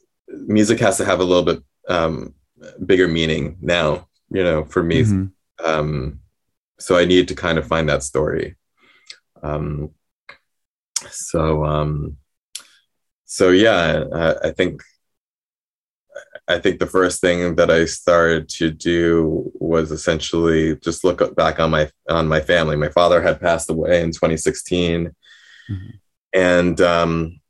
music 0.47 0.79
has 0.79 0.97
to 0.97 1.05
have 1.05 1.19
a 1.19 1.23
little 1.23 1.43
bit 1.43 1.63
um, 1.87 2.33
bigger 2.85 3.07
meaning 3.07 3.57
now 3.61 4.07
you 4.29 4.43
know 4.43 4.63
for 4.65 4.83
me 4.83 5.03
mm-hmm. 5.03 5.65
um, 5.65 6.19
so 6.79 6.97
i 6.97 7.05
need 7.05 7.27
to 7.27 7.35
kind 7.35 7.57
of 7.57 7.67
find 7.67 7.89
that 7.89 8.03
story 8.03 8.55
um, 9.43 9.91
so 11.09 11.63
um, 11.65 12.17
so 13.25 13.49
yeah 13.49 14.03
I, 14.13 14.47
I 14.47 14.51
think 14.51 14.81
I 16.47 16.59
think 16.59 16.79
the 16.79 16.85
first 16.85 17.21
thing 17.21 17.55
that 17.55 17.71
I 17.71 17.85
started 17.85 18.49
to 18.49 18.69
do 18.69 19.51
was 19.55 19.91
essentially 19.91 20.75
just 20.77 21.03
look 21.03 21.35
back 21.35 21.59
on 21.59 21.71
my 21.71 21.89
on 22.07 22.27
my 22.27 22.39
family. 22.39 22.75
My 22.75 22.89
father 22.89 23.21
had 23.21 23.41
passed 23.41 23.69
away 23.69 24.01
in 24.01 24.11
2016, 24.11 25.05
mm-hmm. 25.69 25.89
and 26.33 26.81
um, 26.81 27.41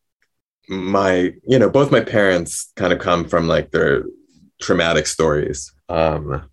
my 0.68 1.34
you 1.48 1.60
know 1.60 1.70
both 1.70 1.92
my 1.92 2.02
parents 2.02 2.72
kind 2.76 2.94
of 2.94 3.00
come 3.00 3.26
from 3.26 3.48
like 3.48 3.72
their 3.72 4.04
traumatic 4.62 5.08
stories. 5.08 5.74
Um, 5.90 6.50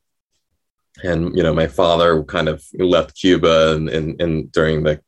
and 1.03 1.37
you 1.37 1.43
know 1.43 1.55
my 1.55 1.67
father 1.67 2.23
kind 2.25 2.49
of 2.49 2.63
left 2.75 3.17
Cuba 3.17 3.75
and, 3.75 3.89
and, 3.89 4.21
and 4.21 4.53
during 4.53 4.83
the 4.83 5.01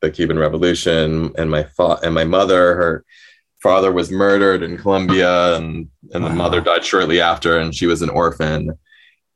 the 0.00 0.10
Cuban 0.10 0.38
Revolution, 0.38 1.32
and 1.36 1.50
my 1.50 1.64
fa- 1.64 1.98
and 2.02 2.14
my 2.14 2.24
mother 2.24 2.74
her 2.74 3.04
father 3.62 3.92
was 3.92 4.10
murdered 4.10 4.62
in 4.62 4.78
Colombia, 4.78 5.56
and 5.56 5.88
and 6.12 6.24
wow. 6.24 6.28
the 6.28 6.34
mother 6.34 6.60
died 6.60 6.84
shortly 6.84 7.20
after, 7.20 7.58
and 7.58 7.74
she 7.74 7.86
was 7.86 8.02
an 8.02 8.10
orphan. 8.10 8.78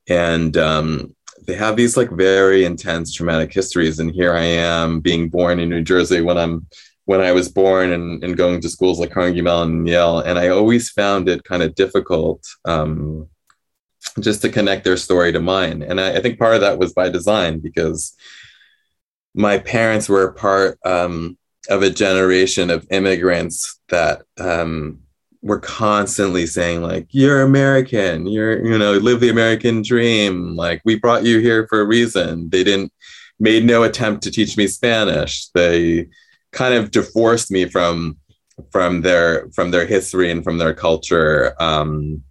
And 0.07 0.57
um, 0.59 1.15
they 1.47 1.55
have 1.55 1.77
these 1.77 1.97
like 1.97 2.11
very 2.11 2.65
intense 2.65 3.13
traumatic 3.13 3.53
histories. 3.53 3.99
And 3.99 4.11
here 4.11 4.35
I 4.35 4.45
am 4.45 5.01
being 5.01 5.29
born 5.29 5.61
in 5.61 5.69
New 5.69 5.83
Jersey 5.83 6.21
when 6.21 6.39
I'm 6.39 6.67
when 7.07 7.21
I 7.21 7.33
was 7.33 7.49
born 7.49 7.93
and, 7.93 8.25
and 8.25 8.37
going 8.37 8.61
to 8.61 8.69
schools 8.69 8.99
like 8.99 9.11
Carnegie 9.11 9.43
Mellon 9.43 9.71
and 9.71 9.89
Yale. 9.89 10.21
And 10.21 10.39
I 10.39 10.49
always 10.49 10.91
found 10.91 11.29
it 11.29 11.45
kind 11.45 11.63
of 11.63 11.75
difficult 11.75 12.43
um, 12.65 13.29
just 14.21 14.43
to 14.43 14.49
connect 14.49 14.85
their 14.85 14.97
story 14.97 15.33
to 15.33 15.41
mine. 15.41 15.83
And 15.83 16.01
I, 16.01 16.17
I, 16.17 16.21
think 16.21 16.39
part 16.39 16.55
of 16.55 16.61
that 16.63 16.79
was 16.79 16.93
by 16.93 17.11
design 17.11 17.61
because 17.61 18.15
my 19.35 19.59
parents 19.59 20.09
were 20.09 20.33
part 20.33 20.79
um, 20.85 21.37
of 21.69 21.83
a 21.83 21.91
generation 21.91 22.71
of 22.71 22.87
immigrants 22.91 23.81
that 23.89 24.23
um, 24.39 25.01
were 25.45 25.61
constantly 25.61 26.47
saying 26.47 26.81
like 26.81 27.07
you're 27.11 27.43
american 27.43 28.27
you're 28.27 28.65
you 28.65 28.79
know 28.79 28.95
live 28.95 29.21
the 29.21 29.29
american 29.29 29.83
dream 29.83 30.57
like 30.57 30.81
we 30.87 30.99
brought 30.99 31.23
you 31.23 31.39
here 31.39 31.67
for 31.69 31.83
a 31.83 31.87
reason 31.87 32.49
they 32.49 32.65
didn't 32.65 32.91
made 33.39 33.63
no 33.63 33.83
attempt 33.83 34.23
to 34.23 34.31
teach 34.31 34.57
me 34.57 34.67
spanish 34.67 35.49
they 35.51 36.09
kind 36.55 36.75
of 36.75 36.91
divorced 36.91 37.51
me 37.51 37.67
from 37.67 38.17
from 38.71 39.03
their 39.03 39.51
from 39.55 39.71
their 39.71 39.87
history 39.87 40.31
and 40.31 40.45
from 40.45 40.59
their 40.59 40.75
culture 40.75 41.55
um, 41.61 42.23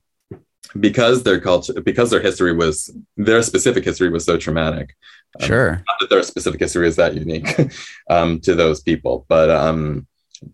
because 0.79 1.23
their 1.23 1.39
culture 1.39 1.79
because 1.81 2.09
their 2.09 2.21
history 2.21 2.53
was 2.53 2.89
their 3.17 3.43
specific 3.43 3.83
history 3.83 4.09
was 4.09 4.25
so 4.25 4.37
traumatic. 4.37 4.95
Um, 5.41 5.47
sure. 5.47 5.71
not 5.87 5.99
that 5.99 6.09
their 6.11 6.21
specific 6.21 6.59
history 6.59 6.87
is 6.87 6.95
that 6.97 7.15
unique 7.15 7.59
um, 8.09 8.39
to 8.41 8.53
those 8.53 8.81
people 8.81 9.25
but 9.27 9.49
um 9.49 10.05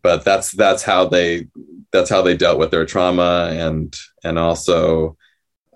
but 0.02 0.24
that's 0.24 0.52
that's 0.52 0.84
how 0.84 1.06
they 1.06 1.48
that's 1.92 2.10
how 2.10 2.22
they 2.22 2.38
dealt 2.38 2.60
with 2.60 2.72
their 2.72 2.86
trauma 2.86 3.50
and 3.52 3.94
and 4.24 4.40
also 4.40 5.18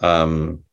um 0.02 0.64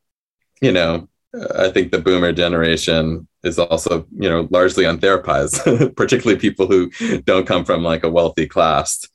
you 0.61 0.71
know 0.71 1.09
i 1.57 1.71
think 1.71 1.91
the 1.91 1.99
boomer 1.99 2.33
generation 2.33 3.27
is 3.43 3.59
also 3.59 4.07
you 4.13 4.29
know 4.29 4.49
largely 4.51 4.85
untherapized 4.85 5.95
particularly 5.97 6.39
people 6.39 6.67
who 6.67 6.91
don't 7.23 7.47
come 7.47 7.65
from 7.65 7.83
like 7.83 8.05
a 8.05 8.11
wealthy 8.11 8.47
class. 8.47 9.07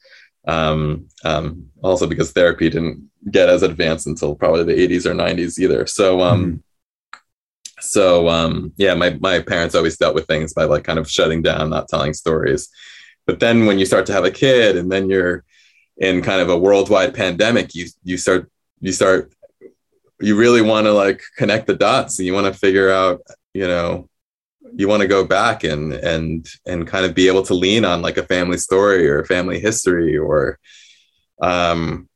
Um, 0.47 1.07
um, 1.23 1.69
also 1.81 2.05
because 2.05 2.31
therapy 2.31 2.69
didn't 2.69 3.09
get 3.31 3.49
as 3.49 3.63
advanced 3.63 4.05
until 4.05 4.35
probably 4.35 4.63
the 4.63 4.88
80s 4.88 5.07
or 5.07 5.15
90s 5.15 5.57
either. 5.59 5.88
So 5.88 6.21
um 6.21 6.45
mm 6.45 6.61
so 7.81 8.29
um 8.29 8.71
yeah 8.77 8.93
my 8.93 9.17
my 9.19 9.41
parents 9.41 9.75
always 9.75 9.97
dealt 9.97 10.15
with 10.15 10.25
things 10.27 10.53
by 10.53 10.63
like 10.63 10.85
kind 10.85 10.97
of 10.97 11.11
shutting 11.11 11.41
down 11.41 11.69
not 11.69 11.89
telling 11.89 12.13
stories. 12.13 12.69
But 13.27 13.41
then 13.41 13.65
when 13.65 13.79
you 13.79 13.85
start 13.85 14.05
to 14.05 14.13
have 14.13 14.23
a 14.23 14.31
kid 14.31 14.77
and 14.77 14.89
then 14.89 15.09
you're 15.09 15.43
in 15.97 16.21
kind 16.21 16.41
of 16.41 16.49
a 16.49 16.57
worldwide 16.57 17.13
pandemic, 17.13 17.75
you 17.75 17.88
you 18.03 18.17
start 18.17 18.49
you 18.79 18.93
start 18.93 19.33
you 20.21 20.35
really 20.35 20.61
want 20.61 20.85
to 20.85 20.93
like 20.93 21.21
connect 21.38 21.67
the 21.67 21.75
dots. 21.75 22.19
And 22.19 22.25
you 22.25 22.33
want 22.33 22.51
to 22.51 22.59
figure 22.59 22.89
out, 22.89 23.21
you 23.53 23.67
know, 23.67 24.09
you 24.75 24.88
want 24.88 25.01
to 25.01 25.08
go 25.08 25.23
back 25.23 25.63
and 25.63 25.93
and 25.93 26.47
and 26.65 26.88
kind 26.88 27.06
of 27.06 27.13
be 27.13 27.28
able 27.28 27.43
to 27.43 27.54
lean 27.54 27.86
on 27.86 28.01
like 28.01 28.17
a 28.17 28.25
family 28.25 28.58
story 28.58 29.08
or 29.08 29.23
family 29.25 29.60
history 29.60 30.17
or 30.17 30.60
um 31.41 32.10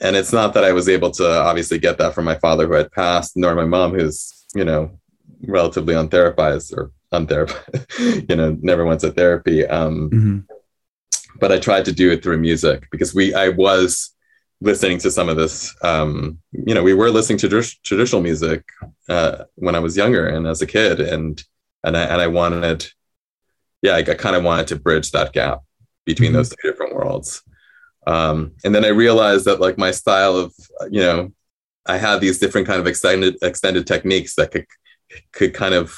and 0.00 0.16
it's 0.16 0.32
not 0.32 0.54
that 0.54 0.64
I 0.64 0.72
was 0.72 0.88
able 0.88 1.10
to 1.12 1.40
obviously 1.42 1.78
get 1.78 1.98
that 1.98 2.14
from 2.14 2.24
my 2.24 2.36
father 2.36 2.66
who 2.66 2.74
had 2.74 2.92
passed, 2.92 3.36
nor 3.36 3.54
my 3.54 3.64
mom 3.64 3.92
who's, 3.92 4.46
you 4.54 4.64
know, 4.64 4.98
relatively 5.46 5.94
untherapized 5.94 6.76
or 6.76 6.92
untherapized, 7.12 8.28
you 8.30 8.36
know, 8.36 8.56
never 8.60 8.84
went 8.84 9.00
to 9.00 9.10
therapy. 9.10 9.66
Um, 9.66 10.10
mm-hmm. 10.10 10.38
But 11.40 11.52
I 11.52 11.58
tried 11.58 11.84
to 11.86 11.92
do 11.92 12.10
it 12.10 12.22
through 12.22 12.38
music 12.38 12.88
because 12.90 13.14
we, 13.14 13.34
I 13.34 13.50
was 13.50 14.14
listening 14.60 14.98
to 14.98 15.10
some 15.10 15.28
of 15.28 15.36
this. 15.36 15.74
Um, 15.82 16.38
you 16.52 16.74
know, 16.74 16.82
we 16.82 16.94
were 16.94 17.10
listening 17.10 17.38
to 17.38 17.48
tr- 17.48 17.76
traditional 17.84 18.22
music 18.22 18.64
uh, 19.08 19.44
when 19.54 19.74
I 19.74 19.78
was 19.78 19.96
younger 19.96 20.26
and 20.26 20.46
as 20.46 20.62
a 20.62 20.66
kid, 20.66 21.00
and 21.00 21.42
and 21.84 21.96
I 21.96 22.02
and 22.02 22.20
I 22.20 22.26
wanted, 22.26 22.86
yeah, 23.82 23.92
I, 23.92 23.98
I 23.98 24.14
kind 24.14 24.36
of 24.36 24.44
wanted 24.44 24.68
to 24.68 24.76
bridge 24.76 25.10
that 25.12 25.32
gap 25.32 25.60
between 26.04 26.28
mm-hmm. 26.28 26.36
those 26.36 26.50
two 26.50 26.70
different 26.70 26.94
worlds. 26.94 27.42
Um, 28.06 28.52
and 28.64 28.74
then 28.74 28.84
I 28.84 28.88
realized 28.88 29.44
that 29.44 29.60
like 29.60 29.76
my 29.76 29.90
style 29.90 30.36
of, 30.36 30.54
you 30.90 31.00
know, 31.00 31.32
I 31.86 31.98
had 31.98 32.20
these 32.20 32.38
different 32.38 32.66
kind 32.66 32.80
of 32.80 32.86
extended 32.86 33.36
extended 33.42 33.86
techniques 33.86 34.34
that 34.36 34.50
could 34.50 34.66
could 35.32 35.54
kind 35.54 35.74
of 35.74 35.94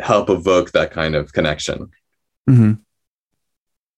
help 0.00 0.30
evoke 0.30 0.72
that 0.72 0.90
kind 0.90 1.14
of 1.14 1.32
connection. 1.32 1.90
Mm-hmm. 2.48 2.72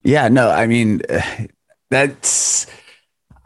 Yeah, 0.03 0.29
no, 0.29 0.51
I 0.51 0.67
mean, 0.67 1.03
that's, 1.91 2.67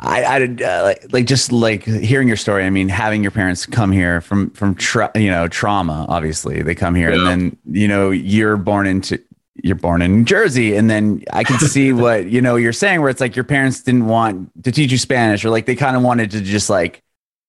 I, 0.01 0.23
I 0.23 0.45
uh, 0.45 0.83
like, 0.85 1.13
like 1.13 1.27
just 1.27 1.51
like 1.51 1.85
hearing 1.85 2.29
your 2.29 2.37
story. 2.37 2.65
I 2.65 2.71
mean, 2.71 2.89
having 2.89 3.23
your 3.23 3.33
parents 3.33 3.67
come 3.67 3.91
here 3.91 4.21
from, 4.21 4.51
from, 4.51 4.75
tra- 4.77 5.11
you 5.17 5.31
know, 5.31 5.49
trauma, 5.49 6.07
obviously 6.09 6.63
they 6.63 6.75
come 6.75 6.95
here 6.95 7.11
yeah. 7.11 7.19
and 7.19 7.27
then, 7.27 7.57
you 7.67 7.89
know, 7.89 8.11
you're 8.11 8.57
born 8.57 8.87
into, 8.87 9.21
you're 9.63 9.75
born 9.75 10.03
in 10.03 10.19
New 10.19 10.25
Jersey. 10.25 10.77
And 10.77 10.89
then 10.89 11.25
I 11.33 11.43
can 11.43 11.59
see 11.59 11.93
what, 12.05 12.31
you 12.31 12.41
know, 12.41 12.55
you're 12.57 12.73
saying 12.73 13.01
where 13.01 13.11
it's 13.11 13.21
like 13.21 13.35
your 13.35 13.45
parents 13.45 13.83
didn't 13.83 14.07
want 14.07 14.63
to 14.63 14.71
teach 14.71 14.93
you 14.93 14.99
Spanish 14.99 15.45
or 15.45 15.51
like 15.51 15.67
they 15.67 15.75
kind 15.75 15.97
of 15.97 16.03
wanted 16.03 16.31
to 16.31 16.43
just 16.43 16.71
like 16.71 17.03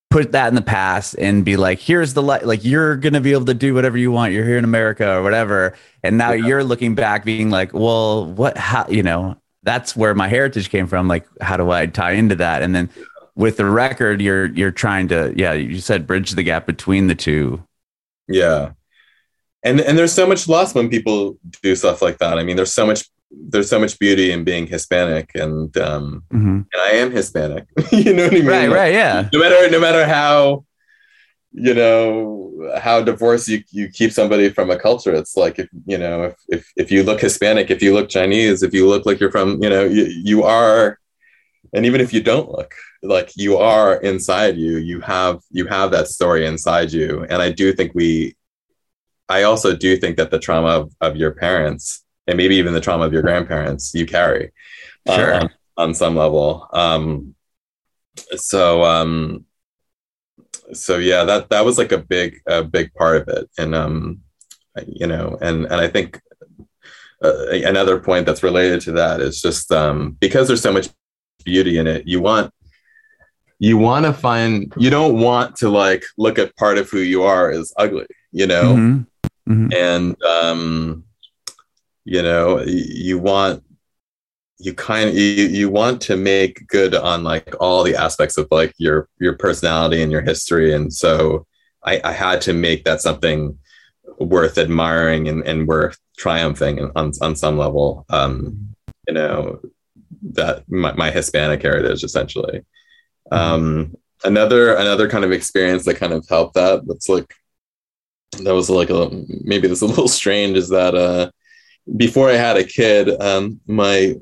put 0.09 0.31
that 0.31 0.47
in 0.47 0.55
the 0.55 0.62
past 0.62 1.15
and 1.19 1.45
be 1.45 1.55
like, 1.55 1.79
here's 1.79 2.13
the 2.13 2.23
li- 2.23 2.43
like 2.43 2.65
you're 2.65 2.97
gonna 2.97 3.21
be 3.21 3.31
able 3.31 3.45
to 3.45 3.53
do 3.53 3.73
whatever 3.73 3.97
you 3.97 4.12
want. 4.12 4.33
You're 4.33 4.45
here 4.45 4.57
in 4.57 4.63
America 4.63 5.17
or 5.17 5.21
whatever. 5.21 5.75
And 6.03 6.17
now 6.17 6.31
yeah. 6.31 6.47
you're 6.47 6.63
looking 6.63 6.95
back, 6.95 7.25
being 7.25 7.49
like, 7.49 7.73
well, 7.73 8.25
what? 8.25 8.57
How 8.57 8.88
you 8.89 9.03
know? 9.03 9.38
That's 9.63 9.95
where 9.95 10.15
my 10.15 10.28
heritage 10.28 10.69
came 10.69 10.88
from. 10.88 11.08
Like, 11.08 11.28
how 11.41 11.58
do 11.58 11.69
I 11.69 11.86
tie 11.86 12.13
into 12.13 12.36
that? 12.36 12.62
And 12.62 12.74
then 12.74 12.89
with 13.36 13.58
the 13.58 13.65
record, 13.65 14.22
you're 14.22 14.48
you're 14.48 14.72
trying 14.72 15.08
to, 15.10 15.34
yeah, 15.36 15.54
you 15.54 15.80
said 15.80 16.08
bridge 16.08 16.32
the 16.32 16.43
gap 16.43 16.65
between 16.65 17.08
the 17.08 17.15
two. 17.15 17.63
Yeah, 18.28 18.72
and 19.63 19.82
and 19.82 19.98
there's 19.98 20.13
so 20.13 20.28
much 20.28 20.48
loss 20.48 20.74
when 20.74 20.89
people 20.89 21.38
do 21.62 21.76
stuff 21.76 22.02
like 22.02 22.17
that. 22.19 22.38
I 22.38 22.43
mean, 22.43 22.56
there's 22.56 22.74
so 22.74 22.86
much 22.86 23.10
there's 23.32 23.69
so 23.69 23.80
much 23.80 24.00
beauty 24.00 24.32
in 24.32 24.43
being 24.43 24.67
Hispanic, 24.67 25.32
and 25.36 25.76
um, 25.78 26.24
mm-hmm. 26.32 26.48
and 26.48 26.82
I 26.82 26.91
am 26.91 27.12
Hispanic. 27.12 27.65
you 27.91 28.13
know 28.13 28.24
what 28.24 28.34
I 28.34 28.36
mean? 28.36 28.45
Right, 28.45 28.69
right, 28.69 28.93
yeah. 28.93 29.30
No 29.34 29.39
matter 29.39 29.69
no 29.69 29.80
matter 29.80 30.06
how 30.06 30.65
you 31.51 31.73
know 31.73 32.71
how 32.81 33.01
divorced 33.01 33.47
you, 33.47 33.63
you 33.71 33.89
keep 33.89 34.12
somebody 34.12 34.49
from 34.49 34.69
a 34.69 34.77
culture 34.77 35.13
it's 35.13 35.35
like 35.35 35.57
if 35.57 35.67
you 35.85 35.97
know 35.97 36.23
if, 36.23 36.35
if 36.47 36.71
if 36.75 36.91
you 36.91 37.03
look 37.03 37.19
hispanic 37.19 37.71
if 37.71 37.81
you 37.81 37.93
look 37.93 38.09
chinese 38.09 38.62
if 38.62 38.73
you 38.73 38.88
look 38.88 39.05
like 39.05 39.19
you're 39.19 39.31
from 39.31 39.62
you 39.62 39.69
know 39.69 39.83
you, 39.83 40.03
you 40.03 40.43
are 40.43 40.99
and 41.73 41.85
even 41.85 42.01
if 42.01 42.13
you 42.13 42.21
don't 42.21 42.51
look 42.51 42.73
like 43.01 43.31
you 43.35 43.57
are 43.57 43.95
inside 44.01 44.57
you 44.57 44.77
you 44.77 44.99
have 45.01 45.39
you 45.49 45.65
have 45.65 45.91
that 45.91 46.07
story 46.07 46.45
inside 46.45 46.91
you 46.91 47.25
and 47.29 47.41
i 47.41 47.51
do 47.51 47.73
think 47.73 47.91
we 47.95 48.35
i 49.27 49.43
also 49.43 49.75
do 49.75 49.97
think 49.97 50.17
that 50.17 50.29
the 50.29 50.39
trauma 50.39 50.67
of, 50.67 50.93
of 51.01 51.15
your 51.15 51.31
parents 51.31 52.03
and 52.27 52.38
maybe 52.38 52.55
even 52.55 52.73
the 52.73 52.81
trauma 52.81 53.05
of 53.05 53.13
your 53.13 53.23
grandparents 53.23 53.93
you 53.95 54.05
carry 54.05 54.51
sure. 55.07 55.33
on, 55.33 55.49
on, 55.77 55.93
some 55.93 56.15
level. 56.15 56.67
Um, 56.71 57.35
so 58.35 58.83
um, 58.83 59.45
so 60.74 60.98
yeah, 60.98 61.24
that 61.24 61.50
that 61.50 61.65
was 61.65 61.78
like 61.78 61.91
a 61.91 61.98
big 61.98 62.39
a 62.48 62.63
big 62.63 62.93
part 62.93 63.22
of 63.22 63.28
it, 63.28 63.50
and 63.58 63.76
um, 63.76 64.19
you 64.88 65.08
know, 65.08 65.38
and 65.41 65.65
and 65.65 65.76
I 65.76 65.88
think 65.88 66.19
uh, 67.24 67.48
another 67.50 68.00
point 68.00 68.26
that's 68.26 68.43
related 68.43 68.82
to 68.82 68.91
that 68.93 69.19
is 69.22 69.41
just 69.41 69.72
um, 69.72 70.17
because 70.19 70.48
there's 70.48 70.62
so 70.62 70.72
much 70.74 70.89
beauty 71.43 71.78
in 71.78 71.88
it, 71.88 72.08
you 72.08 72.22
want 72.22 72.54
you 73.60 73.78
want 73.78 74.06
to 74.06 74.13
find 74.13 74.74
you 74.78 74.89
don't 74.89 75.19
want 75.19 75.56
to 75.58 75.69
like 75.69 76.04
look 76.17 76.39
at 76.39 76.56
part 76.56 76.78
of 76.78 76.89
who 76.89 77.00
you 77.00 77.24
are 77.24 77.52
as 77.52 77.74
ugly, 77.78 78.08
you 78.32 78.48
know. 78.48 78.76
Mm-hmm 78.76 79.02
Mhm. 79.50 79.74
and 79.76 80.24
um, 80.24 81.04
you 82.06 82.22
know 82.22 82.62
you 82.65 83.17
want 83.17 83.63
you 84.60 84.74
kind 84.74 85.10
of 85.10 85.15
you, 85.15 85.45
you 85.48 85.69
want 85.69 86.02
to 86.02 86.17
make 86.17 86.67
good 86.67 86.93
on 86.93 87.24
like 87.24 87.56
all 87.62 87.84
the 87.84 87.95
aspects 87.95 88.38
of 88.38 88.48
like 88.52 88.74
your 88.78 89.08
your 89.19 89.34
personality 89.34 90.04
and 90.04 90.12
your 90.12 90.22
history. 90.22 90.74
And 90.74 90.93
so 90.93 91.45
i, 91.84 92.02
I 92.04 92.12
had 92.12 92.41
to 92.41 92.54
make 92.54 92.84
that 92.84 93.02
something 93.02 93.58
worth 94.19 94.58
admiring 94.58 95.30
and, 95.30 95.48
and 95.48 95.65
worth 95.65 95.98
triumphing 96.17 96.91
on, 96.95 97.13
on 97.22 97.36
some 97.36 97.58
level. 97.58 98.06
Um 98.10 98.76
you 99.08 99.13
know 99.13 99.62
that 100.34 100.69
my, 100.69 100.93
my 100.93 101.10
hispanic 101.10 101.62
heritage 101.62 102.04
essentially. 102.04 102.65
Um 103.32 103.95
another 104.26 104.76
another 104.76 105.08
kind 105.08 105.24
of 105.24 105.32
experience 105.32 105.86
that 105.86 105.95
kind 105.95 106.12
of 106.12 106.28
helped 106.28 106.56
that 106.56 106.86
that's 106.86 107.08
like 107.08 107.34
that 108.43 108.54
was 108.54 108.69
like 108.69 108.89
a 108.89 109.10
maybe 109.41 109.69
this 109.69 109.78
is 109.78 109.84
a 109.84 109.88
little 109.88 110.08
strange 110.22 110.58
is 110.58 110.67
that 110.67 110.95
uh 110.95 111.32
before 111.95 112.30
I 112.30 112.34
had 112.34 112.58
a 112.58 112.63
kid, 112.63 113.10
um, 113.22 113.60
my 113.67 114.15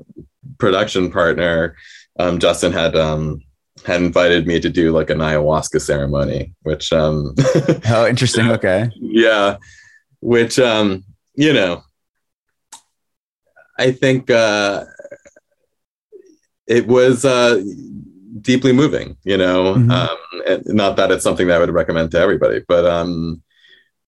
production 0.58 1.10
partner, 1.10 1.76
um, 2.18 2.38
Justin, 2.38 2.72
had 2.72 2.96
um, 2.96 3.40
had 3.86 4.00
invited 4.02 4.46
me 4.46 4.58
to 4.60 4.68
do 4.68 4.90
like 4.92 5.10
an 5.10 5.18
ayahuasca 5.18 5.80
ceremony, 5.80 6.54
which 6.62 6.92
um, 6.92 7.34
Oh, 7.88 8.06
interesting. 8.08 8.50
Okay. 8.50 8.90
yeah, 8.96 9.56
which 10.20 10.58
um, 10.58 11.04
you 11.34 11.52
know, 11.52 11.82
I 13.78 13.92
think 13.92 14.30
uh, 14.30 14.84
it 16.66 16.86
was 16.86 17.24
uh, 17.24 17.62
deeply 18.40 18.72
moving. 18.72 19.16
You 19.24 19.36
know, 19.36 19.74
Mhm. 19.74 19.90
um, 19.90 20.62
not 20.66 20.96
that 20.96 21.10
it's 21.10 21.22
something 21.24 21.46
that 21.48 21.56
I 21.56 21.58
would 21.60 21.70
recommend 21.70 22.10
to 22.12 22.18
everybody, 22.18 22.62
but 22.66 22.84
um, 22.86 23.42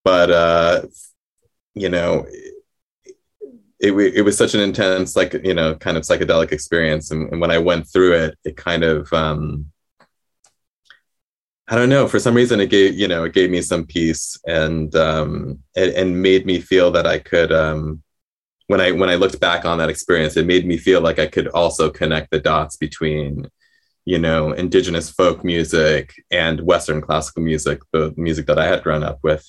but 0.05 0.31
uh, 0.31 0.83
you 1.75 1.89
know. 1.89 2.27
It, 3.83 3.93
it 3.93 4.23
was 4.23 4.37
such 4.37 4.55
an 4.55 4.61
intense, 4.61 5.17
like 5.17 5.33
you 5.43 5.55
know, 5.55 5.75
kind 5.75 5.97
of 5.97 6.03
psychedelic 6.03 6.53
experience, 6.53 7.11
and, 7.11 7.31
and 7.33 7.41
when 7.41 7.51
I 7.51 7.59
went 7.59 7.89
through 7.89 8.13
it, 8.13 8.39
it 8.45 8.57
kind 8.57 8.85
of, 8.85 9.11
um, 9.13 9.73
I 11.67 11.77
don't 11.77 11.89
know, 11.89 12.07
for 12.07 12.19
some 12.19 12.35
reason, 12.35 12.61
it 12.61 12.69
gave 12.69 12.95
you 12.95 13.09
know, 13.09 13.25
it 13.25 13.33
gave 13.33 13.51
me 13.51 13.63
some 13.63 13.87
peace, 13.87 14.39
and 14.47 14.95
um, 14.97 15.61
and, 15.75 15.93
and 15.93 16.23
made 16.23 16.45
me 16.45 16.61
feel 16.61 16.91
that 16.91 17.07
I 17.07 17.19
could, 17.21 17.53
um, 17.53 18.03
when 18.67 18.81
I 18.83 18.93
when 18.93 19.09
I 19.09 19.15
looked 19.15 19.41
back 19.41 19.65
on 19.65 19.79
that 19.79 19.89
experience, 19.89 20.37
it 20.37 20.47
made 20.47 20.67
me 20.67 20.77
feel 20.77 21.01
like 21.01 21.19
I 21.19 21.27
could 21.27 21.49
also 21.49 21.89
connect 21.91 22.31
the 22.31 22.41
dots 22.41 22.77
between, 22.77 23.49
you 24.05 24.19
know, 24.19 24.53
indigenous 24.53 25.09
folk 25.11 25.43
music 25.43 26.13
and 26.31 26.61
Western 26.61 27.01
classical 27.01 27.43
music, 27.43 27.81
the 27.93 28.13
music 28.17 28.47
that 28.47 28.59
I 28.59 28.67
had 28.67 28.83
grown 28.83 29.03
up 29.03 29.21
with. 29.23 29.45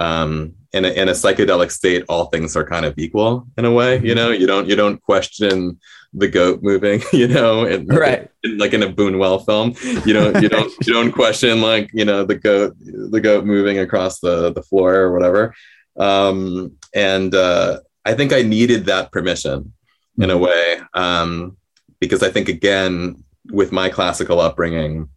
Um, 0.00 0.54
in 0.72 0.84
a, 0.84 0.88
in 0.88 1.08
a 1.08 1.12
psychedelic 1.12 1.70
state, 1.70 2.04
all 2.08 2.26
things 2.26 2.56
are 2.56 2.64
kind 2.64 2.86
of 2.86 2.94
equal 2.96 3.46
in 3.58 3.64
a 3.64 3.72
way. 3.72 4.00
You 4.00 4.14
know, 4.14 4.30
you 4.30 4.46
don't 4.46 4.66
you 4.68 4.76
don't 4.76 4.98
question 5.02 5.78
the 6.14 6.28
goat 6.28 6.62
moving. 6.62 7.02
You 7.12 7.28
know, 7.28 7.64
and 7.66 7.88
Right. 7.92 8.28
in, 8.44 8.58
like 8.58 8.72
in 8.72 8.82
a 8.82 8.92
Buñuel 8.92 9.44
film, 9.44 9.74
you 10.06 10.12
don't 10.12 10.40
you 10.42 10.48
don't 10.48 10.72
you 10.86 10.92
don't 10.92 11.12
question 11.12 11.60
like 11.60 11.90
you 11.92 12.04
know 12.04 12.24
the 12.24 12.36
goat 12.36 12.76
the 12.80 13.20
goat 13.20 13.44
moving 13.44 13.78
across 13.78 14.20
the 14.20 14.52
the 14.52 14.62
floor 14.62 14.94
or 14.94 15.12
whatever. 15.12 15.54
Um, 15.98 16.72
and 16.94 17.34
uh, 17.34 17.80
I 18.04 18.14
think 18.14 18.32
I 18.32 18.42
needed 18.42 18.86
that 18.86 19.12
permission 19.12 19.72
in 20.18 20.30
a 20.30 20.38
way 20.38 20.80
um, 20.94 21.56
because 22.00 22.22
I 22.22 22.30
think 22.30 22.48
again 22.48 23.22
with 23.50 23.70
my 23.72 23.88
classical 23.88 24.40
upbringing 24.40 25.08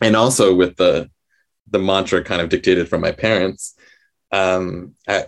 and 0.00 0.14
also 0.16 0.54
with 0.54 0.76
the 0.76 1.10
the 1.68 1.78
mantra 1.78 2.22
kind 2.22 2.40
of 2.40 2.48
dictated 2.48 2.88
from 2.88 3.00
my 3.00 3.10
parents, 3.10 3.74
um, 4.34 4.94
I 5.08 5.26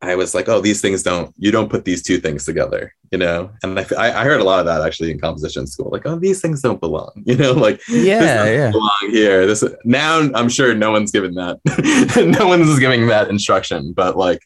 I 0.00 0.14
was 0.14 0.32
like, 0.32 0.48
oh, 0.48 0.60
these 0.60 0.80
things 0.80 1.02
don't 1.02 1.34
you 1.38 1.50
don't 1.50 1.70
put 1.70 1.84
these 1.84 2.02
two 2.02 2.18
things 2.18 2.44
together, 2.44 2.94
you 3.10 3.18
know. 3.18 3.50
And 3.62 3.78
I 3.78 4.20
I 4.20 4.24
heard 4.24 4.40
a 4.40 4.44
lot 4.44 4.60
of 4.60 4.66
that 4.66 4.86
actually 4.86 5.10
in 5.10 5.18
composition 5.18 5.66
school, 5.66 5.90
like, 5.90 6.06
oh, 6.06 6.18
these 6.18 6.40
things 6.40 6.62
don't 6.62 6.80
belong, 6.80 7.10
you 7.26 7.36
know, 7.36 7.52
like 7.52 7.80
Yeah, 7.88 8.44
yeah. 8.44 8.70
belong 8.70 9.08
here. 9.10 9.46
This 9.46 9.64
now 9.84 10.18
I'm 10.34 10.48
sure 10.48 10.74
no 10.74 10.90
one's 10.92 11.10
given 11.10 11.34
that, 11.34 11.58
no 12.38 12.46
one's 12.46 12.78
giving 12.78 13.08
that 13.08 13.28
instruction, 13.28 13.92
but 13.92 14.16
like, 14.16 14.40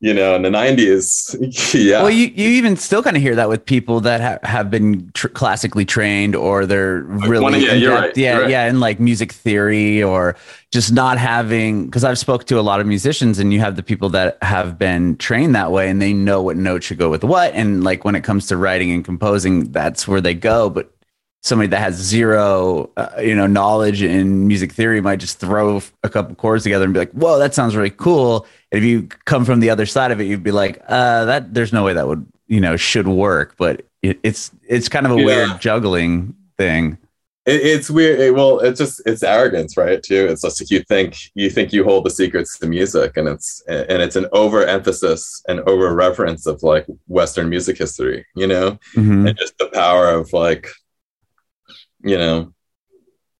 you 0.00 0.14
know, 0.14 0.36
in 0.36 0.42
the 0.42 0.48
'90s, 0.48 1.34
yeah, 1.74 2.02
Well, 2.02 2.10
you, 2.10 2.28
you 2.28 2.48
even 2.50 2.76
still 2.76 3.02
kind 3.02 3.16
of 3.16 3.22
hear 3.22 3.34
that 3.34 3.48
with 3.48 3.64
people 3.64 4.00
that 4.02 4.20
ha- 4.20 4.48
have 4.48 4.70
been 4.70 5.10
tr- 5.14 5.28
classically 5.28 5.84
trained 5.84 6.36
or 6.36 6.66
they're 6.66 7.00
really 7.02 7.42
One- 7.42 7.60
yeah, 7.60 7.72
you're 7.72 7.94
right, 7.94 8.16
yeah 8.16 8.38
right. 8.38 8.50
yeah 8.50 8.68
in 8.68 8.78
like 8.78 9.00
music 9.00 9.32
theory 9.32 10.00
or 10.02 10.36
just 10.70 10.92
not 10.92 11.18
having 11.18 11.86
because 11.86 12.04
I've 12.04 12.18
spoke 12.18 12.44
to 12.44 12.60
a 12.60 12.62
lot 12.62 12.80
of 12.80 12.86
musicians 12.86 13.38
and 13.38 13.52
you 13.52 13.58
have 13.60 13.74
the 13.76 13.82
people 13.82 14.08
that 14.10 14.38
have 14.42 14.78
been 14.78 15.16
trained 15.16 15.54
that 15.54 15.72
way 15.72 15.88
and 15.90 16.00
they 16.00 16.12
know 16.12 16.42
what 16.42 16.56
note 16.56 16.84
should 16.84 16.98
go 16.98 17.10
with 17.10 17.24
what. 17.24 17.52
And 17.54 17.82
like 17.82 18.04
when 18.04 18.14
it 18.14 18.22
comes 18.22 18.46
to 18.48 18.56
writing 18.56 18.92
and 18.92 19.04
composing 19.04 19.72
that's 19.72 20.06
where 20.06 20.20
they 20.20 20.34
go. 20.34 20.70
But 20.70 20.92
somebody 21.42 21.68
that 21.68 21.78
has 21.80 21.94
zero 21.94 22.90
uh, 22.96 23.08
you 23.20 23.34
know 23.34 23.46
knowledge 23.46 24.02
in 24.02 24.46
music 24.48 24.72
theory 24.72 25.00
might 25.00 25.20
just 25.20 25.38
throw 25.38 25.80
a 26.02 26.08
couple 26.08 26.34
chords 26.34 26.64
together 26.64 26.84
and 26.84 26.92
be 26.92 26.98
like 27.00 27.12
whoa 27.12 27.38
that 27.38 27.54
sounds 27.54 27.76
really 27.76 27.90
cool 27.90 28.46
and 28.72 28.78
if 28.82 28.84
you 28.84 29.02
come 29.24 29.44
from 29.44 29.60
the 29.60 29.70
other 29.70 29.86
side 29.86 30.10
of 30.10 30.20
it 30.20 30.24
you'd 30.24 30.42
be 30.42 30.50
like 30.50 30.82
uh 30.88 31.24
that 31.26 31.54
there's 31.54 31.72
no 31.72 31.84
way 31.84 31.92
that 31.92 32.06
would 32.08 32.26
you 32.48 32.60
know 32.60 32.76
should 32.76 33.06
work 33.06 33.54
but 33.56 33.86
it, 34.02 34.18
it's 34.22 34.50
it's 34.68 34.88
kind 34.88 35.06
of 35.06 35.12
a 35.12 35.18
Yeah. 35.18 35.24
weird 35.24 35.60
juggling 35.60 36.34
thing 36.56 36.98
it, 37.46 37.62
it's 37.62 37.88
weird. 37.88 38.20
It- 38.20 38.34
well, 38.34 38.58
it's 38.58 38.78
just 38.78 39.00
it's 39.06 39.22
arrogance, 39.22 39.74
right? 39.78 40.02
Too. 40.02 40.26
It's 40.28 40.42
just 40.42 40.60
like 40.60 40.70
you 40.70 40.82
think 40.82 41.16
you 41.34 41.48
think 41.48 41.72
you 41.72 41.82
hold 41.82 42.04
the 42.04 42.10
secrets 42.10 42.58
to 42.58 42.66
music, 42.66 43.16
and 43.16 43.26
it's 43.26 43.62
and 43.66 44.02
it's 44.02 44.16
an 44.16 44.26
overemphasis 44.32 45.42
and 45.48 45.60
over 45.60 45.94
reverence 45.94 46.44
of 46.46 46.62
like 46.62 46.84
Western 47.06 47.48
music 47.48 47.78
history, 47.78 48.26
you 48.36 48.46
know, 48.46 48.78
Mhm. 48.94 49.30
and 49.30 49.38
just 49.38 49.56
the 49.56 49.68
power 49.72 50.10
of 50.10 50.30
like, 50.34 50.68
you 52.02 52.16
know, 52.16 52.52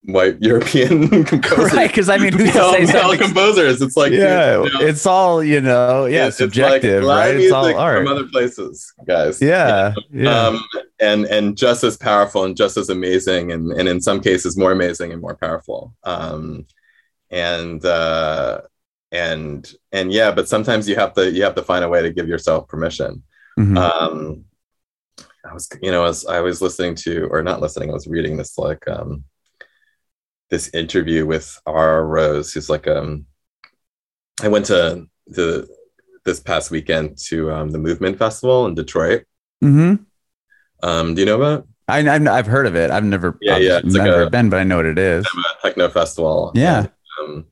white 0.05 0.40
European 0.40 1.25
composers. 1.25 1.73
right 1.75 1.88
because 1.90 2.09
i 2.09 2.16
mean 2.16 2.33
who's 2.33 2.53
to 2.53 2.53
say 2.53 2.79
male 2.85 2.87
something 2.87 3.18
composers. 3.18 3.83
It's 3.83 3.97
like 3.97 4.12
yeah 4.12 4.62
you 4.62 4.73
know, 4.73 4.81
it's 4.81 5.05
all 5.05 5.42
you 5.44 5.61
know 5.61 6.07
yeah 6.07 6.27
it's- 6.29 6.29
it's 6.29 6.37
subjective 6.38 7.03
like 7.05 7.27
right 7.33 7.37
it's 7.37 7.53
all 7.53 7.75
art 7.77 7.99
from 7.99 8.09
other 8.09 8.27
places, 8.29 8.92
guys. 9.07 9.42
yeah 9.42 9.92
yeah 10.11 10.47
um, 10.47 10.64
and 11.01 11.27
and 11.27 11.57
just 11.59 11.85
as 11.85 11.97
powerful 11.97 12.44
and 12.44 12.57
just 12.57 12.77
as 12.77 12.88
amazing 12.88 13.53
and, 13.53 13.71
and 13.73 13.88
in 13.88 14.01
some 14.01 14.21
cases 14.21 14.57
more 14.57 14.73
amazing 14.73 15.12
and 15.12 15.21
more 15.21 15.35
powerful 15.37 15.94
um, 16.05 16.64
and 17.31 17.85
uh, 17.85 18.61
and 19.12 19.75
and 19.92 20.12
yeah 20.12 20.31
but 20.31 20.49
sometimes 20.49 20.88
you 20.88 20.94
have 20.94 21.12
to 21.14 21.31
you 21.31 21.42
have 21.42 21.55
to 21.57 21.62
find 21.62 21.85
a 21.85 21.88
way 21.88 22.01
to 22.03 22.11
give 22.12 22.29
yourself 22.29 22.66
permission 22.68 23.23
Mhm. 23.59 23.77
um, 23.77 24.44
I 25.49 25.55
was 25.55 25.69
you 25.83 25.91
know 25.91 26.05
as 26.05 26.27
I 26.27 26.41
was 26.41 26.61
listening 26.61 26.95
to 26.97 27.27
or 27.31 27.43
not 27.43 27.61
listening 27.61 27.91
I 27.91 27.95
was 27.95 28.07
reading 28.07 28.37
this 28.37 28.59
like 28.59 28.87
um, 28.89 29.25
this 30.51 30.69
interview 30.75 31.27
with 31.27 31.59
Rrose 31.67 32.53
who's 32.55 32.71
like 32.71 32.87
um 32.87 33.27
I 34.43 34.49
went 34.49 34.67
to 34.67 35.07
the 35.27 35.69
this 36.25 36.41
past 36.41 36.71
weekend 36.71 37.17
to 37.29 37.51
um, 37.53 37.71
the 37.71 37.79
Movement 37.79 38.19
Festival 38.19 38.67
in 38.67 38.75
Detroit 38.75 39.25
Mhm. 39.65 40.05
um, 40.83 41.15
do 41.15 41.21
you 41.23 41.27
know 41.27 41.37
about 41.37 41.67
I, 41.91 42.01
I've, 42.07 42.27
I've 42.29 42.47
heard 42.47 42.67
of 42.67 42.77
it. 42.77 42.91
I've 42.91 43.03
never, 43.03 43.39
Yeah, 43.41 43.57
yeah, 43.57 43.79
it's 43.83 43.95
like 43.97 44.05
never 44.05 44.23
a- 44.25 44.31
been, 44.31 44.51
but 44.51 44.59
I 44.59 44.63
know 44.65 44.77
what 44.77 44.85
it 44.85 44.99
is. 44.99 45.27
techno 45.63 45.89
festival? 45.89 46.53
Yeah. 46.55 46.81
And, 46.81 46.91
um, 47.39 47.47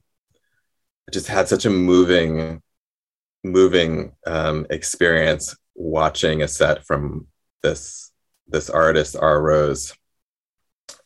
I 1.08 1.10
just 1.10 1.26
had 1.26 1.48
such 1.48 1.64
a 1.64 1.70
moving, 1.70 2.60
moving 3.42 4.12
um, 4.26 4.66
experience 4.68 5.56
watching 5.74 6.42
a 6.42 6.48
set 6.48 6.84
from 6.84 7.28
this 7.62 8.12
this 8.48 8.70
artist 8.70 9.14
Rrose, 9.16 9.96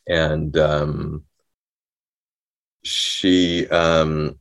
and 0.07 0.55
um, 0.57 1.25
she, 2.83 3.67
um, 3.69 4.39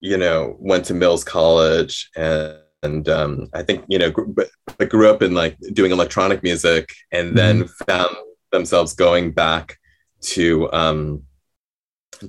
you 0.00 0.16
know, 0.16 0.56
went 0.58 0.86
to 0.86 0.94
Mills 0.94 1.24
College 1.24 2.10
and. 2.16 2.58
And 2.84 3.08
um, 3.08 3.46
I 3.54 3.62
think 3.62 3.84
you 3.86 3.96
know, 3.96 4.10
gr- 4.10 4.22
but, 4.22 4.48
but 4.76 4.90
grew 4.90 5.08
up 5.08 5.22
in 5.22 5.34
like 5.34 5.56
doing 5.72 5.92
electronic 5.92 6.42
music, 6.42 6.92
and 7.12 7.38
then 7.38 7.68
found 7.86 8.10
themselves 8.50 8.94
going 8.94 9.30
back 9.30 9.78
to 10.22 10.68
um, 10.72 11.22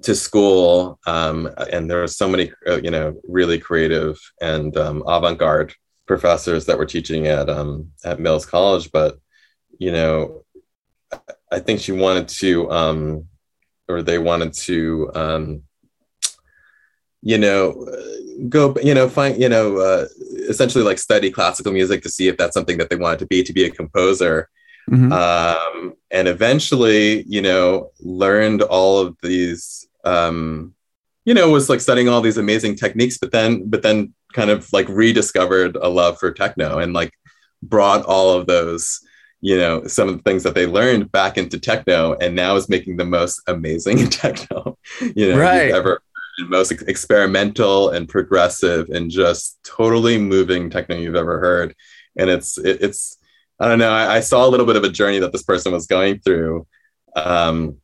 to 0.03 0.13
school. 0.13 0.99
Um, 1.07 1.49
and 1.71 1.89
there 1.89 2.01
were 2.01 2.07
so 2.07 2.27
many, 2.27 2.51
uh, 2.67 2.79
you 2.83 2.91
know, 2.91 3.19
really 3.27 3.57
creative 3.57 4.19
and 4.41 4.77
um, 4.77 5.03
avant-garde 5.07 5.73
professors 6.05 6.65
that 6.65 6.77
were 6.77 6.85
teaching 6.85 7.27
at 7.27 7.49
um, 7.49 7.91
at 8.03 8.19
Mills 8.19 8.45
College. 8.45 8.91
But 8.91 9.17
you 9.79 9.91
know, 9.91 10.43
I- 11.51 11.59
think 11.59 11.79
she 11.79 11.91
wanted 11.91 12.27
to, 12.39 12.69
um, 12.71 13.25
or 13.87 14.01
they 14.01 14.17
wanted 14.17 14.53
to, 14.53 15.11
um, 15.13 15.63
you 17.21 17.37
know, 17.37 17.87
go, 18.49 18.75
you 18.83 18.93
know, 18.93 19.07
find, 19.07 19.39
you 19.41 19.49
know, 19.49 19.77
uh, 19.77 20.05
essentially 20.49 20.83
like 20.83 20.97
study 20.97 21.31
classical 21.31 21.71
music 21.71 22.01
to 22.03 22.09
see 22.09 22.27
if 22.27 22.37
that's 22.37 22.53
something 22.53 22.77
that 22.79 22.89
they 22.89 22.95
wanted 22.95 23.19
to 23.19 23.27
be, 23.27 23.43
to 23.43 23.53
be 23.53 23.65
a 23.65 23.69
composer 23.69 24.49
Mhm. 24.91 25.11
um, 25.13 25.93
and 26.11 26.27
eventually, 26.27 27.23
you 27.23 27.41
know, 27.41 27.91
learned 28.01 28.61
all 28.61 28.99
of 28.99 29.15
these, 29.23 29.87
um, 30.03 30.73
you 31.25 31.33
know, 31.33 31.49
was 31.49 31.69
like 31.69 31.81
studying 31.81 32.09
all 32.09 32.21
these 32.21 32.37
amazing 32.37 32.75
techniques, 32.75 33.17
but 33.17 33.31
then, 33.31 33.69
but 33.69 33.81
then 33.81 34.13
kind 34.33 34.49
of 34.49 34.67
like 34.73 34.87
rediscovered 34.89 35.75
a 35.75 35.87
love 35.87 36.17
for 36.19 36.31
techno 36.31 36.79
and 36.79 36.93
like 36.93 37.13
brought 37.61 38.03
all 38.05 38.31
of 38.31 38.47
those 38.47 38.99
you 39.41 39.57
know 39.57 39.85
some 39.87 40.07
of 40.09 40.15
the 40.17 40.23
things 40.23 40.41
that 40.43 40.55
they 40.55 40.65
learned 40.65 41.11
back 41.11 41.37
into 41.37 41.59
techno 41.59 42.13
and 42.15 42.35
now 42.35 42.55
is 42.55 42.69
making 42.69 42.97
the 42.97 43.05
most 43.05 43.41
amazing 43.47 44.09
techno 44.09 44.77
you 45.15 45.29
know 45.29 45.37
Right. 45.37 45.67
you've 45.67 45.75
ever 45.75 46.01
heard, 46.39 46.49
most 46.49 46.71
ex- 46.71 46.83
experimental 46.83 47.89
and 47.89 48.07
progressive 48.09 48.89
and 48.89 49.11
just 49.11 49.59
totally 49.63 50.17
moving 50.17 50.69
techno 50.69 50.95
you've 50.95 51.15
ever 51.15 51.39
heard 51.39 51.75
and 52.17 52.29
it's 52.29 52.57
it, 52.57 52.81
it's 52.81 53.17
i 53.59 53.67
don't 53.67 53.79
know 53.79 53.91
I, 53.91 54.15
I 54.15 54.19
saw 54.21 54.45
a 54.45 54.49
little 54.49 54.65
bit 54.65 54.77
of 54.77 54.83
a 54.83 54.89
journey 54.89 55.19
that 55.19 55.31
this 55.31 55.43
person 55.43 55.73
was 55.73 55.87
going 55.87 56.19
through 56.19 56.65
um 57.15 57.77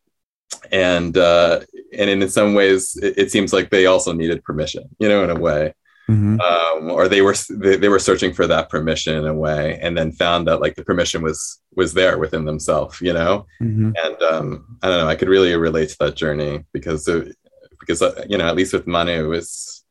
and 0.71 1.17
uh 1.17 1.59
and 1.97 2.09
in 2.09 2.29
some 2.29 2.53
ways 2.53 2.95
it, 3.01 3.17
it 3.17 3.31
seems 3.31 3.53
like 3.53 3.69
they 3.69 3.85
also 3.85 4.11
needed 4.13 4.43
permission 4.43 4.83
you 4.99 5.07
know 5.09 5.23
in 5.23 5.29
a 5.29 5.39
way 5.39 5.73
Mhm. 6.09 6.39
um, 6.41 6.89
or 6.89 7.07
they 7.07 7.21
were 7.21 7.35
they, 7.51 7.75
they 7.75 7.87
were 7.87 7.99
searching 7.99 8.33
for 8.33 8.47
that 8.47 8.67
permission 8.71 9.15
in 9.15 9.27
a 9.27 9.33
way 9.33 9.79
and 9.79 9.95
then 9.95 10.11
found 10.11 10.47
that 10.47 10.59
like 10.59 10.73
the 10.75 10.83
permission 10.83 11.21
was 11.21 11.61
was 11.75 11.93
there 11.93 12.17
within 12.17 12.45
themselves 12.45 12.99
you 12.99 13.13
know 13.13 13.45
Mhm. 13.61 13.93
and 14.03 14.21
um, 14.23 14.77
i 14.81 14.87
don't 14.87 14.97
know 15.01 15.07
i 15.07 15.15
could 15.15 15.29
really 15.29 15.55
relate 15.55 15.89
to 15.89 15.97
that 15.99 16.15
journey 16.15 16.65
because 16.73 17.07
it, 17.07 17.35
because 17.79 18.01
uh, 18.01 18.25
you 18.27 18.39
know 18.39 18.47
at 18.47 18.55
least 18.55 18.73
with 18.73 18.87
manu 18.87 19.29
was 19.29 19.83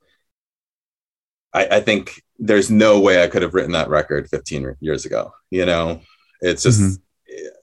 I, 1.55 1.67
I 1.77 1.81
think 1.81 2.21
there's 2.39 2.71
no 2.71 2.99
way 3.01 3.23
i 3.23 3.29
could 3.29 3.43
have 3.43 3.55
written 3.55 3.73
that 3.73 3.89
record 3.89 4.29
15 4.29 4.75
years 4.81 5.05
ago 5.07 5.33
you 5.51 5.65
know 5.67 6.01
it's 6.41 6.63
just 6.65 6.81
Mhm. 6.81 6.99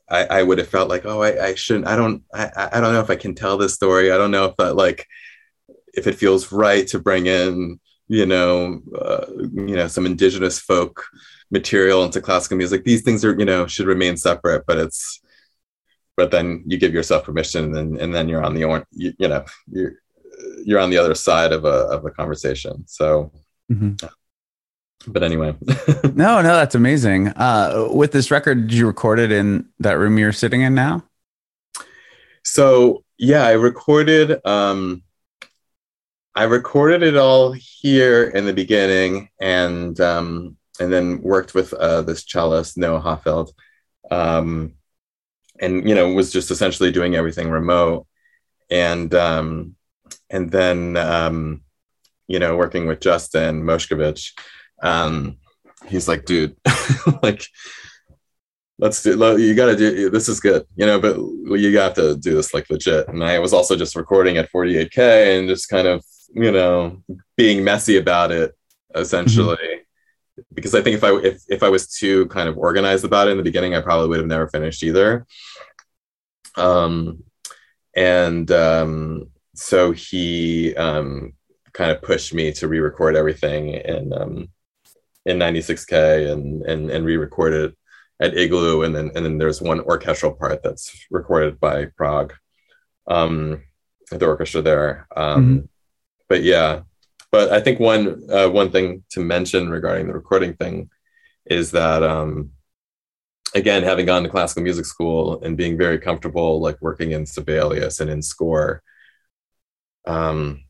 I, 0.09 0.25
I 0.25 0.43
would 0.43 0.59
have 0.59 0.67
felt 0.69 0.89
like 0.89 1.05
oh 1.05 1.21
I, 1.21 1.47
I 1.47 1.55
shouldn't 1.55 1.87
i 1.87 1.95
don't 1.95 2.23
I, 2.33 2.69
I 2.73 2.79
don't 2.81 2.93
know 2.93 3.01
if 3.01 3.09
i 3.09 3.15
can 3.15 3.33
tell 3.35 3.57
this 3.57 3.73
story. 3.73 4.11
I 4.11 4.17
don't 4.17 4.31
know 4.31 4.45
if 4.45 4.57
that 4.57 4.75
like 4.75 5.07
if 5.93 6.07
it 6.07 6.15
feels 6.15 6.51
right 6.51 6.85
to 6.89 6.99
bring 6.99 7.25
in 7.25 7.79
you 8.07 8.25
know 8.25 8.81
uh, 9.01 9.25
you 9.69 9.75
know 9.75 9.87
some 9.87 10.05
indigenous 10.05 10.59
folk 10.59 11.03
material 11.51 12.03
into 12.03 12.21
classical 12.21 12.57
music. 12.57 12.83
These 12.83 13.01
things 13.03 13.25
are 13.25 13.37
you 13.37 13.45
know 13.45 13.65
should 13.67 13.87
remain 13.87 14.15
separate 14.17 14.65
but 14.67 14.77
it's 14.77 15.21
but 16.17 16.31
then 16.31 16.63
you 16.65 16.77
give 16.77 16.93
yourself 16.93 17.25
permission 17.25 17.75
and, 17.75 17.97
and 17.97 18.13
then 18.13 18.29
you're 18.29 18.43
on 18.43 18.53
the 18.53 18.63
or- 18.63 18.87
you, 18.91 19.13
you 19.17 19.27
know 19.27 19.43
you're 19.67 19.93
you're 20.63 20.79
on 20.79 20.89
the 20.89 20.97
other 20.97 21.15
side 21.15 21.51
of 21.51 21.65
a 21.65 21.77
of 21.95 22.05
a 22.05 22.11
conversation. 22.11 22.83
So 22.87 23.31
Mhm. 23.71 23.99
But 25.07 25.23
anyway 25.23 25.55
No, 26.15 26.41
no, 26.41 26.55
that's 26.55 26.75
amazing. 26.75 27.27
Uh, 27.29 27.89
with 27.91 28.11
this 28.11 28.31
record, 28.31 28.67
did 28.67 28.77
you 28.77 28.87
record 28.87 29.19
it 29.19 29.31
in 29.31 29.67
that 29.79 29.97
room 29.97 30.17
you're 30.17 30.31
sitting 30.31 30.61
in 30.61 30.73
now? 30.75 31.03
so 32.45 33.03
yeah 33.17 33.43
i 33.43 33.51
recorded 33.51 34.39
um 34.45 35.01
i 36.35 36.43
recorded 36.43 37.01
it 37.01 37.17
all 37.17 37.51
here 37.51 38.23
in 38.23 38.45
the 38.45 38.53
beginning 38.53 39.29
and 39.41 39.99
um 39.99 40.55
and 40.79 40.93
then 40.93 41.21
worked 41.21 41.55
with 41.55 41.73
uh 41.73 42.01
this 42.03 42.23
cellist 42.23 42.77
noah 42.77 43.01
hoffeld 43.01 43.49
um 44.11 44.73
and 45.59 45.89
you 45.89 45.95
know 45.95 46.13
was 46.13 46.31
just 46.31 46.51
essentially 46.51 46.91
doing 46.91 47.15
everything 47.15 47.49
remote 47.49 48.05
and 48.69 49.13
um 49.15 49.75
and 50.29 50.51
then 50.51 50.95
um 50.97 51.61
you 52.27 52.37
know 52.37 52.55
working 52.55 52.85
with 52.85 53.01
justin 53.01 53.63
moshkovich 53.63 54.33
um 54.85 55.37
he's 55.87 56.07
like 56.07 56.25
dude 56.25 56.55
like 57.23 57.45
let's 58.77 59.01
do 59.03 59.37
you 59.37 59.55
got 59.55 59.67
to 59.67 59.75
do 59.75 60.09
this 60.09 60.27
is 60.27 60.39
good 60.39 60.65
you 60.75 60.85
know 60.85 60.99
but 60.99 61.17
you 61.59 61.77
have 61.77 61.93
to 61.93 62.15
do 62.17 62.35
this 62.35 62.53
like 62.53 62.69
legit. 62.69 63.07
And 63.07 63.23
i 63.23 63.39
was 63.39 63.53
also 63.53 63.75
just 63.75 63.95
recording 63.95 64.37
at 64.37 64.51
48k 64.51 65.39
and 65.39 65.49
just 65.49 65.69
kind 65.69 65.87
of 65.87 66.03
you 66.33 66.51
know 66.51 67.01
being 67.37 67.63
messy 67.63 67.97
about 67.97 68.31
it 68.31 68.53
essentially. 68.93 69.57
Because 70.53 70.75
i 70.75 70.81
think 70.81 70.97
if 70.97 71.03
i 71.03 71.15
if, 71.17 71.41
if 71.47 71.63
i 71.63 71.69
was 71.69 71.87
too 71.87 72.25
kind 72.27 72.49
of 72.49 72.57
organized 72.57 73.05
about 73.05 73.27
it 73.27 73.31
in 73.31 73.37
the 73.37 73.43
beginning 73.43 73.73
i 73.73 73.81
probably 73.81 74.09
would 74.09 74.19
have 74.19 74.27
never 74.27 74.47
finished 74.47 74.83
either. 74.83 75.25
Um 76.57 77.23
and 77.95 78.51
um 78.51 79.29
so 79.55 79.91
he 79.93 80.75
um 80.75 81.33
kind 81.71 81.91
of 81.91 82.01
pushed 82.01 82.33
me 82.33 82.51
to 82.53 82.67
re-record 82.67 83.15
everything 83.15 83.75
and 83.75 84.13
um 84.13 84.49
in 85.25 85.39
96k 85.39 86.31
and 86.31 86.63
and 86.63 86.91
and 86.91 87.05
re-record 87.05 87.53
it 87.53 87.77
at 88.19 88.37
Igloo, 88.37 88.83
and 88.83 88.95
then 88.95 89.11
and 89.15 89.25
then 89.25 89.37
there's 89.37 89.61
one 89.61 89.81
orchestral 89.81 90.33
part 90.33 90.63
that's 90.63 91.05
recorded 91.11 91.59
by 91.59 91.85
Prague, 91.97 92.33
um, 93.07 93.63
the 94.11 94.25
orchestra 94.25 94.61
there. 94.61 95.07
Um, 95.15 95.69
But 96.27 96.43
yeah, 96.43 96.81
but 97.31 97.51
I 97.51 97.59
think 97.61 97.79
one 97.79 98.29
uh, 98.31 98.49
one 98.49 98.71
thing 98.71 99.03
to 99.11 99.19
mention 99.19 99.69
regarding 99.69 100.07
the 100.07 100.13
recording 100.13 100.55
thing 100.55 100.89
is 101.45 101.71
that 101.71 102.01
um, 102.03 102.51
again, 103.53 103.83
having 103.83 104.05
gone 104.05 104.23
to 104.23 104.29
classical 104.29 104.63
music 104.63 104.85
school 104.85 105.41
and 105.43 105.57
being 105.57 105.77
very 105.77 105.99
comfortable 105.99 106.59
like 106.59 106.81
working 106.81 107.11
in 107.11 107.25
Sibelius 107.25 107.99
and 107.99 108.09
in 108.09 108.21
score, 108.21 108.81
um, 110.07 110.61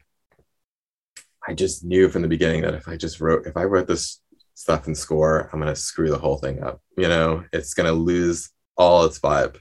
I 1.47 1.53
just 1.53 1.83
knew 1.83 2.09
from 2.09 2.23
the 2.23 2.27
beginning 2.27 2.61
that 2.63 2.73
if 2.73 2.87
I 2.87 2.97
just 2.97 3.21
wrote 3.21 3.45
if 3.45 3.55
I 3.55 3.63
wrote 3.65 3.87
this 3.87 4.19
stuff 4.55 4.87
in 4.87 4.95
score, 4.95 5.49
I'm 5.53 5.59
gonna 5.59 5.75
screw 5.75 6.09
the 6.09 6.17
whole 6.17 6.37
thing 6.37 6.63
up. 6.63 6.81
You 6.97 7.07
know, 7.07 7.43
it's 7.53 7.73
gonna 7.73 7.91
lose 7.91 8.49
all 8.75 9.05
its 9.05 9.19
vibe. 9.19 9.57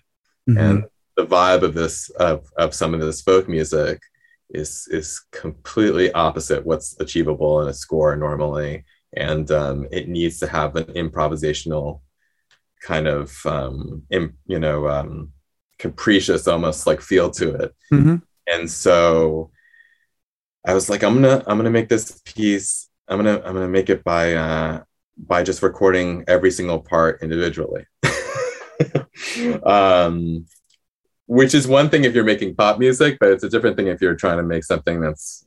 Mhm. 0.48 0.58
And 0.58 0.84
the 1.16 1.26
vibe 1.26 1.62
of 1.62 1.74
this 1.74 2.10
of, 2.10 2.46
of 2.56 2.74
some 2.74 2.94
of 2.94 3.00
this 3.00 3.20
folk 3.20 3.48
music 3.48 4.00
is 4.50 4.88
is 4.90 5.20
completely 5.30 6.10
opposite 6.12 6.64
what's 6.64 6.98
achievable 7.00 7.60
in 7.62 7.68
a 7.68 7.74
score 7.74 8.16
normally. 8.16 8.84
And 9.16 9.48
um, 9.50 9.86
it 9.92 10.08
needs 10.08 10.38
to 10.40 10.46
have 10.48 10.74
an 10.76 10.84
improvisational 10.86 12.00
kind 12.82 13.06
of 13.06 13.34
um, 13.46 14.02
im, 14.10 14.36
you 14.46 14.58
know 14.58 14.88
um, 14.88 15.32
capricious 15.78 16.46
almost 16.48 16.86
like 16.86 17.00
feel 17.00 17.30
to 17.30 17.54
it 17.54 17.74
Mhm. 17.92 18.22
and 18.46 18.70
so 18.70 19.50
i 20.66 20.72
was 20.74 20.88
like 20.90 21.02
i'm 21.02 21.14
gonna 21.14 21.42
i'm 21.46 21.56
gonna 21.58 21.70
make 21.70 21.88
this 21.88 22.20
piece 22.24 22.88
i'm 23.08 23.18
gonna 23.18 23.40
i'm 23.44 23.54
gonna 23.54 23.68
make 23.68 23.90
it 23.90 24.02
by 24.04 24.34
uh 24.34 24.82
by 25.16 25.42
just 25.42 25.62
recording 25.62 26.24
every 26.26 26.50
single 26.50 26.80
part 26.80 27.22
individually. 27.22 27.86
Um 29.64 30.46
which 31.26 31.54
is 31.54 31.66
one 31.66 31.88
thing 31.88 32.04
if 32.04 32.14
you're 32.14 32.24
making 32.24 32.54
pop 32.54 32.78
music 32.78 33.16
but 33.18 33.30
it's 33.30 33.44
a 33.44 33.48
different 33.48 33.76
thing 33.76 33.86
if 33.86 34.00
you're 34.00 34.14
trying 34.14 34.36
to 34.36 34.42
make 34.42 34.64
something 34.64 35.00
that's 35.00 35.46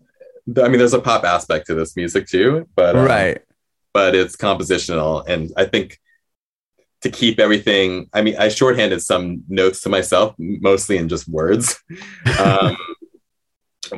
i 0.58 0.68
mean 0.68 0.80
there's 0.80 0.94
a 0.94 1.00
pop 1.00 1.24
aspect 1.24 1.68
to 1.68 1.76
this 1.76 1.96
music 1.96 2.28
too 2.28 2.68
but 2.76 2.96
um, 2.96 3.06
right. 3.06 3.42
but 3.94 4.16
it's 4.16 4.36
compositional. 4.36 5.28
And 5.28 5.52
i 5.58 5.66
think 5.66 6.00
to 7.02 7.12
keep 7.12 7.40
everything 7.40 8.10
i 8.14 8.22
mean 8.22 8.36
i 8.38 8.48
shorthanded 8.48 9.02
some 9.02 9.44
notes 9.50 9.82
to 9.82 9.90
myself 9.90 10.34
mostly 10.38 10.98
in 10.98 11.10
just 11.10 11.28
words. 11.28 11.80
Um, 12.40 12.78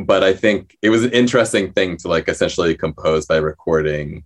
but 0.05 0.23
i 0.23 0.33
think 0.33 0.77
it 0.81 0.89
was 0.89 1.03
an 1.03 1.11
interesting 1.11 1.71
thing 1.73 1.97
to 1.97 2.07
like 2.07 2.27
essentially 2.29 2.75
compose 2.75 3.25
by 3.25 3.37
recording 3.37 4.23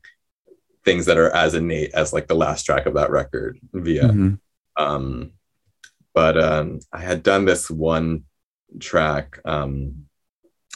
things 0.85 1.05
that 1.05 1.17
are 1.17 1.33
as 1.35 1.53
innate 1.53 1.93
as 1.93 2.11
like 2.13 2.27
the 2.27 2.35
last 2.35 2.63
track 2.63 2.85
of 2.85 2.93
that 2.95 3.09
record 3.11 3.57
via 3.73 4.03
Mhm. 4.09 4.39
um, 4.77 5.31
but 6.13 6.37
um, 6.37 6.79
I 6.91 6.99
had 6.99 7.23
done 7.23 7.45
this 7.45 7.71
one 7.71 8.25
track 8.79 9.39
um, 9.45 10.05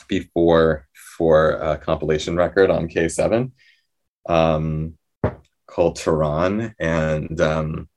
before 0.07 0.87
for 1.17 1.51
a 1.51 1.77
compilation 1.77 2.35
record 2.35 2.71
on 2.71 2.87
K7 2.87 3.51
um, 4.27 4.97
called 5.67 5.97
Tehran, 5.97 6.73
and 6.79 7.39
um, 7.39 7.87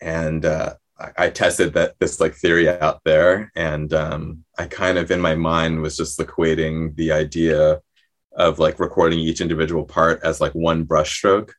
and 0.00 0.44
uh, 0.44 0.74
I, 1.16 1.30
tested 1.30 1.74
that 1.74 1.94
this 1.98 2.20
like 2.20 2.34
theory 2.34 2.68
out 2.68 3.00
there, 3.04 3.50
and 3.56 3.92
um, 3.92 4.44
I 4.58 4.66
kind 4.66 4.98
of 4.98 5.10
in 5.10 5.20
my 5.20 5.34
mind 5.34 5.80
was 5.82 5.96
just 5.96 6.18
equating 6.18 6.94
the 6.96 7.12
idea 7.12 7.80
of 8.36 8.58
like 8.58 8.78
recording 8.78 9.18
each 9.18 9.40
individual 9.40 9.84
part 9.84 10.20
as 10.22 10.40
like 10.40 10.52
one 10.52 10.86
brushstroke. 10.86 11.50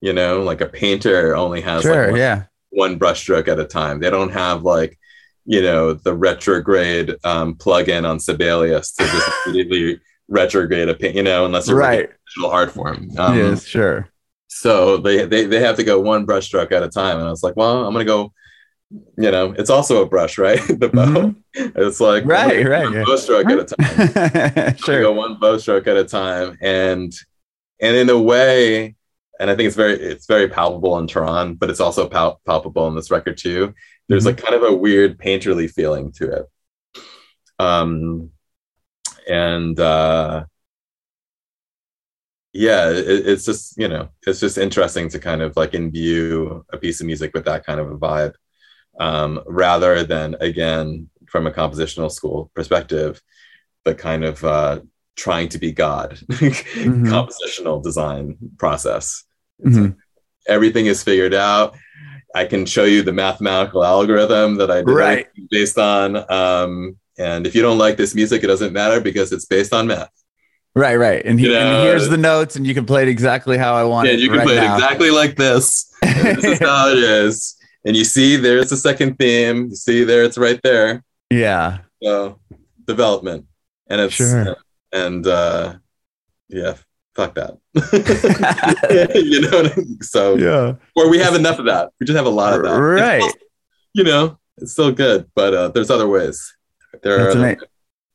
You 0.00 0.12
know, 0.12 0.42
like 0.42 0.60
a 0.60 0.66
painter 0.66 1.36
only 1.36 1.60
has 1.62 1.84
like 1.84 2.10
one 2.10 2.16
Yeah. 2.20 2.42
one 2.70 2.98
brushstroke 2.98 3.48
at 3.48 3.60
a 3.60 3.64
time. 3.64 4.00
They 4.00 4.10
don't 4.10 4.32
have 4.32 4.62
like, 4.62 4.98
you 5.44 5.62
know, 5.62 5.92
the 5.94 6.14
retrograde 6.14 7.14
um, 7.24 7.54
plugin 7.54 8.08
on 8.08 8.18
Sibelius 8.20 8.92
to 8.94 9.04
just 9.04 9.30
immediately 9.46 10.00
retrograde 10.28 10.88
a 10.88 10.94
paint, 10.94 11.14
you 11.14 11.22
know, 11.22 11.46
unless 11.46 11.68
you're 11.68 11.78
right. 11.78 12.10
digital 12.34 12.50
art 12.50 12.72
form. 12.72 13.10
Um, 13.16 13.38
yes. 13.38 13.64
Sure. 13.64 14.08
So 14.48 14.96
they, 14.96 15.24
they 15.26 15.44
they 15.46 15.60
have 15.60 15.76
to 15.76 15.84
go 15.84 16.00
one 16.00 16.26
brushstroke 16.26 16.72
at 16.72 16.82
a 16.82 16.88
time, 16.88 17.18
and 17.18 17.26
I 17.26 17.30
was 17.30 17.42
like, 17.42 17.56
well, 17.56 17.84
I'm 17.86 17.92
gonna 17.92 18.04
go. 18.04 18.32
You 18.90 19.30
know, 19.32 19.52
it's 19.52 19.70
also 19.70 20.02
a 20.02 20.06
brush, 20.06 20.38
right? 20.38 20.60
the 20.68 20.88
bow. 20.88 21.34
It's 21.54 22.00
like 22.00 22.22
Mm-hmm. 22.24 22.30
Right, 22.30 22.62
gonna 22.64 22.70
right, 22.70 22.84
one 22.84 22.92
yeah. 22.94 23.04
bow 23.04 23.16
stroke 23.16 23.50
at 23.50 23.58
a 23.58 23.64
time. 23.64 24.76
sure. 24.84 25.00
go 25.02 25.12
one 25.12 25.38
bow 25.40 25.58
stroke 25.58 25.86
at 25.88 25.96
a 25.96 26.04
time 26.04 26.56
and 26.60 27.12
and 27.80 27.96
in 27.96 28.08
a 28.08 28.18
way 28.18 28.94
and 29.38 29.50
i 29.50 29.54
think 29.56 29.66
it's 29.66 29.76
very 29.76 29.94
it's 30.00 30.26
very 30.26 30.48
palpable 30.48 30.96
in 30.98 31.06
Tehran, 31.06 31.54
but 31.54 31.68
it's 31.68 31.80
also 31.80 32.08
pal- 32.08 32.40
palpable 32.46 32.88
in 32.88 32.94
this 32.94 33.10
record 33.10 33.36
too 33.36 33.74
there's 34.08 34.24
Mm-hmm. 34.24 34.36
like 34.36 34.42
kind 34.44 34.54
of 34.54 34.62
a 34.62 34.74
weird 34.74 35.18
painterly 35.18 35.68
feeling 35.70 36.12
to 36.12 36.30
it 36.30 36.46
um 37.58 38.30
and 39.28 39.78
uh 39.80 40.44
yeah, 42.52 42.88
it, 42.90 43.26
it's 43.26 43.44
just 43.44 43.76
you 43.76 43.88
know, 43.88 44.08
it's 44.26 44.40
just 44.40 44.56
interesting 44.56 45.08
to 45.10 45.18
kind 45.18 45.42
of 45.42 45.56
like 45.56 45.74
imbue 45.74 46.64
a 46.72 46.78
piece 46.78 47.00
of 47.00 47.06
music 47.06 47.34
with 47.34 47.44
that 47.44 47.66
kind 47.66 47.78
of 47.80 47.90
a 47.90 47.98
vibe, 47.98 48.32
um, 48.98 49.42
rather 49.46 50.04
than 50.04 50.36
again 50.40 51.08
from 51.26 51.46
a 51.46 51.50
compositional 51.50 52.10
school 52.10 52.50
perspective, 52.54 53.20
the 53.84 53.94
kind 53.94 54.24
of 54.24 54.44
uh, 54.44 54.80
trying 55.16 55.48
to 55.50 55.58
be 55.58 55.72
God 55.72 56.12
mm-hmm. 56.30 57.06
compositional 57.06 57.82
design 57.82 58.36
process. 58.58 59.24
Mm-hmm. 59.64 59.98
Everything 60.46 60.86
is 60.86 61.02
figured 61.02 61.34
out. 61.34 61.76
I 62.34 62.44
can 62.44 62.66
show 62.66 62.84
you 62.84 63.02
the 63.02 63.12
mathematical 63.12 63.84
algorithm 63.84 64.56
that 64.56 64.70
I 64.70 64.78
did 64.78 64.88
right. 64.88 65.26
based 65.50 65.78
on. 65.78 66.30
Um, 66.30 66.98
and 67.18 67.46
if 67.46 67.54
you 67.54 67.62
don't 67.62 67.78
like 67.78 67.96
this 67.96 68.14
music, 68.14 68.44
it 68.44 68.46
doesn't 68.46 68.74
matter 68.74 69.00
because 69.00 69.32
it's 69.32 69.46
based 69.46 69.72
on 69.72 69.86
math. 69.86 70.10
Right, 70.74 70.96
right. 70.96 71.24
And, 71.24 71.40
he, 71.40 71.56
and 71.56 71.82
here's 71.82 72.10
the 72.10 72.18
notes, 72.18 72.56
and 72.56 72.66
you 72.66 72.74
can 72.74 72.84
play 72.84 73.02
it 73.02 73.08
exactly 73.08 73.56
how 73.56 73.74
I 73.74 73.84
want 73.84 74.08
yeah, 74.08 74.14
it. 74.14 74.20
you 74.20 74.28
can 74.28 74.38
right 74.38 74.46
play 74.46 74.56
now. 74.56 74.74
it 74.74 74.76
exactly 74.76 75.10
like 75.10 75.34
this. 75.34 75.90
this 76.02 76.44
is 76.44 76.58
how 76.58 76.90
it 76.90 76.98
is. 76.98 77.56
And 77.86 77.96
you 77.96 78.04
see, 78.04 78.36
there's 78.36 78.70
the 78.70 78.76
second 78.76 79.16
theme. 79.16 79.68
You 79.68 79.76
see, 79.76 80.02
there, 80.02 80.24
it's 80.24 80.36
right 80.36 80.60
there. 80.64 81.04
Yeah. 81.30 81.78
So 82.02 82.40
development, 82.84 83.46
and 83.88 84.00
it's 84.00 84.14
sure. 84.14 84.56
and 84.92 85.24
uh, 85.24 85.76
yeah, 86.48 86.74
fuck 87.14 87.36
that. 87.36 87.58
you 89.14 89.40
know 89.40 89.62
what 89.62 89.72
I 89.72 89.76
mean? 89.76 90.02
So 90.02 90.34
yeah, 90.34 90.74
or 90.96 91.08
we 91.08 91.18
have 91.18 91.36
enough 91.36 91.60
of 91.60 91.66
that. 91.66 91.92
We 92.00 92.06
just 92.06 92.16
have 92.16 92.26
a 92.26 92.30
lot 92.30 92.54
of 92.54 92.64
that. 92.64 92.76
Right. 92.76 93.22
Still, 93.22 93.34
you 93.94 94.04
know, 94.04 94.38
it's 94.58 94.72
still 94.72 94.92
good, 94.92 95.30
but 95.34 95.54
uh, 95.54 95.68
there's 95.68 95.90
other 95.90 96.08
ways. 96.08 96.54
There 97.02 97.32
That's 97.32 97.36
are. 97.36 97.68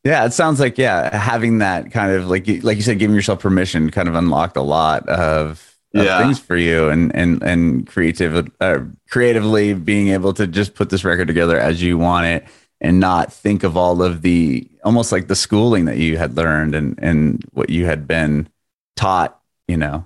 Yeah, 0.04 0.26
it 0.26 0.34
sounds 0.34 0.60
like 0.60 0.78
yeah, 0.78 1.16
having 1.16 1.60
that 1.60 1.92
kind 1.92 2.12
of 2.12 2.28
like 2.28 2.48
like 2.64 2.78
you 2.78 2.84
said, 2.84 3.00
giving 3.00 3.16
yourself 3.16 3.40
permission 3.40 3.90
kind 3.90 4.10
of 4.10 4.16
unlocked 4.16 4.58
a 4.58 4.62
lot 4.62 5.08
of 5.08 5.71
Yeah. 5.94 6.20
things 6.24 6.40
for 6.40 6.56
you, 6.56 6.90
and 6.90 7.14
and 7.16 7.44
and 7.44 7.86
creative 7.88 8.50
uh, 8.62 8.80
creatively 9.10 9.74
being 9.74 10.10
able 10.10 10.34
to 10.34 10.48
just 10.48 10.74
put 10.74 10.90
this 10.90 11.04
record 11.04 11.28
together 11.28 11.60
as 11.60 11.82
you 11.82 11.98
want 11.98 12.26
it, 12.28 12.46
and 12.80 13.00
not 13.00 13.34
think 13.34 13.64
of 13.64 13.76
all 13.76 14.02
of 14.02 14.22
the 14.22 14.68
almost 14.86 15.12
like 15.12 15.28
the 15.28 15.36
schooling 15.36 15.86
that 15.86 15.98
you 15.98 16.18
had 16.18 16.36
learned 16.38 16.76
and 16.76 16.98
and 17.02 17.44
what 17.52 17.70
you 17.70 17.86
had 17.86 18.08
been 18.08 18.48
taught. 18.96 19.38
You 19.68 19.78
know, 19.78 20.06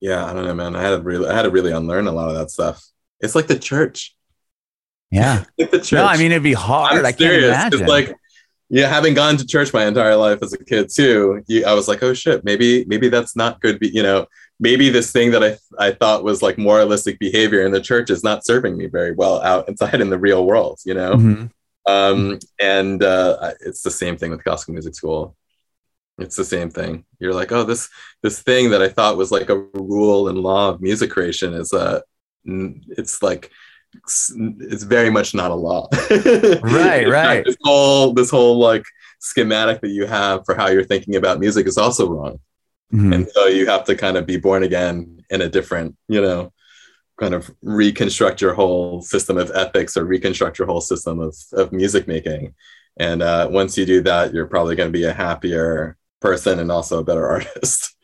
Yeah, 0.00 0.24
I 0.24 0.32
don't 0.32 0.44
know, 0.44 0.54
man. 0.54 0.76
I 0.76 0.82
had 0.82 0.90
to 0.96 1.00
really, 1.02 1.28
I 1.28 1.34
had 1.34 1.42
to 1.42 1.50
really 1.50 1.72
unlearn 1.72 2.06
a 2.06 2.12
lot 2.12 2.28
of 2.30 2.34
that 2.36 2.50
stuff. 2.50 2.82
It's 3.20 3.34
like 3.34 3.46
the 3.48 3.58
church. 3.58 4.14
yeah. 5.10 5.44
Like 5.58 5.70
the 5.70 5.78
church. 5.78 5.92
No, 5.92 6.04
I 6.06 6.16
mean 6.16 6.30
it'd 6.32 6.42
be 6.42 6.52
hard. 6.54 6.98
I'm 7.00 7.06
I 7.06 7.12
can't 7.12 7.18
serious. 7.18 7.44
imagine. 7.44 7.80
It's 7.80 7.88
like, 7.88 8.14
yeah, 8.70 8.88
having 8.88 9.14
gone 9.14 9.36
to 9.38 9.46
church 9.46 9.72
my 9.72 9.86
entire 9.86 10.16
life 10.16 10.40
as 10.42 10.52
a 10.52 10.58
kid 10.62 10.90
too, 10.94 11.42
you, 11.48 11.64
I 11.64 11.72
was 11.74 11.88
like, 11.88 12.02
oh 12.02 12.12
shit, 12.14 12.44
maybe 12.44 12.84
maybe 12.86 13.08
that's 13.08 13.34
not 13.36 13.60
good. 13.60 13.78
Be, 13.78 13.88
you 13.88 14.02
know, 14.02 14.26
maybe 14.60 14.88
this 14.90 15.12
thing 15.12 15.30
that 15.32 15.44
I 15.44 15.58
I 15.78 15.92
thought 15.92 16.24
was 16.24 16.42
like 16.42 16.58
moralistic 16.58 17.18
behavior 17.18 17.64
in 17.64 17.72
the 17.72 17.80
church 17.80 18.10
is 18.10 18.24
not 18.24 18.44
serving 18.44 18.76
me 18.76 18.86
very 18.86 19.12
well 19.12 19.40
out 19.42 19.68
inside 19.68 20.00
in 20.00 20.10
the 20.10 20.18
real 20.18 20.44
world. 20.46 20.78
You 20.84 20.94
know, 20.94 21.14
Mhm. 21.16 21.50
um, 21.86 22.38
and 22.60 23.02
uh, 23.02 23.52
it's 23.60 23.82
the 23.82 23.90
same 23.90 24.16
thing 24.16 24.30
with 24.30 24.44
classical 24.44 24.74
music 24.74 24.94
school. 24.94 25.36
It's 26.18 26.34
the 26.36 26.44
same 26.44 26.68
thing. 26.70 27.04
You're 27.20 27.34
like, 27.34 27.52
oh, 27.52 27.62
this 27.64 27.88
this 28.22 28.42
thing 28.42 28.70
that 28.70 28.82
I 28.82 28.88
thought 28.88 29.16
was 29.16 29.30
like 29.30 29.50
a 29.50 29.58
rule 29.74 30.28
and 30.28 30.38
law 30.38 30.68
of 30.70 30.80
music 30.80 31.10
creation 31.10 31.54
is 31.54 31.72
a, 31.72 32.02
it's 32.44 33.22
like 33.22 33.50
it's 33.94 34.82
very 34.82 35.10
much 35.10 35.34
not 35.34 35.50
a 35.50 35.54
law. 35.54 35.88
Right, 36.62 37.08
right. 37.08 37.44
This 37.44 37.56
whole 37.62 38.12
this 38.12 38.30
whole 38.30 38.58
like 38.58 38.84
schematic 39.20 39.80
that 39.80 39.88
you 39.90 40.06
have 40.06 40.44
for 40.44 40.54
how 40.56 40.68
you're 40.68 40.84
thinking 40.84 41.16
about 41.16 41.38
music 41.40 41.66
is 41.66 41.78
also 41.78 42.08
wrong, 42.08 42.40
Mhm. 42.92 43.14
and 43.14 43.28
so 43.30 43.46
you 43.46 43.66
have 43.66 43.84
to 43.84 43.94
kind 43.94 44.16
of 44.16 44.24
be 44.26 44.38
born 44.38 44.62
again 44.62 45.22
in 45.30 45.42
a 45.42 45.48
different, 45.48 45.94
you 46.08 46.20
know, 46.22 46.52
kind 47.20 47.34
of 47.34 47.50
reconstruct 47.62 48.40
your 48.40 48.54
whole 48.54 49.02
system 49.02 49.36
of 49.36 49.50
ethics 49.54 49.96
or 49.96 50.04
reconstruct 50.04 50.58
your 50.58 50.66
whole 50.66 50.80
system 50.80 51.20
of 51.20 51.36
of 51.52 51.72
music 51.72 52.06
making. 52.08 52.54
And 52.96 53.22
uh, 53.22 53.48
once 53.50 53.76
you 53.76 53.84
do 53.86 54.00
that, 54.02 54.32
you're 54.32 54.46
probably 54.46 54.74
going 54.74 54.88
to 54.92 54.98
be 54.98 55.04
a 55.04 55.12
happier 55.12 55.96
person 56.20 56.58
and 56.58 56.72
also 56.72 56.98
a 56.98 57.04
better 57.04 57.28
artist. 57.36 57.94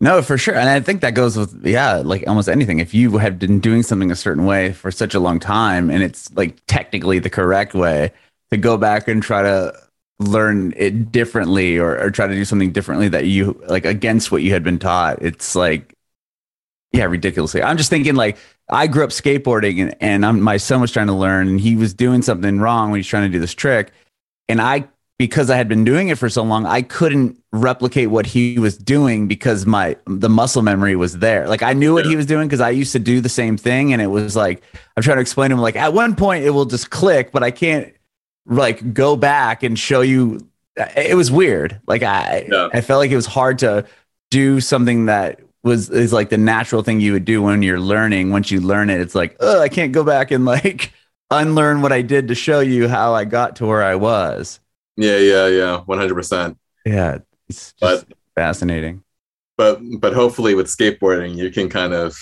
No, 0.00 0.22
for 0.22 0.36
sure. 0.38 0.54
And 0.54 0.68
I 0.68 0.80
think 0.80 1.00
that 1.00 1.14
goes 1.14 1.36
with, 1.36 1.64
yeah, 1.66 1.96
like 1.96 2.24
almost 2.28 2.48
anything. 2.48 2.78
If 2.78 2.94
you 2.94 3.16
have 3.18 3.38
been 3.38 3.58
doing 3.58 3.82
something 3.82 4.10
a 4.10 4.16
certain 4.16 4.44
way 4.44 4.72
for 4.72 4.90
such 4.90 5.14
a 5.14 5.20
long 5.20 5.40
time 5.40 5.90
and 5.90 6.02
it's 6.02 6.30
like 6.34 6.58
technically 6.66 7.18
the 7.18 7.30
correct 7.30 7.74
way 7.74 8.12
to 8.50 8.56
go 8.56 8.76
back 8.76 9.08
and 9.08 9.22
try 9.22 9.42
to 9.42 9.72
learn 10.18 10.72
it 10.76 11.12
differently 11.12 11.78
or, 11.78 11.98
or 11.98 12.10
try 12.10 12.26
to 12.26 12.34
do 12.34 12.44
something 12.44 12.72
differently 12.72 13.08
that 13.08 13.26
you 13.26 13.60
like 13.68 13.84
against 13.84 14.32
what 14.32 14.42
you 14.42 14.52
had 14.52 14.64
been 14.64 14.78
taught, 14.78 15.20
it's 15.20 15.54
like, 15.54 15.94
yeah, 16.92 17.04
ridiculously. 17.04 17.62
I'm 17.62 17.76
just 17.76 17.90
thinking 17.90 18.14
like, 18.14 18.38
I 18.70 18.86
grew 18.86 19.04
up 19.04 19.10
skateboarding 19.10 19.82
and, 19.82 19.96
and 20.00 20.26
I'm, 20.26 20.40
my 20.40 20.56
son 20.56 20.80
was 20.80 20.90
trying 20.90 21.08
to 21.08 21.12
learn 21.12 21.48
and 21.48 21.60
he 21.60 21.76
was 21.76 21.92
doing 21.92 22.22
something 22.22 22.58
wrong 22.58 22.90
when 22.90 22.98
he's 22.98 23.06
trying 23.06 23.30
to 23.30 23.32
do 23.32 23.38
this 23.38 23.54
trick. 23.54 23.92
And 24.48 24.60
I, 24.60 24.88
because 25.18 25.50
I 25.50 25.56
had 25.56 25.68
been 25.68 25.84
doing 25.84 26.08
it 26.08 26.18
for 26.18 26.28
so 26.28 26.42
long, 26.42 26.66
I 26.66 26.82
couldn't 26.82 27.42
replicate 27.52 28.10
what 28.10 28.26
he 28.26 28.58
was 28.58 28.76
doing 28.76 29.28
because 29.28 29.64
my 29.64 29.96
the 30.06 30.28
muscle 30.28 30.62
memory 30.62 30.94
was 30.94 31.18
there. 31.18 31.48
Like 31.48 31.62
I 31.62 31.72
knew 31.72 31.94
what 31.94 32.04
he 32.04 32.16
was 32.16 32.26
doing 32.26 32.48
because 32.48 32.60
I 32.60 32.70
used 32.70 32.92
to 32.92 32.98
do 32.98 33.20
the 33.22 33.30
same 33.30 33.56
thing, 33.56 33.94
and 33.94 34.02
it 34.02 34.08
was 34.08 34.36
like 34.36 34.62
I'm 34.96 35.02
trying 35.02 35.16
to 35.16 35.22
explain 35.22 35.50
to 35.50 35.54
him 35.54 35.62
like 35.62 35.76
at 35.76 35.94
one 35.94 36.16
point 36.16 36.44
it 36.44 36.50
will 36.50 36.66
just 36.66 36.90
click, 36.90 37.32
but 37.32 37.42
I 37.42 37.50
can't 37.50 37.95
like 38.46 38.94
go 38.94 39.16
back 39.16 39.62
and 39.62 39.78
show 39.78 40.00
you. 40.00 40.40
It 40.96 41.16
was 41.16 41.30
weird. 41.30 41.80
Like 41.86 42.02
I 42.02 42.46
Yeah. 42.50 42.68
I 42.72 42.80
felt 42.80 42.98
like 43.00 43.10
it 43.10 43.16
was 43.16 43.26
hard 43.26 43.58
to 43.60 43.86
do 44.30 44.60
something 44.60 45.06
that 45.06 45.40
was 45.62 45.90
is 45.90 46.12
like 46.12 46.28
the 46.30 46.38
natural 46.38 46.82
thing 46.82 47.00
you 47.00 47.12
would 47.12 47.24
do 47.24 47.42
when 47.42 47.62
you're 47.62 47.80
learning. 47.80 48.30
Once 48.30 48.50
you 48.50 48.60
learn 48.60 48.90
it, 48.90 49.00
it's 49.00 49.14
like 49.14 49.36
oh 49.40 49.60
I 49.60 49.68
can't 49.68 49.92
go 49.92 50.04
back 50.04 50.30
and 50.30 50.44
like 50.44 50.92
unlearn 51.30 51.82
what 51.82 51.92
I 51.92 52.02
did 52.02 52.28
to 52.28 52.34
show 52.34 52.60
you 52.60 52.88
how 52.88 53.14
I 53.14 53.24
got 53.24 53.56
to 53.56 53.66
where 53.66 53.82
I 53.82 53.94
was. 53.96 54.60
yeah, 54.96 55.18
yeah, 55.18 55.46
yeah, 55.48 55.80
one 55.80 55.98
hundred 55.98 56.14
percent. 56.14 56.58
Yeah, 56.84 57.18
it's 57.48 57.72
just 57.72 58.06
But 58.06 58.16
fascinating. 58.34 59.02
but 59.56 59.80
but 60.00 60.12
hopefully 60.12 60.54
with 60.54 60.66
skateboarding, 60.66 61.36
you 61.36 61.50
can 61.50 61.68
kind 61.68 61.92
of 61.94 62.16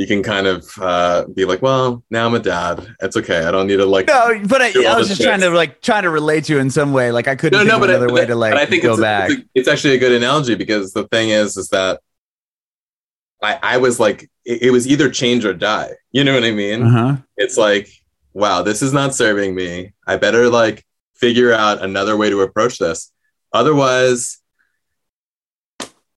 you 0.00 0.06
can 0.06 0.22
kind 0.22 0.46
of 0.46 0.66
uh, 0.80 1.26
be 1.26 1.44
like, 1.44 1.60
well, 1.60 2.02
now 2.08 2.24
I'm 2.24 2.32
a 2.32 2.38
dad. 2.38 2.96
It's 3.02 3.18
okay. 3.18 3.44
I 3.44 3.50
don't 3.50 3.66
need 3.66 3.76
to 3.76 3.84
like. 3.84 4.06
No, 4.06 4.40
but 4.48 4.62
I, 4.62 4.72
I 4.88 4.96
was 4.96 5.08
just 5.08 5.20
trying 5.20 5.40
to 5.40 5.50
like 5.50 5.82
trying 5.82 6.04
to 6.04 6.10
relate 6.10 6.44
to 6.44 6.54
you 6.54 6.58
in 6.58 6.70
some 6.70 6.94
way. 6.94 7.12
Like 7.12 7.28
I 7.28 7.36
couldn't 7.36 7.58
no, 7.58 7.70
no, 7.70 7.78
but, 7.78 7.90
another 7.90 8.06
but, 8.06 8.14
way 8.14 8.24
to 8.24 8.34
like 8.34 8.54
I 8.54 8.64
think 8.64 8.82
go 8.82 8.92
it's, 8.92 9.00
back. 9.02 9.30
It's, 9.30 9.40
a- 9.40 9.44
it's 9.54 9.68
actually 9.68 9.96
a 9.96 9.98
good 9.98 10.12
analogy 10.12 10.54
because 10.54 10.94
the 10.94 11.06
thing 11.08 11.28
is, 11.28 11.58
is 11.58 11.68
that 11.68 12.00
I, 13.42 13.58
I 13.62 13.76
was 13.76 14.00
like, 14.00 14.30
it, 14.46 14.62
it 14.62 14.70
was 14.70 14.88
either 14.88 15.10
change 15.10 15.44
or 15.44 15.52
die. 15.52 15.90
You 16.12 16.24
know 16.24 16.32
what 16.32 16.44
I 16.44 16.52
mean? 16.52 16.82
uh-huh. 16.82 17.16
It's 17.36 17.58
like, 17.58 17.90
wow, 18.32 18.62
this 18.62 18.80
is 18.80 18.94
not 18.94 19.14
serving 19.14 19.54
me. 19.54 19.92
I 20.06 20.16
better 20.16 20.48
like 20.48 20.82
figure 21.14 21.52
out 21.52 21.82
another 21.82 22.16
way 22.16 22.30
to 22.30 22.40
approach 22.40 22.78
this. 22.78 23.12
Otherwise, 23.52 24.39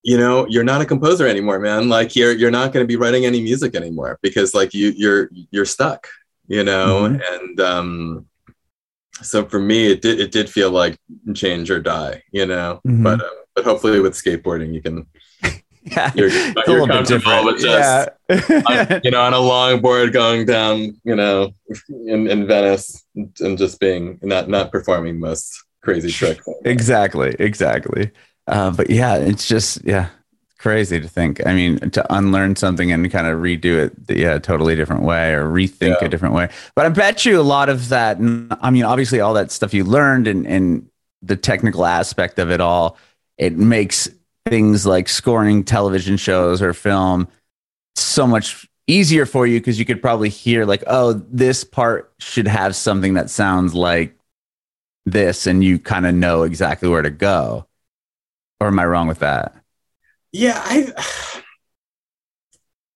you 0.04 0.18
know, 0.18 0.45
you're 0.49 0.64
not 0.64 0.82
a 0.82 0.86
composer 0.86 1.26
anymore, 1.28 1.60
man. 1.60 1.89
Like 1.89 2.16
you're 2.16 2.34
you're 2.34 2.51
not 2.51 2.74
going 2.74 2.84
to 2.84 2.88
be 2.88 2.97
writing 2.97 3.26
any 3.26 3.41
music 3.41 3.76
anymore 3.76 4.20
because 4.22 4.54
like 4.54 4.74
you 4.74 4.93
you're 4.95 5.30
you're 5.51 5.66
stuck, 5.66 6.08
you 6.47 6.64
know. 6.64 7.08
Mhm. 7.10 7.22
And 7.34 7.60
um, 7.62 8.26
so 9.22 9.45
for 9.45 9.60
me, 9.60 9.91
it 9.91 10.01
did 10.01 10.20
it 10.20 10.32
did 10.32 10.49
feel 10.49 10.72
like 10.72 10.97
change 11.34 11.72
or 11.72 11.80
die, 11.80 12.24
you 12.32 12.45
know. 12.45 12.82
Mhm. 12.86 13.04
But 13.04 13.22
um, 13.22 13.30
but 13.56 13.64
hopefully 13.66 13.99
with 13.99 14.14
skateboarding, 14.14 14.74
you 14.74 14.82
can 14.82 15.06
Yeah, 15.86 16.12
You're- 16.16 16.32
you're 16.32 16.80
a 16.80 16.82
little 16.82 16.88
bit 16.88 17.08
comfortable 17.08 17.43
with 17.45 17.64
yeah. 17.64 18.06
on, 18.30 19.01
you 19.04 19.12
know, 19.12 19.22
on 19.22 19.34
a 19.34 19.38
longboard 19.38 20.14
going 20.14 20.45
down, 20.45 20.97
you 21.04 21.16
know, 21.16 21.51
in, 22.08 22.28
in 22.30 22.47
Venice 22.47 23.04
and 23.16 23.58
just 23.58 23.80
being 23.82 24.18
not 24.22 24.47
not 24.49 24.72
performing 24.72 25.20
most 25.20 25.51
crazy 25.82 26.10
tricks. 26.10 26.45
exactly, 26.66 27.36
exactly. 27.38 28.12
Uh, 28.48 28.72
but 28.72 28.89
yeah, 28.89 29.16
it's 29.16 29.48
just 29.48 29.84
yeah, 29.86 30.10
crazy 30.58 31.00
to 31.00 31.08
think. 31.08 31.46
I 31.46 31.54
mean, 31.54 31.80
to 31.91 32.14
unlearn 32.14 32.56
something 32.56 32.91
and 32.91 33.10
kind 33.12 33.28
of 33.28 33.39
redo 33.39 33.78
it, 33.86 33.94
yeah, 34.18 34.36
a 34.36 34.39
totally 34.39 34.76
different 34.76 35.04
way 35.04 35.34
or 35.34 35.46
rethink 35.46 36.02
Yeah. 36.02 36.06
a 36.06 36.10
different 36.10 36.36
way. 36.36 36.50
But 36.76 36.86
I 36.86 36.89
bet 36.89 37.26
you 37.26 37.39
a 37.39 37.41
lot 37.44 37.70
of 37.70 37.89
that. 37.89 38.18
I 38.62 38.70
mean, 38.72 38.84
obviously, 38.84 39.20
all 39.20 39.34
that 39.36 39.52
stuff 39.52 39.74
you 39.74 39.84
learned 39.84 40.28
and 40.28 40.46
and 40.48 40.88
the 41.22 41.36
technical 41.38 41.86
aspect 41.86 42.38
of 42.38 42.52
it 42.52 42.60
all, 42.60 42.98
it 43.38 43.58
makes 43.58 44.10
things 44.46 44.86
like 44.86 45.08
scoring 45.08 45.64
television 45.64 46.18
shows 46.18 46.62
or 46.62 46.74
film 46.74 47.30
so 47.96 48.28
much 48.28 48.68
easier 48.88 49.26
for 49.26 49.48
you 49.48 49.60
because 49.62 49.80
you 49.80 49.86
could 49.86 50.02
probably 50.02 50.28
hear 50.28 50.66
like, 50.66 50.84
oh, 50.88 51.14
this 51.14 51.64
part 51.64 52.12
should 52.20 52.48
have 52.48 52.76
something 52.76 53.14
that 53.14 53.30
sounds 53.30 53.74
like 53.74 54.18
this, 55.06 55.48
and 55.48 55.64
you 55.64 55.80
kind 55.80 56.06
of 56.06 56.14
know 56.14 56.44
exactly 56.44 56.89
where 56.89 57.02
to 57.02 57.10
go. 57.10 57.66
Or 58.64 58.68
am 58.68 58.80
I 58.80 58.86
wrong 58.86 59.07
with 59.07 59.20
that? 59.20 59.53
Yeah, 60.32 60.53
I 60.55 60.93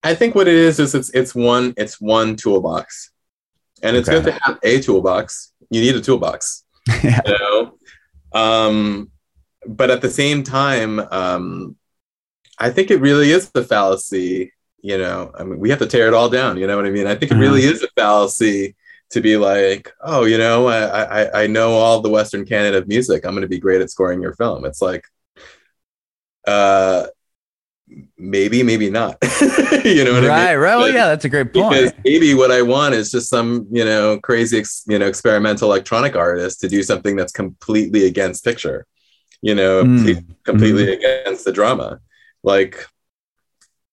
I 0.04 0.16
think 0.16 0.34
what 0.34 0.48
it 0.48 0.54
is 0.56 0.80
is 0.80 0.96
it's 0.96 1.10
it's 1.10 1.36
one 1.36 1.74
it's 1.76 2.00
one 2.00 2.38
toolbox. 2.38 3.12
And 3.84 3.98
it's 3.98 4.08
Okay. 4.08 4.18
good 4.24 4.32
to 4.32 4.40
have 4.44 4.60
a 4.64 4.80
toolbox. 4.80 5.52
You 5.70 5.82
need 5.82 5.96
a 5.96 6.02
toolbox. 6.02 6.64
yeah. 7.04 7.20
you 7.26 7.34
know 7.38 7.74
um 8.34 9.12
but 9.68 9.90
at 9.90 10.02
the 10.02 10.10
same 10.10 10.42
time 10.44 11.00
um 11.12 11.76
I 12.60 12.70
think 12.70 12.90
it 12.90 13.02
really 13.02 13.32
is 13.32 13.50
the 13.52 13.64
fallacy. 13.66 14.54
You 14.82 14.98
know, 14.98 15.32
I 15.38 15.44
mean, 15.44 15.60
we 15.60 15.70
have 15.70 15.80
to 15.80 15.86
tear 15.86 16.08
it 16.08 16.14
all 16.14 16.30
down. 16.30 16.58
You 16.58 16.66
know 16.66 16.78
what 16.78 16.86
I 16.86 16.92
mean? 16.92 17.08
I 17.08 17.16
think 17.16 17.32
it 17.32 17.36
really 17.38 17.64
is 17.64 17.84
a 17.84 17.88
fallacy 17.98 18.76
to 19.12 19.22
be 19.22 19.36
like, 19.38 19.92
oh, 20.02 20.24
you 20.26 20.38
know, 20.38 20.68
I 20.68 21.24
I, 21.24 21.44
I 21.44 21.48
know 21.48 21.72
all 21.74 22.00
the 22.02 22.10
Western 22.10 22.46
canon 22.46 22.74
of 22.76 22.88
music. 22.88 23.26
I'm 23.26 23.34
going 23.34 23.42
to 23.42 23.48
be 23.48 23.60
great 23.60 23.82
at 23.82 23.90
scoring 23.92 24.22
your 24.22 24.34
film. 24.34 24.64
It's 24.66 24.82
like, 24.82 25.04
uh, 26.48 27.08
maybe, 28.18 28.64
maybe 28.64 28.90
not. 28.90 29.18
you 29.84 30.04
know 30.04 30.14
what 30.14 30.24
right, 30.24 30.32
I 30.32 30.38
mean? 30.38 30.46
Right, 30.46 30.56
right. 30.56 30.76
Well, 30.78 30.90
yeah, 30.90 31.08
that's 31.08 31.26
a 31.26 31.30
great 31.30 31.54
point. 31.54 31.74
Because 31.74 31.94
maybe 32.04 32.34
what 32.34 32.52
I 32.52 32.62
want 32.62 32.96
is 32.96 33.12
just 33.12 33.30
some, 33.30 33.68
you 33.72 33.86
know, 33.86 34.20
crazy, 34.20 34.64
you 34.88 35.00
know, 35.00 35.08
experimental 35.08 35.72
electronic 35.72 36.16
artist 36.16 36.62
to 36.62 36.68
do 36.68 36.84
something 36.84 37.16
that's 37.16 37.32
completely 37.32 38.06
against 38.06 38.44
picture. 38.44 38.86
You 39.42 39.54
know, 39.54 39.84
mm. 39.84 40.26
completely 40.44 40.88
mm. 40.88 40.94
against 40.94 41.46
the 41.46 41.52
drama. 41.52 42.00
Like, 42.44 42.88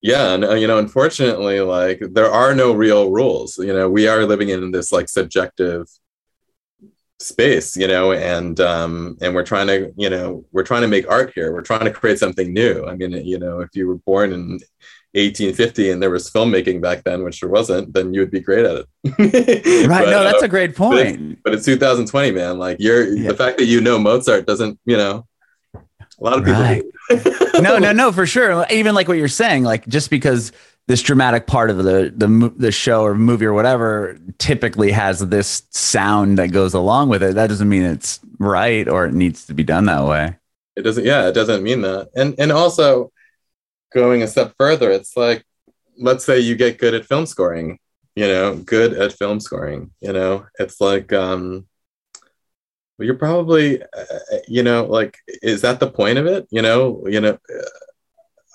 yeah, 0.00 0.34
and 0.34 0.44
uh, 0.44 0.54
you 0.54 0.66
know, 0.66 0.78
unfortunately, 0.78 1.60
like 1.60 2.00
there 2.12 2.30
are 2.30 2.54
no 2.54 2.72
real 2.72 3.10
rules. 3.10 3.58
You 3.58 3.74
know, 3.74 3.88
we 3.88 4.08
are 4.08 4.24
living 4.24 4.48
in 4.48 4.70
this 4.70 4.90
like 4.90 5.08
subjective 5.08 5.86
space 7.20 7.76
you 7.76 7.86
know 7.86 8.12
and 8.12 8.58
um 8.60 9.16
and 9.20 9.34
we're 9.34 9.44
trying 9.44 9.66
to 9.68 9.92
you 9.96 10.10
know 10.10 10.44
we're 10.52 10.64
trying 10.64 10.82
to 10.82 10.88
make 10.88 11.08
art 11.08 11.32
here. 11.34 11.52
We're 11.52 11.62
trying 11.62 11.84
to 11.84 11.90
create 11.90 12.18
something 12.18 12.52
new. 12.52 12.86
I 12.86 12.96
mean 12.96 13.12
you 13.12 13.38
know 13.38 13.60
if 13.60 13.70
you 13.74 13.86
were 13.86 13.96
born 13.96 14.32
in 14.32 14.58
1850 15.12 15.90
and 15.90 16.02
there 16.02 16.10
was 16.10 16.28
filmmaking 16.28 16.82
back 16.82 17.04
then 17.04 17.22
which 17.22 17.40
there 17.40 17.48
wasn't 17.48 17.94
then 17.94 18.12
you 18.12 18.20
would 18.20 18.32
be 18.32 18.40
great 18.40 18.64
at 18.64 18.76
it. 18.76 18.86
Right. 19.88 20.04
But, 20.04 20.10
no 20.10 20.24
that's 20.24 20.42
uh, 20.42 20.46
a 20.46 20.48
great 20.48 20.74
point. 20.74 21.42
but 21.44 21.54
it's, 21.54 21.66
but 21.66 21.74
it's, 21.74 21.82
2020 21.82 22.32
man. 22.32 22.58
Like 22.58 22.78
you're 22.80 23.14
yeah. 23.14 23.28
the 23.28 23.36
fact 23.36 23.58
that 23.58 23.66
you 23.66 23.80
know 23.80 23.98
mozart 23.98 24.46
doesn't 24.46 24.78
you 24.84 24.96
know 24.96 25.26
a 25.74 26.24
lot 26.24 26.38
of 26.38 26.44
people 26.44 26.60
right. 26.60 26.82
no 27.62 27.78
no 27.78 27.92
no 27.92 28.12
for 28.12 28.26
sure. 28.26 28.66
Even 28.70 28.94
like 28.94 29.08
what 29.08 29.18
you're 29.18 29.28
saying 29.28 29.62
like 29.62 29.86
just 29.86 30.10
because 30.10 30.52
this 30.86 31.02
dramatic 31.02 31.46
part 31.46 31.70
of 31.70 31.78
the 31.78 32.12
the 32.14 32.52
the 32.56 32.72
show 32.72 33.02
or 33.02 33.14
movie 33.14 33.46
or 33.46 33.54
whatever 33.54 34.18
typically 34.38 34.90
has 34.92 35.20
this 35.20 35.62
sound 35.70 36.38
that 36.38 36.52
goes 36.52 36.74
along 36.74 37.08
with 37.08 37.22
it. 37.22 37.34
That 37.34 37.48
doesn't 37.48 37.68
mean 37.68 37.82
it's 37.82 38.20
right 38.38 38.86
or 38.88 39.06
it 39.06 39.14
needs 39.14 39.46
to 39.46 39.54
be 39.54 39.64
done 39.64 39.86
that 39.86 40.04
way. 40.04 40.36
It 40.76 40.82
doesn't. 40.82 41.04
Yeah, 41.04 41.28
it 41.28 41.32
doesn't 41.32 41.62
mean 41.62 41.82
that. 41.82 42.10
And 42.14 42.34
and 42.38 42.52
also 42.52 43.12
going 43.94 44.22
a 44.22 44.26
step 44.26 44.54
further, 44.58 44.90
it's 44.90 45.16
like 45.16 45.44
let's 45.98 46.24
say 46.24 46.40
you 46.40 46.56
get 46.56 46.78
good 46.78 46.94
at 46.94 47.06
film 47.06 47.26
scoring. 47.26 47.78
You 48.16 48.28
know, 48.28 48.56
good 48.56 48.92
at 48.92 49.12
film 49.12 49.40
scoring. 49.40 49.90
You 50.00 50.12
know, 50.12 50.46
it's 50.58 50.80
like 50.80 51.12
um, 51.12 51.66
you're 52.98 53.14
probably, 53.14 53.82
uh, 53.82 54.04
you 54.46 54.62
know, 54.62 54.84
like, 54.84 55.18
is 55.42 55.62
that 55.62 55.80
the 55.80 55.90
point 55.90 56.18
of 56.18 56.26
it? 56.26 56.46
You 56.50 56.62
know, 56.62 57.04
you 57.08 57.20
know, 57.20 57.38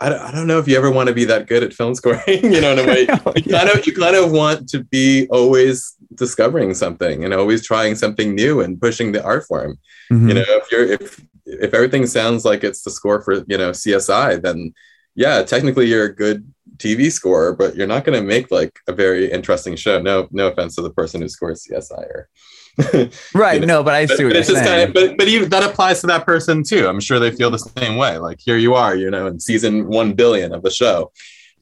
I 0.02 0.10
don't, 0.10 0.22
I 0.22 0.32
don't 0.32 0.48
know 0.48 0.60
if 0.60 0.68
you 0.68 0.78
ever 0.78 0.90
want 0.90 1.10
to 1.10 1.16
be 1.16 1.26
that 1.26 1.48
good 1.48 1.64
at 1.64 1.74
film 1.74 1.94
scoring, 1.94 2.22
you 2.28 2.62
know, 2.62 2.74
in 2.74 2.80
a 2.80 2.86
way. 2.86 3.08
oh, 3.26 3.34
you 3.36 3.52
kind 3.52 3.70
of 3.70 3.86
you 3.86 3.94
kind 3.94 4.16
of 4.16 4.32
want 4.32 4.70
to 4.70 4.84
be 4.84 5.28
always 5.30 5.96
discovering 6.16 6.74
something 6.74 7.26
and 7.26 7.34
always 7.34 7.66
trying 7.66 7.96
something 7.96 8.34
new 8.34 8.62
and 8.62 8.80
pushing 8.80 9.12
the 9.12 9.24
art 9.24 9.46
form. 9.46 9.78
Mm-hmm. 10.12 10.28
You 10.30 10.34
know, 10.36 10.44
if 10.48 10.72
you're 10.72 10.86
if 10.86 11.26
if 11.46 11.74
everything 11.74 12.06
sounds 12.06 12.46
like 12.46 12.64
it's 12.64 12.84
the 12.84 12.92
score 12.92 13.22
for 13.22 13.44
you 13.48 13.58
know 13.58 13.72
CSI, 13.72 14.42
then 14.42 14.74
yeah, 15.16 15.44
technically 15.44 15.88
you're 15.88 16.06
a 16.06 16.16
good 16.16 16.50
TV 16.80 17.12
score, 17.12 17.54
but 17.54 17.76
you're 17.76 17.88
not 17.88 18.06
going 18.06 18.20
to 18.20 18.26
make 18.26 18.50
like 18.52 18.80
a 18.88 18.94
very 18.94 19.32
interesting 19.32 19.76
show. 19.76 20.02
No, 20.02 20.28
no 20.32 20.48
offense 20.48 20.76
to 20.76 20.82
the 20.82 20.90
person 20.90 21.22
who 21.22 21.30
scores 21.30 21.68
CSI 21.68 21.92
or 21.92 22.30
right. 23.34 23.60
You 23.60 23.66
know? 23.66 23.80
No, 23.80 23.84
but 23.84 23.94
I 23.94 24.06
see 24.06 24.24
but, 24.24 24.26
what 24.26 24.34
you're 24.36 24.44
saying. 24.44 24.66
Kind 24.66 24.82
of, 24.88 24.94
but 24.94 25.18
but 25.18 25.28
even 25.28 25.50
that 25.50 25.64
applies 25.64 26.02
to 26.02 26.08
that 26.08 26.26
person 26.26 26.64
too. 26.64 26.88
I'm 26.88 27.00
sure 27.00 27.20
they 27.20 27.32
feel 27.32 27.52
the 27.52 27.60
same 27.60 27.98
way. 27.98 28.18
Like 28.18 28.40
here 28.40 28.58
you 28.58 28.74
are, 28.76 28.96
you 28.96 29.12
know, 29.12 29.28
in 29.28 29.40
season 29.40 29.88
one 29.88 30.14
billion 30.14 30.54
of 30.54 30.64
the 30.64 30.72
show. 30.72 31.12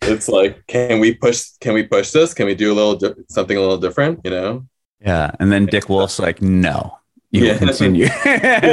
It's 0.04 0.30
like, 0.30 0.66
can 0.68 1.00
we 1.00 1.16
push? 1.16 1.44
Can 1.60 1.74
we 1.74 1.84
push 1.84 2.12
this? 2.12 2.34
Can 2.34 2.46
we 2.46 2.54
do 2.54 2.72
a 2.72 2.76
little 2.76 2.96
di- 2.96 3.22
something 3.30 3.58
a 3.58 3.60
little 3.60 3.80
different? 3.80 4.20
You 4.24 4.32
know? 4.32 4.68
Yeah. 5.00 5.32
And 5.40 5.52
then 5.52 5.66
Dick 5.66 5.90
Wolf's 5.90 6.20
like, 6.20 6.42
no. 6.42 6.98
You 7.30 7.46
yeah. 7.46 7.58
continue 7.58 8.08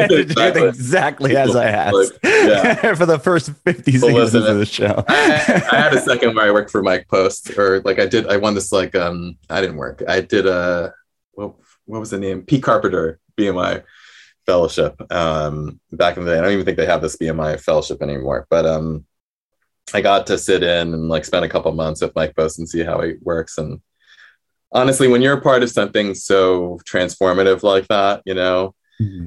do 0.09 0.67
exactly 0.67 1.37
as 1.37 1.57
I 1.57 1.67
asked 1.67 2.19
yeah. 2.23 2.95
for 2.95 3.05
the 3.05 3.19
first 3.19 3.51
50 3.51 3.93
seconds 3.99 4.35
of 4.35 4.59
the 4.59 4.65
show. 4.65 5.05
I, 5.09 5.63
I, 5.73 5.77
had 5.77 5.93
a 5.93 6.01
second 6.01 6.37
where 6.37 6.47
I 6.47 6.53
worked 6.53 6.71
for 6.71 6.81
Mike 6.81 7.09
Post, 7.09 7.59
or 7.59 7.81
like 7.81 7.99
I 7.99 8.07
did, 8.07 8.29
I 8.29 8.37
won 8.37 8.55
this 8.55 8.71
like 8.71 8.95
um 8.95 9.37
I 9.51 9.61
didn't 9.61 9.77
work. 9.77 10.05
I 10.07 10.21
did 10.21 10.47
a 10.47 10.95
well 11.35 11.59
what 11.87 11.99
was 11.99 12.11
the 12.11 12.19
name? 12.19 12.43
Pete 12.43 12.63
Carpenter 12.63 13.19
BMI 13.37 13.83
fellowship 14.47 15.01
um, 15.13 15.81
back 15.93 16.17
in 16.17 16.25
the 16.25 16.33
day. 16.33 16.39
I 16.39 16.43
don't 16.43 16.53
even 16.53 16.65
think 16.65 16.77
they 16.77 16.87
have 16.87 17.03
this 17.03 17.17
BMI 17.17 17.61
fellowship 17.61 18.03
anymore, 18.03 18.47
but 18.51 18.67
um, 18.67 19.05
I 19.93 20.01
got 20.01 20.27
to 20.29 20.39
sit 20.39 20.63
in 20.63 20.95
and 20.95 21.09
like 21.09 21.25
spend 21.25 21.45
a 21.45 21.49
couple 21.49 21.73
months 21.73 22.01
with 22.01 22.15
Mike 22.15 22.37
Post 22.37 22.59
and 22.59 22.69
see 22.69 22.83
how 22.83 23.01
he 23.01 23.15
works. 23.21 23.59
And 23.59 23.81
honestly, 24.75 25.09
when 25.09 25.22
you're 25.22 25.39
a 25.39 25.41
part 25.41 25.62
of 25.62 25.70
something 25.70 26.14
so 26.14 26.79
transformative 26.85 27.62
like 27.62 27.87
that, 27.89 28.22
you 28.27 28.35
know, 28.35 28.75
mm-hmm. 29.01 29.27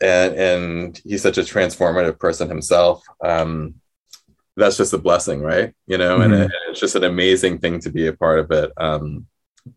and 0.00 0.34
and 0.34 1.00
he's 1.04 1.22
such 1.22 1.38
a 1.38 1.42
transformative 1.42 2.18
person 2.18 2.48
himself. 2.48 3.04
Um, 3.22 3.74
that's 4.56 4.76
just 4.76 4.92
a 4.92 4.98
blessing, 4.98 5.40
right? 5.40 5.74
You 5.86 5.98
know, 5.98 6.18
mm-hmm. 6.18 6.32
and, 6.32 6.42
it, 6.44 6.50
it's 6.70 6.80
just 6.80 6.94
an 6.94 7.04
amazing 7.04 7.58
thing 7.58 7.80
to 7.80 7.90
be 7.90 8.06
a 8.06 8.12
part 8.12 8.38
of 8.38 8.50
it. 8.50 8.72
Um, 8.76 9.26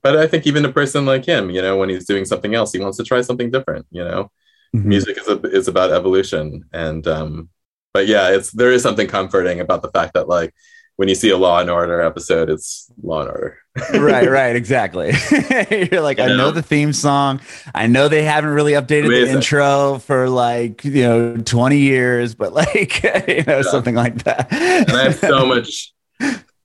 but 0.02 0.18
I 0.18 0.28
think 0.28 0.46
even 0.46 0.66
a 0.66 0.72
person 0.72 1.06
like 1.06 1.26
him, 1.26 1.50
you 1.50 1.62
know, 1.62 1.78
when 1.78 1.90
he's 1.90 2.06
doing 2.06 2.26
something 2.26 2.56
else, 2.56 2.74
he 2.74 2.80
wants 2.80 2.98
to 2.98 3.04
try 3.04 3.22
something 3.22 3.52
different. 3.52 3.86
You 3.92 4.04
know, 4.04 4.32
mm-hmm. 4.76 4.88
music 4.88 5.18
is 5.18 5.28
a, 5.28 5.40
is 5.48 5.68
about 5.68 5.92
evolution, 5.92 6.66
and 6.74 7.06
um, 7.08 7.50
but 7.94 8.08
yeah, 8.08 8.30
it's 8.30 8.52
there 8.52 8.72
is 8.72 8.84
something 8.84 9.08
comforting 9.08 9.60
about 9.60 9.82
the 9.82 9.92
fact 9.92 10.14
that 10.14 10.28
like 10.28 10.54
when 10.98 11.08
you 11.08 11.16
see 11.16 11.30
a 11.30 11.38
Law 11.38 11.60
and 11.60 11.70
Order 11.70 12.02
episode, 12.02 12.50
it's 12.50 12.92
Law 13.02 13.22
and 13.22 13.30
Order. 13.30 13.58
right, 13.94 14.30
right, 14.30 14.56
exactly. 14.56 15.14
You're 15.72 16.02
like, 16.02 16.18
you 16.18 16.26
I 16.26 16.28
know? 16.28 16.38
know? 16.38 16.52
the 16.52 16.62
theme 16.62 16.92
song. 16.92 17.40
I 17.74 17.88
know 17.88 18.08
they 18.08 18.24
haven't 18.24 18.50
really 18.50 18.74
updated 18.74 19.06
Amazing. 19.08 19.26
the 19.28 19.32
intro 19.34 20.00
for 20.00 20.30
like 20.30 20.84
you 20.84 21.04
know 21.04 21.38
20 21.38 21.78
years, 21.78 22.36
but 22.36 22.54
like 22.54 23.02
you 23.04 23.44
know 23.44 23.58
yeah. 23.58 23.62
something 23.62 23.96
like 23.96 24.24
that. 24.26 24.52
and 24.52 24.92
I 24.92 25.04
have 25.04 25.16
so 25.16 25.46
much, 25.46 25.94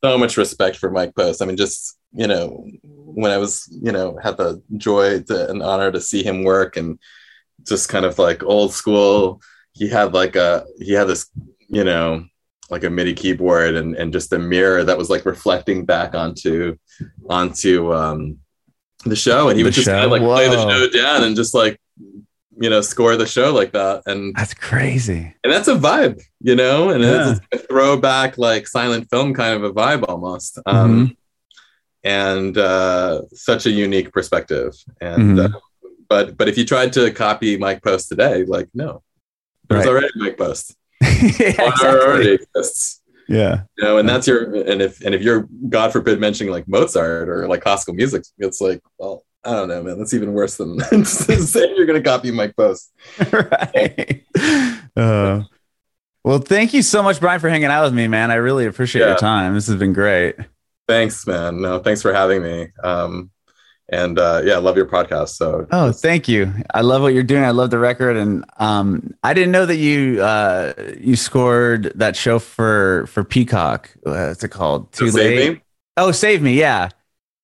so 0.03 0.19
much 0.19 0.37
respect 0.37 0.77
for 0.77 0.91
Mike 0.91 1.15
Post. 1.15 1.41
I 1.41 1.45
mean, 1.45 1.57
just 1.57 1.97
you 2.13 2.27
know, 2.27 2.67
when 2.83 3.31
I 3.31 3.39
was, 3.39 3.69
you 3.83 3.93
know, 3.93 4.19
had 4.23 4.37
the 4.37 4.63
joy 4.77 5.23
to, 5.23 5.51
and 5.51 5.63
honor 5.63 5.91
to 5.91 6.01
see 6.01 6.23
him 6.23 6.45
work 6.45 6.77
and 6.77 6.99
just 7.67 7.89
kind 7.89 8.05
of 8.05 8.19
like 8.19 8.43
old 8.43 8.73
school. 8.73 9.41
He 9.73 9.89
had 9.89 10.13
like 10.13 10.37
a, 10.37 10.65
he 10.79 10.93
had 10.93 11.09
this, 11.09 11.31
you 11.69 11.85
know, 11.85 12.27
like 12.73 12.83
a 12.85 12.91
MIDI 12.91 13.15
keyboard 13.15 13.77
and, 13.77 13.95
and 13.95 14.13
just 14.13 14.33
a 14.33 14.39
mirror 14.39 14.83
that 14.83 14.99
was 14.99 15.09
like 15.11 15.25
reflecting 15.25 15.85
back 15.85 16.15
onto, 16.15 16.77
onto, 17.29 17.93
um, 17.93 18.39
the 19.05 19.15
show. 19.15 19.49
And 19.49 19.57
he 19.57 19.63
the 19.63 19.69
would 19.69 19.75
just 19.75 19.87
kind 19.87 20.05
of 20.05 20.11
like 20.11 20.23
Whoa. 20.23 20.35
play 20.35 20.49
the 20.49 20.63
show 20.63 20.89
down 20.91 21.25
and 21.25 21.37
just 21.37 21.55
like, 21.55 21.79
you 22.61 22.71
know, 22.71 22.81
score 22.81 23.17
the 23.17 23.27
show 23.27 23.53
like 23.53 23.73
that. 23.73 24.03
And 24.07 24.35
that's 24.35 24.55
crazy. 24.55 25.35
And 25.45 25.53
that's 25.53 25.69
a 25.69 25.77
vibe, 25.77 26.21
you 26.41 26.57
know, 26.57 26.91
and 26.91 27.03
yeah. 27.03 27.33
it's 27.33 27.41
a 27.53 27.59
throwback, 27.67 28.39
like 28.39 28.67
silent 28.67 29.09
film 29.11 29.35
kind 29.35 29.55
of 29.55 29.65
a 29.65 29.73
vibe 29.73 30.05
almost. 30.09 30.59
Um, 30.67 30.91
mm-hmm 30.91 31.13
and 32.05 32.59
uh, 32.59 33.23
such 33.33 33.67
a 33.67 33.71
unique 33.71 34.13
perspective. 34.13 34.75
And 35.01 35.39
mm-hmm. 35.39 35.55
uh, 35.55 35.59
but 36.09 36.37
but 36.37 36.49
if 36.49 36.59
you 36.59 36.65
tried 36.65 36.93
to 36.95 37.11
copy 37.13 37.57
Mike 37.57 37.83
Post 37.83 38.09
today, 38.09 38.45
like 38.45 38.69
no, 38.75 39.03
there's 39.69 39.85
right. 39.85 39.89
already 39.89 40.09
Mike 40.17 40.37
Post. 40.37 40.77
Yeah, 41.03 41.69
exactly. 41.69 41.89
already 41.89 42.31
exists. 42.33 43.03
Yeah. 43.29 43.63
You 43.79 43.85
know, 43.85 43.99
and 43.99 44.09
that's 44.09 44.27
your 44.27 44.55
and 44.55 44.83
if 44.83 45.01
and 45.01 45.15
if 45.15 45.23
you're 45.23 45.49
God 45.69 45.93
forbid 45.93 46.21
mentioning 46.21 46.53
like 46.53 46.69
Mozart 46.69 47.29
or 47.29 47.49
like 47.49 47.63
classical 47.63 47.95
music, 47.95 48.25
it's 48.39 48.61
like, 48.61 48.81
well, 48.99 49.25
I 49.45 49.53
don't 49.53 49.69
know, 49.69 49.83
man. 49.83 49.99
That's 49.99 50.15
even 50.15 50.33
worse 50.33 50.57
than 50.57 50.79
saying 51.05 51.75
you're 51.77 51.87
gonna 51.87 52.03
copy 52.03 52.31
Mike 52.31 52.57
Post. 52.57 52.93
right. 53.33 54.25
Uh, 54.97 55.43
well, 56.25 56.39
thank 56.39 56.73
you 56.73 56.83
so 56.83 57.03
much, 57.03 57.19
Bryan, 57.19 57.41
for 57.41 57.49
hanging 57.49 57.67
out 57.67 57.85
with 57.85 57.95
me, 57.95 58.07
man. 58.07 58.31
I 58.31 58.37
really 58.37 58.67
appreciate 58.67 59.03
yeah. 59.03 59.09
your 59.09 59.19
time. 59.19 59.55
This 59.55 59.67
has 59.67 59.77
been 59.77 59.93
great. 59.93 60.37
Thanks, 60.87 61.27
man. 61.27 61.61
No, 61.61 61.81
thanks 61.81 62.03
for 62.03 62.13
having 62.13 62.43
me. 62.43 62.69
Um, 62.85 63.32
and 63.93 64.19
uh, 64.19 64.41
yeah, 64.45 64.55
I 64.55 64.59
love 64.59 64.77
your 64.77 64.87
podcast. 64.87 65.31
So 65.31 65.67
oh, 65.71 65.93
thank 65.93 66.27
you. 66.27 66.53
I 66.75 66.81
love 66.81 67.03
what 67.03 67.13
you're 67.13 67.23
doing. 67.23 67.45
I 67.45 67.51
love 67.51 67.71
the 67.71 67.79
record, 67.79 68.17
and 68.17 68.45
um, 68.57 69.15
I 69.23 69.35
didn't 69.35 69.53
know 69.53 69.67
that 69.67 69.77
you 69.77 70.23
uh, 70.23 70.73
you 70.99 71.15
scored 71.15 71.93
that 71.95 72.17
show 72.17 72.39
for 72.39 73.07
for 73.07 73.23
Peacock. 73.23 73.95
What's 74.03 74.43
it 74.43 74.49
called? 74.49 74.91
Too 74.93 75.11
so 75.11 75.19
late. 75.19 75.39
Save 75.39 75.61
oh, 75.99 76.11
save 76.11 76.43
me. 76.43 76.55
Yeah, 76.55 76.89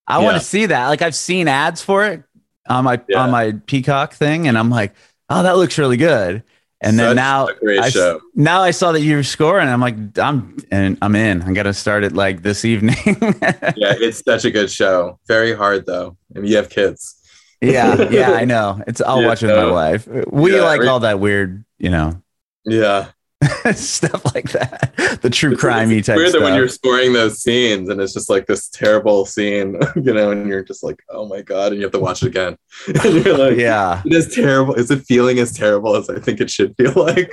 I 0.06 0.18
yeah. 0.18 0.24
want 0.24 0.38
to 0.38 0.44
see 0.44 0.66
that. 0.66 0.88
Like 0.88 1.02
I've 1.02 1.14
seen 1.14 1.48
ads 1.48 1.82
for 1.82 2.06
it 2.06 2.22
on 2.66 2.84
my 2.84 3.00
yeah. 3.08 3.22
on 3.22 3.30
my 3.30 3.52
Peacock 3.66 4.14
thing, 4.14 4.48
and 4.48 4.56
I'm 4.56 4.70
like, 4.70 4.94
oh, 5.28 5.42
that 5.42 5.58
looks 5.58 5.76
really 5.76 5.98
good. 5.98 6.42
And 6.80 6.96
Such 6.96 7.06
then 7.06 7.16
now, 7.16 7.48
I, 7.66 8.18
now 8.36 8.62
I 8.62 8.70
saw 8.70 8.92
that 8.92 9.00
you 9.00 9.16
were 9.16 9.24
scoring. 9.24 9.68
I'm 9.68 9.80
like, 9.80 9.96
I'm 10.16 10.56
and 10.70 10.96
I'm 11.02 11.16
in. 11.16 11.42
I'm 11.42 11.52
gonna 11.52 11.74
start 11.74 12.04
it 12.04 12.12
like 12.12 12.42
this 12.42 12.64
evening. 12.64 12.96
yeah, 13.06 13.94
it's 13.98 14.22
such 14.22 14.44
a 14.44 14.50
good 14.50 14.70
show. 14.70 15.18
Very 15.26 15.54
hard 15.54 15.86
though. 15.86 16.16
I 16.36 16.38
mean, 16.38 16.50
you 16.50 16.56
have 16.56 16.70
kids. 16.70 17.16
yeah, 17.60 18.08
yeah, 18.10 18.30
I 18.30 18.44
know. 18.52 18.80
It's 18.86 19.00
I'll 19.00 19.20
yeah, 19.20 19.26
watch 19.26 19.42
with 19.42 19.56
my 19.56 19.70
wife. 19.70 20.06
We 20.06 20.54
yeah, 20.54 20.62
like 20.62 20.82
all 20.82 21.00
that 21.00 21.18
weird, 21.18 21.64
you 21.78 21.90
know. 21.90 22.22
Yeah, 22.64 23.08
stuff 23.74 24.24
like 24.34 24.50
that. 24.50 24.92
The 25.22 25.30
true 25.30 25.56
crimey 25.56 25.98
it's 25.98 26.06
type 26.08 26.16
weird 26.16 26.30
stuff. 26.30 26.40
that 26.40 26.44
when 26.44 26.54
you're 26.56 26.68
scoring 26.68 27.12
those 27.12 27.40
scenes 27.40 27.88
and 27.88 28.00
it's 28.00 28.12
just 28.12 28.28
like 28.28 28.46
this 28.46 28.68
terrible 28.68 29.24
scene, 29.26 29.78
you 29.96 30.12
know, 30.12 30.30
and 30.32 30.48
you're 30.48 30.64
just 30.64 30.82
like, 30.82 31.00
oh 31.08 31.26
my 31.28 31.42
god, 31.42 31.72
and 31.72 31.76
you 31.76 31.82
have 31.82 31.92
to 31.92 31.98
watch 32.00 32.22
it 32.22 32.28
again. 32.28 32.56
and 32.86 33.24
you're 33.24 33.38
like, 33.38 33.56
yeah. 33.56 34.02
it 34.04 34.12
is 34.12 34.34
terrible. 34.34 34.74
Is 34.74 34.90
it 34.90 35.04
feeling 35.06 35.38
as 35.38 35.52
terrible 35.52 35.94
as 35.96 36.08
I 36.10 36.18
think 36.18 36.40
it 36.40 36.50
should 36.50 36.76
feel 36.76 36.92
like? 36.96 37.30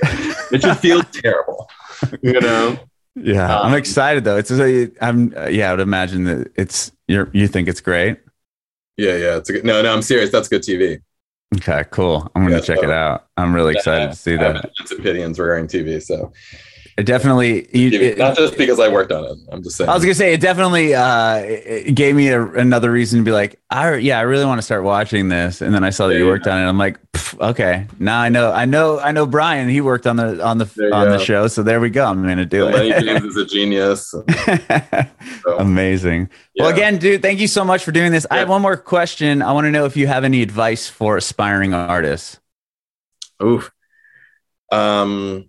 it 0.52 0.62
should 0.62 0.78
feel 0.78 1.02
terrible, 1.02 1.68
you 2.22 2.40
know. 2.40 2.78
Yeah. 3.16 3.60
I'm 3.60 3.72
Um, 3.72 3.78
excited 3.78 4.24
though. 4.24 4.36
It's 4.36 4.50
a, 4.50 4.90
I'm 5.00 5.32
yeah, 5.50 5.70
I 5.70 5.72
would 5.72 5.80
imagine 5.80 6.24
that 6.24 6.52
it's 6.54 6.92
you're 7.08 7.30
you 7.32 7.48
think 7.48 7.66
it's 7.66 7.80
great. 7.80 8.18
Yeah, 8.98 9.16
yeah. 9.16 9.36
It's 9.36 9.48
a 9.50 9.54
good. 9.54 9.64
No, 9.64 9.82
no, 9.82 9.92
I'm 9.92 10.02
serious. 10.02 10.30
That's 10.30 10.48
good 10.48 10.62
TV. 10.62 11.00
Okay, 11.54 11.84
cool. 11.90 12.30
I'm 12.34 12.42
gonna 12.42 12.56
Yeah, 12.56 12.60
check 12.60 12.78
so- 12.78 12.84
it 12.84 12.90
out. 12.90 13.26
I'm 13.36 13.54
really 13.54 13.74
excited 13.74 14.10
to 14.10 14.16
see 14.16 14.36
that. 14.36 14.56
immense 14.56 14.90
opinions 14.90 15.38
regarding 15.38 15.68
TV, 15.68 16.00
so 16.02 16.32
It 16.98 17.04
definitely 17.04 17.68
you, 17.76 17.90
it- 18.00 18.16
not 18.16 18.36
just 18.36 18.56
because 18.56 18.80
I 18.80 18.88
worked 18.88 19.12
on 19.12 19.24
it. 19.24 19.36
I'm 19.52 19.62
just 19.62 19.76
saying. 19.76 19.90
I 19.90 19.94
was 19.94 20.02
gonna 20.02 20.14
say 20.14 20.32
it 20.32 20.40
definitely 20.40 20.94
uh, 20.94 21.36
it 21.44 21.94
gave 21.94 22.14
me 22.16 22.28
a, 22.28 22.42
another 22.42 22.90
reason 22.90 23.18
to 23.18 23.24
be 23.24 23.32
like, 23.32 23.60
I 23.68 23.96
yeah, 23.96 24.18
I 24.18 24.22
really 24.22 24.46
want 24.46 24.56
to 24.58 24.62
start 24.62 24.82
watching 24.82 25.28
this. 25.28 25.60
And 25.60 25.74
then 25.74 25.84
I 25.84 25.90
saw 25.90 26.06
that 26.06 26.14
Yeah, 26.14 26.20
you 26.20 26.24
yeah. 26.24 26.30
worked 26.30 26.46
on 26.46 26.58
it. 26.58 26.66
I'm 26.66 26.78
like, 26.78 26.98
okay, 27.38 27.86
now 27.98 28.18
I 28.18 28.30
know, 28.30 28.50
I 28.50 28.64
know, 28.64 28.98
I 28.98 29.12
know 29.12 29.26
Bryan. 29.26 29.68
He 29.68 29.82
worked 29.82 30.06
on 30.06 30.16
the 30.16 30.42
on 30.42 30.56
the 30.56 30.64
There 30.74 30.94
on 30.94 31.10
the 31.10 31.18
go. 31.18 31.22
show, 31.24 31.48
so 31.48 31.62
there 31.62 31.80
we 31.80 31.90
go. 31.90 32.06
I'm 32.06 32.22
gonna 32.22 32.46
do 32.46 32.64
Lennie 32.64 32.88
it. 32.90 33.04
James 33.04 33.24
is 33.24 33.36
a 33.36 33.44
genius. 33.44 34.14
So, 35.42 35.58
Amazing. 35.58 36.30
Well, 36.58 36.68
again, 36.70 36.98
dude, 36.98 37.20
thank 37.22 37.40
you 37.40 37.46
so 37.46 37.64
much 37.64 37.84
for 37.84 37.92
doing 37.92 38.10
this. 38.10 38.26
I 38.30 38.38
have 38.38 38.48
one 38.48 38.62
more 38.62 38.76
question. 38.76 39.42
I 39.42 39.52
want 39.52 39.66
to 39.66 39.70
know 39.70 39.84
if 39.84 39.96
you 39.96 40.06
have 40.06 40.24
any 40.24 40.40
advice 40.42 40.88
for 40.88 41.16
aspiring 41.16 41.74
artists. 41.74 42.40
Oof. 43.42 43.70
Um, 44.72 45.48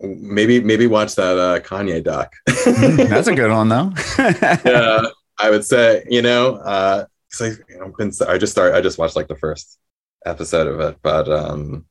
maybe 0.00 0.60
maybe 0.60 0.86
watch 0.86 1.14
that 1.16 1.38
uh, 1.38 1.60
Kanye 1.60 2.02
doc. 2.02 2.32
That's 2.46 3.28
a 3.28 3.34
good 3.34 3.50
one, 3.50 3.68
though. 3.68 3.92
yeah, 4.18 5.02
I 5.38 5.50
would 5.50 5.64
say 5.64 6.04
you 6.08 6.22
know, 6.22 6.56
uh, 6.56 7.06
'cause 7.32 7.42
I, 7.42 7.72
you 7.72 7.78
know, 7.78 7.92
been, 7.96 8.12
I 8.28 8.38
just 8.38 8.52
started. 8.52 8.76
I 8.76 8.80
just 8.80 8.98
watched 8.98 9.16
like 9.16 9.28
the 9.28 9.36
first 9.36 9.78
episode 10.26 10.66
of 10.66 10.80
it, 10.80 10.96
but 11.02 11.28
um, 11.30 11.86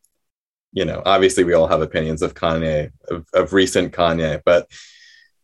you 0.71 0.85
know, 0.85 1.01
obviously 1.05 1.43
we 1.43 1.53
all 1.53 1.67
have 1.67 1.81
opinions 1.81 2.21
of 2.21 2.33
Kanye, 2.33 2.91
of, 3.09 3.25
of 3.33 3.53
recent 3.53 3.93
Kanye, 3.93 4.41
but 4.45 4.67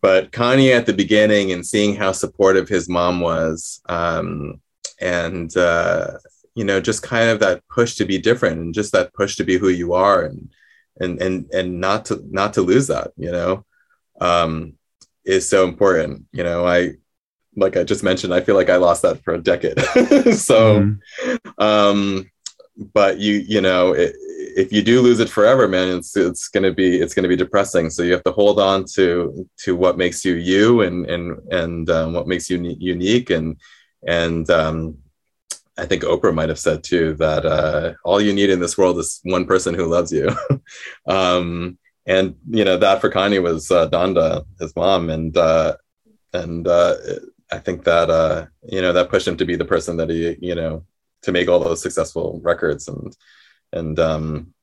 but 0.01 0.31
Kanye 0.31 0.75
at 0.75 0.85
the 0.85 0.93
beginning 0.93 1.51
and 1.51 1.65
seeing 1.65 1.95
how 1.95 2.11
supportive 2.11 2.69
his 2.69 2.87
mom 2.87 3.21
was, 3.21 3.81
um, 3.89 4.61
and 5.01 5.55
uh, 5.57 6.11
you 6.55 6.63
know, 6.63 6.79
just 6.79 7.03
kind 7.03 7.29
of 7.29 7.39
that 7.39 7.63
push 7.69 7.95
to 7.95 8.05
be 8.05 8.17
different 8.17 8.59
and 8.59 8.73
just 8.73 8.91
that 8.91 9.13
push 9.13 9.35
to 9.37 9.43
be 9.43 9.57
who 9.57 9.69
you 9.69 9.93
are 9.93 10.23
and 10.25 10.51
and 10.99 11.21
and 11.21 11.49
and 11.53 11.79
not 11.79 12.05
to 12.05 12.21
not 12.29 12.53
to 12.53 12.61
lose 12.61 12.87
that, 12.87 13.11
you 13.17 13.31
know, 13.31 13.65
um, 14.21 14.73
is 15.25 15.47
so 15.49 15.63
important. 15.65 16.25
You 16.31 16.43
know, 16.43 16.65
I 16.65 16.93
like 17.55 17.77
I 17.77 17.83
just 17.83 18.03
mentioned, 18.03 18.33
I 18.33 18.41
feel 18.41 18.55
like 18.55 18.69
I 18.69 18.75
lost 18.77 19.01
that 19.03 19.23
for 19.23 19.33
a 19.33 19.41
decade. 19.41 19.79
so 20.35 20.81
Mhm. 20.81 20.99
um 21.57 22.29
but 22.93 23.19
you 23.19 23.35
you 23.47 23.61
know 23.61 23.95
i 23.95 24.11
if 24.57 24.71
you 24.71 24.81
do 24.81 25.01
lose 25.01 25.19
it 25.21 25.29
forever 25.29 25.67
man 25.67 25.97
it's 25.97 26.15
it's 26.17 26.47
going 26.49 26.63
to 26.63 26.73
be 26.73 26.97
it's 27.01 27.13
going 27.13 27.23
to 27.23 27.29
be 27.29 27.35
depressing 27.35 27.89
so 27.89 28.03
you 28.03 28.11
have 28.13 28.23
to 28.23 28.31
hold 28.31 28.59
on 28.59 28.83
to 28.85 29.47
to 29.57 29.75
what 29.75 29.97
makes 29.97 30.23
you 30.25 30.33
you 30.35 30.81
and 30.81 31.05
and 31.09 31.39
and 31.51 31.89
um, 31.89 32.13
what 32.13 32.27
makes 32.27 32.49
you 32.49 32.57
unique 32.79 33.29
and 33.29 33.57
and 34.07 34.49
um 34.49 34.97
I 35.77 35.85
think 35.85 36.03
Oprah 36.03 36.33
might 36.33 36.49
have 36.49 36.59
said 36.59 36.83
too 36.83 37.15
that 37.15 37.45
uh, 37.45 37.93
all 38.03 38.21
you 38.21 38.33
need 38.33 38.49
in 38.49 38.59
this 38.59 38.77
world 38.77 38.97
is 38.97 39.19
one 39.23 39.45
person 39.45 39.73
who 39.73 39.87
loves 39.87 40.11
you. 40.11 40.29
um, 41.07 41.77
and 42.05 42.35
you 42.49 42.63
know 42.63 42.77
that 42.77 43.01
for 43.01 43.09
Kanye 43.09 43.41
was 43.41 43.71
uh, 43.71 43.89
Donda, 43.89 44.45
his 44.59 44.75
mom, 44.75 45.09
and 45.09 45.35
uh, 45.35 45.75
and 46.33 46.67
uh, 46.67 46.95
I 47.51 47.57
think 47.59 47.83
that 47.85 48.09
uh, 48.09 48.45
you 48.63 48.81
know 48.81 48.93
that 48.93 49.09
pushed 49.09 49.27
him 49.27 49.37
to 49.37 49.45
be 49.45 49.55
the 49.55 49.65
person 49.65 49.97
that 49.97 50.09
he 50.09 50.37
you 50.39 50.55
know 50.55 50.85
to 51.23 51.31
make 51.31 51.49
all 51.49 51.59
those 51.59 51.81
successful 51.81 52.39
records 52.43 52.87
and 52.87 53.15
and 53.73 53.99
um, 53.99 54.53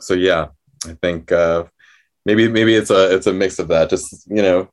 so 0.00 0.14
yeah, 0.14 0.48
I 0.86 0.92
think 1.02 1.32
uh, 1.32 1.64
maybe 2.24 2.48
maybe 2.48 2.74
it's 2.74 2.90
a 2.90 3.14
it's 3.14 3.26
a 3.26 3.32
mix 3.32 3.58
of 3.58 3.68
that. 3.68 3.90
Just 3.90 4.26
you 4.28 4.42
know, 4.42 4.70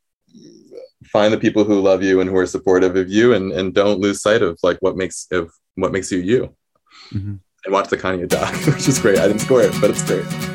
find 1.16 1.32
the 1.32 1.38
people 1.38 1.64
who 1.64 1.80
love 1.80 2.04
you 2.04 2.20
and 2.20 2.30
who 2.30 2.36
are 2.36 2.46
supportive 2.46 2.98
of 2.98 3.08
you, 3.10 3.34
and 3.34 3.54
and 3.54 3.74
don't 3.74 4.02
lose 4.02 4.22
sight 4.22 4.42
of 4.42 4.60
like 4.64 4.78
what 4.82 4.98
makes 4.98 5.28
of 5.32 5.50
what 5.76 5.94
makes 5.94 6.12
you 6.12 6.20
you. 6.20 6.54
Mhm. 7.14 7.40
And 7.64 7.74
watch 7.74 7.90
the 7.90 7.98
Kanye 7.98 8.28
doc, 8.28 8.54
which 8.74 8.88
is 8.90 9.00
great. 9.00 9.20
I 9.20 9.28
didn't 9.28 9.42
score 9.48 9.62
it, 9.62 9.74
but 9.80 9.90
it's 9.92 10.04
great. 10.04 10.55